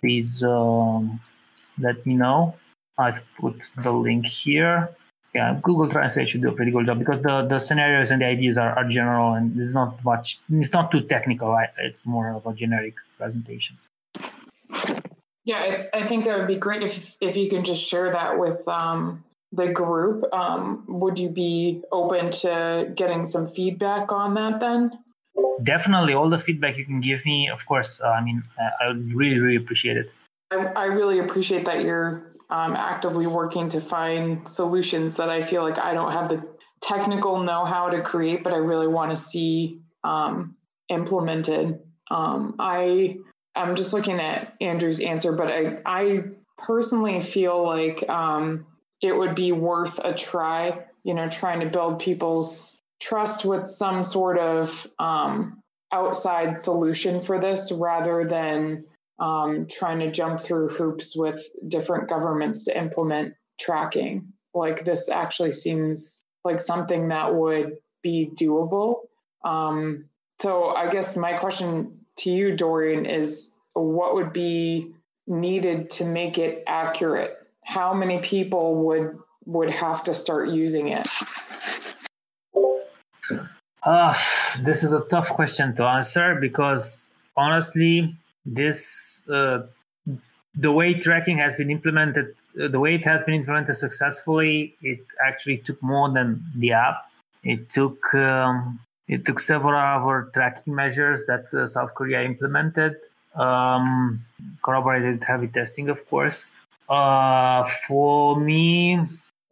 please 0.00 0.42
um, 0.42 1.20
let 1.78 2.04
me 2.04 2.14
know. 2.14 2.56
I've 2.98 3.22
put 3.38 3.54
the 3.84 3.92
link 3.92 4.26
here. 4.26 4.90
Yeah, 5.32 5.60
Google 5.62 5.88
Translate 5.88 6.28
should 6.28 6.42
do 6.42 6.48
a 6.48 6.56
pretty 6.58 6.72
good 6.72 6.86
job 6.86 6.98
because 6.98 7.22
the, 7.22 7.46
the 7.46 7.60
scenarios 7.60 8.10
and 8.10 8.20
the 8.20 8.26
ideas 8.26 8.58
are, 8.58 8.76
are 8.76 8.88
general 8.88 9.34
and 9.34 9.56
it's 9.60 9.74
not 9.74 10.04
much, 10.04 10.40
it's 10.50 10.72
not 10.72 10.90
too 10.90 11.02
technical. 11.02 11.56
It's 11.78 12.04
more 12.04 12.32
of 12.32 12.44
a 12.46 12.52
generic 12.52 12.94
presentation. 13.16 13.78
Yeah, 15.44 15.86
I, 15.94 16.00
I, 16.00 16.06
think 16.06 16.26
that 16.26 16.36
would 16.38 16.46
be 16.46 16.56
great 16.56 16.82
if 16.82 17.14
if 17.20 17.36
you 17.36 17.48
can 17.48 17.64
just 17.64 17.82
share 17.82 18.12
that 18.12 18.38
with 18.38 18.66
um, 18.68 19.24
the 19.52 19.68
group. 19.68 20.24
Um, 20.34 20.84
would 20.86 21.18
you 21.18 21.30
be 21.30 21.82
open 21.90 22.30
to 22.30 22.92
getting 22.94 23.24
some 23.24 23.50
feedback 23.50 24.12
on 24.12 24.34
that 24.34 24.60
then? 24.60 24.92
Definitely, 25.62 26.14
all 26.14 26.28
the 26.28 26.38
feedback 26.38 26.76
you 26.76 26.84
can 26.84 27.00
give 27.00 27.24
me, 27.24 27.48
of 27.48 27.64
course. 27.64 28.00
Uh, 28.02 28.08
I 28.08 28.22
mean, 28.22 28.42
I, 28.58 28.84
I 28.84 28.88
would 28.88 29.14
really, 29.14 29.38
really 29.38 29.56
appreciate 29.56 29.96
it. 29.96 30.10
I, 30.50 30.56
I 30.56 30.84
really 30.84 31.20
appreciate 31.20 31.64
that 31.64 31.82
you're 31.82 32.34
um, 32.50 32.74
actively 32.74 33.26
working 33.26 33.68
to 33.70 33.80
find 33.80 34.46
solutions 34.48 35.16
that 35.16 35.30
I 35.30 35.42
feel 35.42 35.62
like 35.62 35.78
I 35.78 35.94
don't 35.94 36.12
have 36.12 36.28
the 36.28 36.44
technical 36.80 37.42
know-how 37.42 37.90
to 37.90 38.02
create, 38.02 38.42
but 38.42 38.52
I 38.52 38.56
really 38.56 38.88
want 38.88 39.16
to 39.16 39.22
see 39.22 39.80
um, 40.02 40.56
implemented. 40.88 41.80
Um, 42.10 42.56
I 42.58 43.18
I'm 43.54 43.76
just 43.76 43.92
looking 43.92 44.20
at 44.20 44.54
Andrew's 44.60 45.00
answer, 45.00 45.32
but 45.32 45.48
I, 45.48 45.78
I 45.84 46.22
personally 46.56 47.20
feel 47.20 47.64
like 47.64 48.08
um, 48.08 48.66
it 49.02 49.16
would 49.16 49.34
be 49.34 49.52
worth 49.52 49.98
a 49.98 50.14
try, 50.14 50.84
you 51.02 51.14
know, 51.14 51.28
trying 51.28 51.60
to 51.60 51.66
build 51.66 51.98
people's 52.00 52.78
trust 53.00 53.44
with 53.44 53.66
some 53.66 54.04
sort 54.04 54.38
of 54.38 54.86
um, 54.98 55.62
outside 55.92 56.56
solution 56.56 57.22
for 57.22 57.40
this 57.40 57.72
rather 57.72 58.24
than 58.24 58.84
um, 59.18 59.66
trying 59.66 59.98
to 60.00 60.10
jump 60.10 60.40
through 60.40 60.68
hoops 60.68 61.16
with 61.16 61.46
different 61.68 62.08
governments 62.08 62.64
to 62.64 62.78
implement 62.78 63.34
tracking. 63.58 64.32
Like 64.54 64.84
this 64.84 65.08
actually 65.08 65.52
seems 65.52 66.24
like 66.44 66.60
something 66.60 67.08
that 67.08 67.34
would 67.34 67.76
be 68.02 68.30
doable. 68.34 69.00
Um, 69.44 70.06
so 70.40 70.70
I 70.70 70.90
guess 70.90 71.16
my 71.16 71.34
question 71.34 71.99
to 72.20 72.30
you, 72.30 72.56
Dorian, 72.56 73.06
is 73.06 73.52
what 73.74 74.14
would 74.14 74.32
be 74.32 74.92
needed 75.26 75.90
to 75.92 76.04
make 76.04 76.38
it 76.38 76.64
accurate? 76.66 77.38
How 77.64 77.92
many 77.94 78.20
people 78.20 78.76
would 78.84 79.18
would 79.46 79.70
have 79.70 80.02
to 80.04 80.14
start 80.14 80.50
using 80.50 80.88
it? 80.88 81.06
Uh, 83.82 84.14
this 84.60 84.84
is 84.84 84.92
a 84.92 85.00
tough 85.10 85.28
question 85.30 85.74
to 85.76 85.84
answer 85.84 86.36
because 86.40 87.10
honestly, 87.36 88.14
this 88.44 89.26
uh, 89.28 89.62
the 90.54 90.72
way 90.72 90.94
tracking 90.94 91.38
has 91.38 91.54
been 91.54 91.70
implemented, 91.70 92.34
the 92.54 92.78
way 92.78 92.94
it 92.96 93.04
has 93.04 93.22
been 93.22 93.34
implemented 93.34 93.76
successfully, 93.76 94.74
it 94.82 95.00
actually 95.24 95.58
took 95.58 95.82
more 95.82 96.10
than 96.12 96.44
the 96.56 96.72
app. 96.72 97.06
It 97.42 97.70
took 97.70 98.14
um, 98.14 98.80
it 99.10 99.26
took 99.26 99.40
several 99.40 99.74
other 99.74 100.30
tracking 100.32 100.72
measures 100.72 101.24
that 101.26 101.52
uh, 101.52 101.66
South 101.66 101.94
Korea 101.94 102.22
implemented, 102.22 102.94
um, 103.34 104.24
corroborated 104.62 105.24
heavy 105.24 105.48
testing, 105.48 105.88
of 105.88 106.08
course. 106.08 106.46
Uh, 106.88 107.64
for 107.88 108.38
me, 108.38 109.00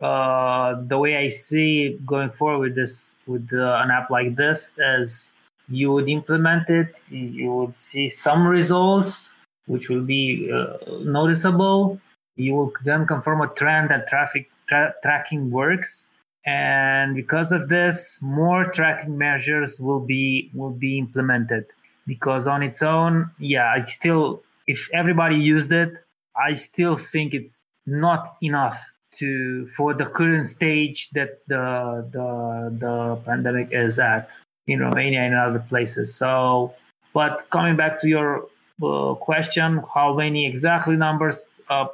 uh, 0.00 0.80
the 0.86 0.96
way 0.96 1.16
I 1.16 1.28
see 1.28 1.98
going 2.06 2.30
forward 2.30 2.61
with 2.61 2.74
this, 2.76 3.16
with 3.26 3.48
an 3.52 3.90
app 3.90 4.11
like 4.11 4.36
this, 4.36 4.74
is 4.78 5.34
you 5.68 5.90
would 5.90 6.09
implement 6.09 6.70
it, 6.70 7.02
you 7.11 7.52
would 7.52 7.76
see 7.76 8.09
some 8.09 8.46
results, 8.46 9.30
which 9.66 9.88
will 9.88 10.04
be 10.04 10.50
uh, 10.54 10.76
noticeable. 11.02 12.00
you 12.36 12.54
will 12.54 12.72
then 12.84 13.04
confirm 13.04 13.40
a 13.40 13.48
trend 13.59 13.90
that 13.90 14.06
traffic 14.06 14.48
tra- 14.68 14.94
tracking 15.02 15.50
works 15.50 16.06
and 16.47 17.14
because 17.14 17.53
of 17.53 17.68
this 17.68 18.18
more 18.22 18.64
tracking 18.64 19.18
measures 19.18 19.78
will 19.80 20.01
be 20.01 20.51
will 20.55 20.70
be 20.70 20.99
implemented. 20.99 21.64
Because 22.07 22.47
on 22.47 22.62
its 22.62 22.82
own 22.82 23.30
yeah 23.39 23.70
i 23.76 23.84
still 23.84 24.43
if 24.66 24.89
everybody 24.95 25.36
used 25.36 25.70
it 25.72 25.93
i 26.36 26.55
still 26.55 26.97
think 26.97 27.34
it's 27.34 27.66
not 27.86 28.36
enough 28.43 28.78
to 29.12 29.66
for 29.68 29.95
the 29.95 30.07
current 30.07 30.47
stage 30.47 31.09
that 31.11 31.41
the 31.49 32.07
the 32.12 32.76
the 32.78 33.16
pandemic 33.24 33.68
is 33.72 33.99
at 33.99 34.30
in 34.66 34.80
romania 34.80 35.20
and 35.20 35.34
other 35.34 35.64
places. 35.68 36.14
So 36.14 36.74
but 37.14 37.49
coming 37.51 37.76
back 37.76 38.01
to 38.01 38.09
your 38.09 38.47
uh, 38.82 39.14
question 39.14 39.82
how 39.95 40.14
many 40.14 40.47
exactly 40.47 40.97
numbers 40.97 41.49
uh, 41.70 41.86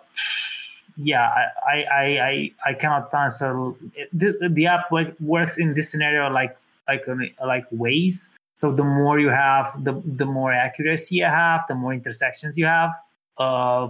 yeah, 0.96 1.28
I, 1.66 1.82
I, 1.82 2.04
I, 2.04 2.50
I 2.66 2.74
cannot 2.74 3.12
answer. 3.14 3.72
The, 4.12 4.48
the 4.50 4.66
app 4.66 4.90
works 5.20 5.58
in 5.58 5.74
this 5.74 5.90
scenario 5.90 6.30
like 6.30 6.56
like 6.88 7.04
like 7.44 7.68
Waze. 7.70 8.28
So 8.54 8.72
the 8.72 8.84
more 8.84 9.18
you 9.18 9.28
have, 9.28 9.82
the 9.82 10.00
the 10.04 10.26
more 10.26 10.52
accuracy 10.52 11.16
you 11.16 11.24
have, 11.24 11.62
the 11.68 11.74
more 11.74 11.92
intersections 11.92 12.56
you 12.56 12.66
have. 12.66 12.90
Uh, 13.38 13.88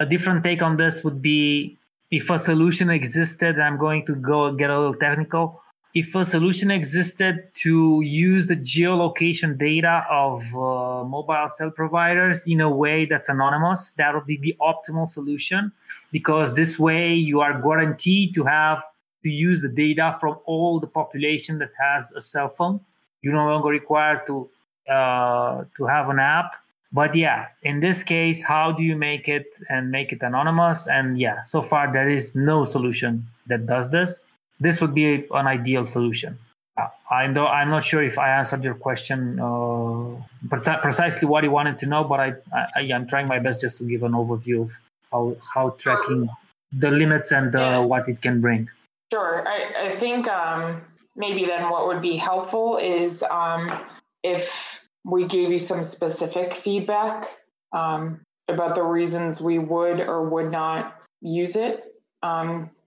a 0.00 0.06
different 0.06 0.42
take 0.42 0.62
on 0.62 0.76
this 0.76 1.04
would 1.04 1.22
be 1.22 1.76
if 2.10 2.30
a 2.30 2.38
solution 2.38 2.90
existed. 2.90 3.60
I'm 3.60 3.78
going 3.78 4.04
to 4.06 4.14
go 4.14 4.52
get 4.52 4.70
a 4.70 4.76
little 4.78 4.94
technical 4.94 5.60
if 5.94 6.12
a 6.16 6.24
solution 6.24 6.72
existed 6.72 7.48
to 7.54 8.00
use 8.02 8.46
the 8.46 8.56
geolocation 8.56 9.56
data 9.56 10.04
of 10.10 10.42
uh, 10.54 11.04
mobile 11.04 11.48
cell 11.48 11.70
providers 11.70 12.48
in 12.48 12.60
a 12.60 12.68
way 12.68 13.06
that's 13.06 13.28
anonymous, 13.28 13.92
that 13.96 14.12
would 14.12 14.26
be 14.26 14.36
the 14.38 14.56
optimal 14.60 15.08
solution 15.08 15.70
because 16.10 16.54
this 16.54 16.80
way 16.80 17.14
you 17.14 17.40
are 17.40 17.60
guaranteed 17.62 18.34
to 18.34 18.42
have 18.42 18.82
to 19.22 19.30
use 19.30 19.62
the 19.62 19.68
data 19.68 20.16
from 20.20 20.36
all 20.46 20.80
the 20.80 20.86
population 20.86 21.58
that 21.58 21.70
has 21.80 22.10
a 22.12 22.20
cell 22.20 22.48
phone. 22.48 22.80
You're 23.22 23.34
no 23.34 23.46
longer 23.46 23.68
required 23.68 24.26
to 24.26 24.48
uh, 24.90 25.64
to 25.76 25.86
have 25.86 26.08
an 26.10 26.18
app. 26.18 26.56
But 26.92 27.14
yeah, 27.14 27.46
in 27.62 27.80
this 27.80 28.02
case, 28.02 28.42
how 28.42 28.70
do 28.70 28.82
you 28.82 28.96
make 28.96 29.28
it 29.28 29.46
and 29.70 29.90
make 29.90 30.12
it 30.12 30.22
anonymous? 30.22 30.86
And 30.86 31.18
yeah, 31.18 31.42
so 31.44 31.62
far 31.62 31.92
there 31.92 32.08
is 32.08 32.34
no 32.34 32.64
solution 32.64 33.26
that 33.46 33.66
does 33.66 33.90
this 33.90 34.24
this 34.60 34.80
would 34.80 34.94
be 34.94 35.26
an 35.30 35.46
ideal 35.46 35.84
solution. 35.84 36.38
Uh, 36.76 36.88
I 37.10 37.26
know 37.26 37.46
I'm 37.46 37.70
not 37.70 37.84
sure 37.84 38.02
if 38.02 38.18
I 38.18 38.30
answered 38.38 38.64
your 38.64 38.74
question 38.74 39.38
uh, 39.38 40.16
precisely 40.48 41.28
what 41.28 41.44
you 41.44 41.50
wanted 41.50 41.78
to 41.78 41.86
know, 41.86 42.04
but 42.04 42.20
I, 42.20 42.34
I 42.74 42.82
am 42.90 43.06
trying 43.06 43.28
my 43.28 43.38
best 43.38 43.60
just 43.60 43.76
to 43.78 43.84
give 43.84 44.02
an 44.02 44.12
overview 44.12 44.62
of 44.62 44.72
how 45.10 45.36
how 45.54 45.70
tracking 45.78 46.28
the 46.72 46.90
limits 46.90 47.30
and 47.30 47.54
uh, 47.54 47.58
yeah. 47.58 47.78
what 47.78 48.08
it 48.08 48.20
can 48.20 48.40
bring. 48.40 48.68
Sure, 49.12 49.46
I 49.46 49.92
I 49.92 49.96
think 49.96 50.26
um, 50.28 50.82
maybe 51.14 51.44
then 51.44 51.70
what 51.70 51.86
would 51.86 52.02
be 52.02 52.16
helpful 52.16 52.78
is 52.78 53.22
um, 53.30 53.70
if 54.24 54.84
we 55.04 55.26
gave 55.26 55.52
you 55.52 55.58
some 55.58 55.82
specific 55.82 56.54
feedback 56.54 57.26
um, 57.72 58.20
about 58.48 58.74
the 58.74 58.82
reasons 58.82 59.40
we 59.40 59.58
would 59.58 60.00
or 60.00 60.28
would 60.28 60.50
not 60.50 61.00
use 61.20 61.54
it. 61.56 61.84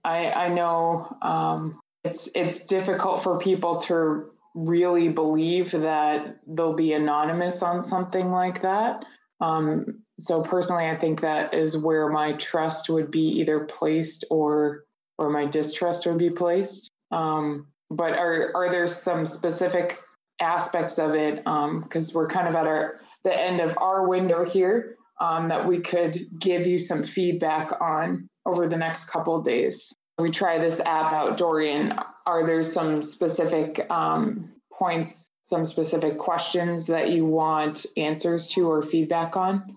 I, 0.08 0.46
I 0.46 0.48
know 0.48 1.16
um, 1.20 1.78
it's 2.02 2.28
it's 2.34 2.64
difficult 2.64 3.22
for 3.22 3.38
people 3.38 3.76
to 3.88 4.30
really 4.54 5.08
believe 5.08 5.70
that 5.72 6.38
they'll 6.46 6.72
be 6.72 6.94
anonymous 6.94 7.62
on 7.62 7.82
something 7.82 8.30
like 8.30 8.62
that. 8.62 9.04
Um, 9.40 10.02
so 10.18 10.40
personally, 10.40 10.86
I 10.86 10.96
think 10.96 11.20
that 11.20 11.52
is 11.52 11.76
where 11.76 12.08
my 12.08 12.32
trust 12.32 12.88
would 12.88 13.10
be 13.10 13.20
either 13.40 13.66
placed 13.66 14.24
or 14.30 14.84
or 15.18 15.28
my 15.28 15.44
distrust 15.44 16.06
would 16.06 16.18
be 16.18 16.30
placed. 16.30 16.90
Um, 17.10 17.66
but 17.90 18.14
are 18.14 18.50
are 18.54 18.70
there 18.70 18.86
some 18.86 19.26
specific 19.26 19.98
aspects 20.40 20.98
of 20.98 21.14
it? 21.14 21.36
Because 21.36 22.10
um, 22.10 22.14
we're 22.14 22.28
kind 22.28 22.48
of 22.48 22.54
at 22.54 22.66
our 22.66 23.00
the 23.24 23.38
end 23.38 23.60
of 23.60 23.76
our 23.76 24.08
window 24.08 24.44
here 24.46 24.96
um, 25.20 25.48
that 25.48 25.66
we 25.66 25.80
could 25.80 26.26
give 26.38 26.66
you 26.66 26.78
some 26.78 27.02
feedback 27.02 27.72
on 27.80 28.28
over 28.48 28.66
the 28.66 28.76
next 28.76 29.04
couple 29.04 29.40
days. 29.42 29.94
We 30.18 30.30
try 30.30 30.58
this 30.58 30.80
app 30.80 31.12
out, 31.12 31.36
Dorian. 31.36 31.94
Are 32.26 32.44
there 32.44 32.62
some 32.62 33.02
specific 33.02 33.86
um, 33.90 34.50
points, 34.72 35.28
some 35.42 35.64
specific 35.64 36.18
questions 36.18 36.86
that 36.86 37.10
you 37.10 37.24
want 37.24 37.86
answers 37.96 38.48
to 38.48 38.68
or 38.68 38.82
feedback 38.82 39.36
on? 39.36 39.76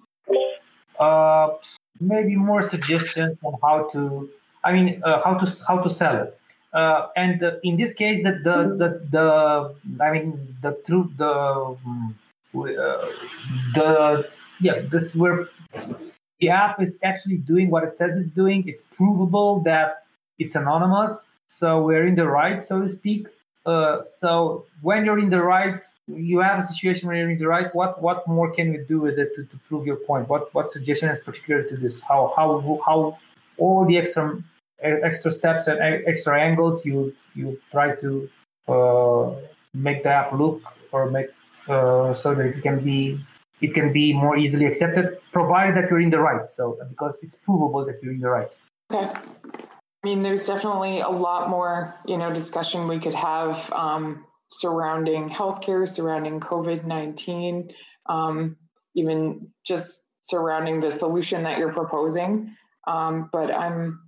Uh, 1.00 1.50
maybe 2.00 2.36
more 2.36 2.62
suggestions 2.62 3.38
on 3.44 3.54
how 3.62 3.90
to. 3.94 4.30
I 4.64 4.72
mean, 4.74 5.02
uh, 5.04 5.22
how 5.24 5.34
to 5.36 5.46
how 5.68 5.78
to 5.80 5.90
sell 5.90 6.16
it. 6.24 6.40
Uh, 6.74 7.08
and 7.16 7.44
uh, 7.44 7.52
in 7.64 7.78
this 7.78 7.94
case, 7.94 8.24
the 8.24 8.32
the 8.32 8.58
the, 8.82 8.90
the 9.12 10.04
I 10.04 10.12
mean 10.12 10.56
the 10.62 10.72
truth 10.86 11.12
the 11.18 11.34
um, 11.34 12.16
uh, 12.56 13.06
the 13.76 14.30
yeah 14.60 14.82
this 14.90 15.14
where 15.14 15.50
the 16.42 16.50
app 16.50 16.82
is 16.82 16.98
actually 17.04 17.38
doing 17.38 17.70
what 17.70 17.84
it 17.84 17.98
says 17.98 18.18
it's 18.18 18.32
doing. 18.32 18.68
It's 18.68 18.84
provable 18.92 19.62
that 19.62 20.04
it's 20.40 20.56
anonymous, 20.56 21.30
so 21.46 21.84
we're 21.84 22.08
in 22.08 22.16
the 22.16 22.28
right, 22.28 22.66
so 22.66 22.82
to 22.82 22.88
speak. 22.88 23.28
Uh, 23.66 24.04
so 24.04 24.66
when 24.82 25.06
you're 25.06 25.20
in 25.20 25.30
the 25.30 25.42
right, 25.42 25.80
you 26.08 26.40
have 26.40 26.64
a 26.64 26.66
situation 26.66 27.08
where 27.08 27.18
you're 27.18 27.30
in 27.30 27.38
the 27.38 27.48
right. 27.48 27.74
What 27.76 28.02
what 28.02 28.28
more 28.28 28.52
can 28.52 28.72
we 28.72 28.80
do 28.80 29.00
with 29.00 29.20
it 29.20 29.36
to, 29.36 29.46
to 29.46 29.58
prove 29.68 29.86
your 29.86 29.98
point? 29.98 30.28
What 30.28 30.54
what 30.54 30.72
suggestion 30.72 31.10
is 31.10 31.20
particular 31.20 31.64
to 31.64 31.78
this? 31.78 32.02
How 32.02 32.34
how 32.36 32.82
how 32.86 33.18
all 33.58 33.86
the 33.86 33.98
extra 33.98 34.44
extra 34.82 35.32
steps 35.32 35.68
and 35.68 35.80
extra 36.08 36.42
angles 36.42 36.86
you 36.86 37.14
you 37.36 37.60
try 37.72 37.96
to 37.98 38.30
uh, 38.68 39.36
make 39.76 40.02
the 40.04 40.10
app 40.10 40.34
look 40.34 40.62
or 40.92 41.10
make 41.12 41.28
uh, 41.68 42.14
so 42.16 42.34
that 42.34 42.48
it 42.48 42.64
can 42.64 42.84
be 42.84 43.20
it 43.62 43.74
can 43.74 43.94
be 43.94 44.14
more 44.14 44.38
easily 44.38 44.66
accepted, 44.66 45.18
provided 45.32 45.76
that 45.76 45.90
you're 45.90 46.02
in 46.02 46.10
the 46.10 46.20
right. 46.20 46.50
So 46.50 46.78
because 46.90 47.18
it's 47.22 47.36
provable 47.36 47.86
that 47.86 48.02
you're 48.02 48.14
in 48.14 48.20
the 48.20 48.30
right. 48.30 48.48
Okay. 48.92 49.12
I 50.04 50.08
mean, 50.08 50.24
there's 50.24 50.46
definitely 50.48 51.02
a 51.02 51.10
lot 51.10 51.50
more, 51.50 51.94
you 52.06 52.18
know, 52.18 52.34
discussion 52.34 52.88
we 52.88 53.00
could 53.00 53.14
have 53.14 53.72
um, 53.72 54.26
surrounding 54.50 55.30
healthcare, 55.30 55.88
surrounding 55.88 56.40
COVID 56.40 56.86
nineteen, 56.86 57.72
um, 58.08 58.58
even 58.96 59.48
just 59.64 60.06
surrounding 60.22 60.82
the 60.82 60.90
solution 60.90 61.44
that 61.44 61.58
you're 61.58 61.74
proposing. 61.74 62.56
Um, 62.88 63.30
but 63.32 63.54
I'm 63.54 64.02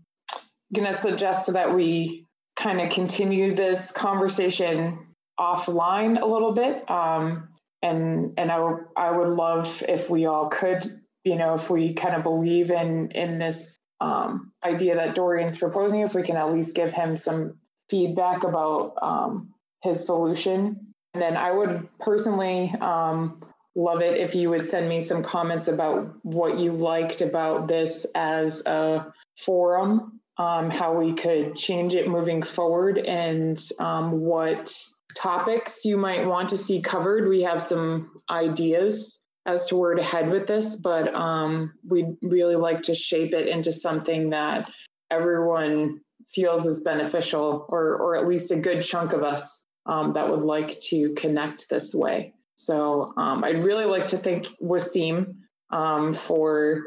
going 0.73 0.91
to 0.91 0.97
suggest 0.97 1.53
that 1.53 1.73
we 1.73 2.25
kind 2.55 2.81
of 2.81 2.89
continue 2.89 3.55
this 3.55 3.91
conversation 3.91 4.97
offline 5.39 6.21
a 6.21 6.25
little 6.25 6.53
bit. 6.53 6.89
Um, 6.89 7.49
and 7.83 8.33
and 8.37 8.51
I, 8.51 8.57
w- 8.57 8.85
I 8.97 9.11
would 9.11 9.27
love 9.27 9.83
if 9.87 10.09
we 10.09 10.25
all 10.25 10.47
could 10.47 11.01
you 11.23 11.35
know 11.35 11.53
if 11.53 11.69
we 11.69 11.93
kind 11.93 12.15
of 12.15 12.23
believe 12.23 12.71
in 12.71 13.11
in 13.11 13.37
this 13.37 13.77
um, 14.01 14.51
idea 14.63 14.95
that 14.95 15.13
dorian's 15.13 15.57
proposing 15.57 16.01
if 16.01 16.15
we 16.15 16.23
can 16.23 16.37
at 16.37 16.51
least 16.51 16.73
give 16.73 16.91
him 16.91 17.15
some 17.15 17.55
feedback 17.89 18.43
about 18.43 18.95
um, 19.01 19.53
his 19.83 20.03
solution. 20.05 20.87
And 21.13 21.21
then 21.21 21.37
i 21.37 21.51
would 21.51 21.87
personally 21.99 22.73
um, 22.81 23.43
love 23.75 24.01
it 24.01 24.17
if 24.17 24.33
you 24.33 24.49
would 24.49 24.69
send 24.69 24.89
me 24.89 24.99
some 24.99 25.21
comments 25.21 25.67
about 25.67 26.11
what 26.23 26.57
you 26.57 26.71
liked 26.71 27.21
about 27.21 27.67
this 27.67 28.07
as 28.15 28.63
a 28.65 29.13
forum 29.37 30.19
um, 30.37 30.69
how 30.69 30.93
we 30.97 31.13
could 31.13 31.55
change 31.55 31.93
it 31.93 32.07
moving 32.07 32.41
forward 32.41 32.97
and 32.97 33.69
um, 33.79 34.21
what 34.21 34.75
topics 35.15 35.85
you 35.85 35.97
might 35.97 36.25
want 36.25 36.49
to 36.49 36.57
see 36.57 36.81
covered. 36.81 37.27
We 37.27 37.43
have 37.43 37.61
some 37.61 38.21
ideas 38.29 39.19
as 39.45 39.65
to 39.65 39.75
where 39.75 39.93
to 39.93 40.03
head 40.03 40.29
with 40.29 40.47
this, 40.47 40.75
but 40.75 41.13
um, 41.13 41.73
we'd 41.89 42.15
really 42.21 42.55
like 42.55 42.83
to 42.83 42.95
shape 42.95 43.33
it 43.33 43.47
into 43.47 43.71
something 43.71 44.29
that 44.29 44.69
everyone 45.11 45.99
feels 46.31 46.65
is 46.65 46.81
beneficial, 46.81 47.65
or 47.69 47.95
or 47.97 48.15
at 48.15 48.27
least 48.27 48.51
a 48.51 48.55
good 48.55 48.81
chunk 48.81 49.13
of 49.13 49.23
us 49.23 49.65
um, 49.85 50.13
that 50.13 50.29
would 50.29 50.43
like 50.43 50.79
to 50.79 51.13
connect 51.13 51.69
this 51.69 51.93
way. 51.93 52.33
So 52.55 53.13
um, 53.17 53.43
I'd 53.43 53.63
really 53.63 53.85
like 53.85 54.07
to 54.07 54.17
thank 54.17 54.47
Wasim 54.61 55.35
um, 55.71 56.13
for 56.13 56.83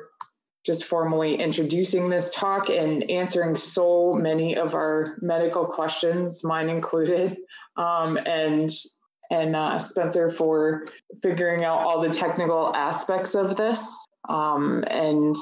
just 0.64 0.85
formally 0.85 1.37
introducing 1.37 2.09
this 2.09 2.31
talk 2.31 2.70
and 2.70 3.09
answering 3.09 3.55
so 3.55 4.14
many 4.14 4.57
of 4.57 4.74
our 4.74 5.16
medical 5.20 5.64
questions, 5.64 6.43
mine 6.43 6.68
included 6.68 7.37
um, 7.77 8.16
and 8.18 8.70
and 9.31 9.57
uh, 9.57 9.79
Spencer 9.79 10.31
for 10.31 10.87
figuring 11.22 11.64
out 11.64 11.79
all 11.79 12.01
the 12.01 12.11
technical 12.11 12.74
aspects 12.74 13.35
of 13.35 13.57
this. 13.57 14.07
Um, 14.29 14.85
and 14.89 15.35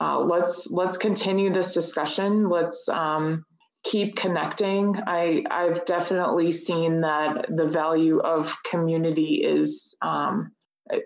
uh, 0.00 0.20
let's 0.20 0.66
let's 0.68 0.96
continue 0.96 1.52
this 1.52 1.72
discussion. 1.72 2.48
Let's 2.48 2.88
um, 2.88 3.44
keep 3.84 4.16
connecting. 4.16 4.96
I 5.06 5.44
I've 5.50 5.84
definitely 5.84 6.50
seen 6.50 7.00
that 7.02 7.46
the 7.48 7.66
value 7.66 8.18
of 8.20 8.54
community 8.64 9.42
is 9.44 9.94
um, 10.02 10.52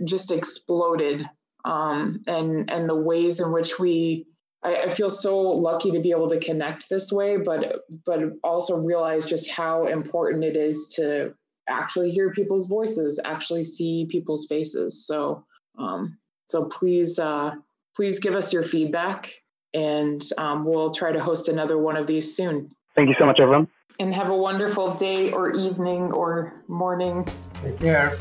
just 0.05 0.31
exploded, 0.31 1.29
um, 1.65 2.23
and 2.27 2.71
and 2.71 2.89
the 2.89 2.97
ways 2.97 3.41
in 3.41 3.53
which 3.53 3.79
we 3.79 4.27
I, 4.63 4.77
I 4.77 4.89
feel 4.89 5.11
so 5.11 5.39
lucky 5.39 5.91
to 5.91 6.01
be 6.01 6.11
able 6.11 6.29
to 6.29 6.39
connect 6.39 6.89
this 6.89 7.13
way, 7.13 7.37
but 7.37 7.83
but 8.05 8.21
also 8.43 8.77
realize 8.77 9.25
just 9.25 9.51
how 9.51 9.87
important 9.87 10.45
it 10.45 10.57
is 10.57 10.89
to 10.97 11.35
actually 11.69 12.11
hear 12.11 12.31
people's 12.31 12.67
voices, 12.67 13.21
actually 13.25 13.65
see 13.65 14.07
people's 14.11 14.47
faces. 14.47 15.07
So 15.07 15.45
um, 15.79 16.19
so 16.47 16.65
please 16.65 17.19
uh, 17.19 17.53
please 17.95 18.19
give 18.19 18.35
us 18.35 18.53
your 18.53 18.63
feedback, 18.63 19.33
and 19.75 20.23
um, 20.39 20.65
we'll 20.65 20.91
try 20.91 21.13
to 21.13 21.21
host 21.21 21.49
another 21.49 21.79
one 21.79 21.97
of 21.97 22.07
these 22.07 22.35
soon. 22.35 22.71
Thank 22.95 23.09
you 23.09 23.15
so 23.19 23.27
much, 23.27 23.39
everyone. 23.41 23.69
And 24.01 24.15
have 24.15 24.31
a 24.31 24.37
wonderful 24.37 24.95
day 24.95 25.33
or 25.33 25.55
evening 25.55 26.13
or 26.13 26.63
morning. 26.69 27.27
Take 27.63 27.81
care. 27.81 28.17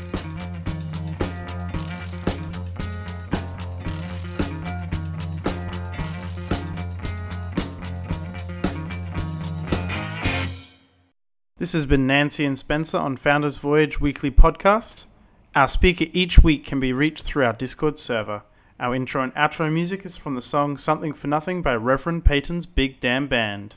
This 11.58 11.72
has 11.72 11.86
been 11.86 12.06
Nancy 12.06 12.44
and 12.44 12.56
Spencer 12.56 12.98
on 12.98 13.16
Founders 13.16 13.56
Voyage 13.56 14.00
Weekly 14.00 14.30
Podcast. 14.30 15.06
Our 15.56 15.66
speaker 15.66 16.04
each 16.12 16.38
week 16.38 16.64
can 16.64 16.78
be 16.78 16.92
reached 16.92 17.24
through 17.24 17.44
our 17.44 17.52
Discord 17.52 17.98
server. 17.98 18.42
Our 18.78 18.94
intro 18.94 19.24
and 19.24 19.34
outro 19.34 19.72
music 19.72 20.06
is 20.06 20.16
from 20.16 20.36
the 20.36 20.40
song 20.40 20.76
Something 20.76 21.12
for 21.12 21.26
Nothing 21.26 21.60
by 21.60 21.74
Reverend 21.74 22.24
Peyton's 22.24 22.64
Big 22.64 23.00
Damn 23.00 23.26
Band. 23.26 23.74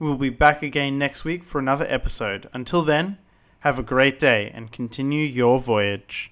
We'll 0.00 0.16
be 0.16 0.30
back 0.30 0.64
again 0.64 0.98
next 0.98 1.24
week 1.24 1.44
for 1.44 1.60
another 1.60 1.86
episode. 1.88 2.50
Until 2.52 2.82
then, 2.82 3.18
have 3.60 3.78
a 3.78 3.84
great 3.84 4.18
day 4.18 4.50
and 4.52 4.72
continue 4.72 5.24
your 5.24 5.60
voyage. 5.60 6.31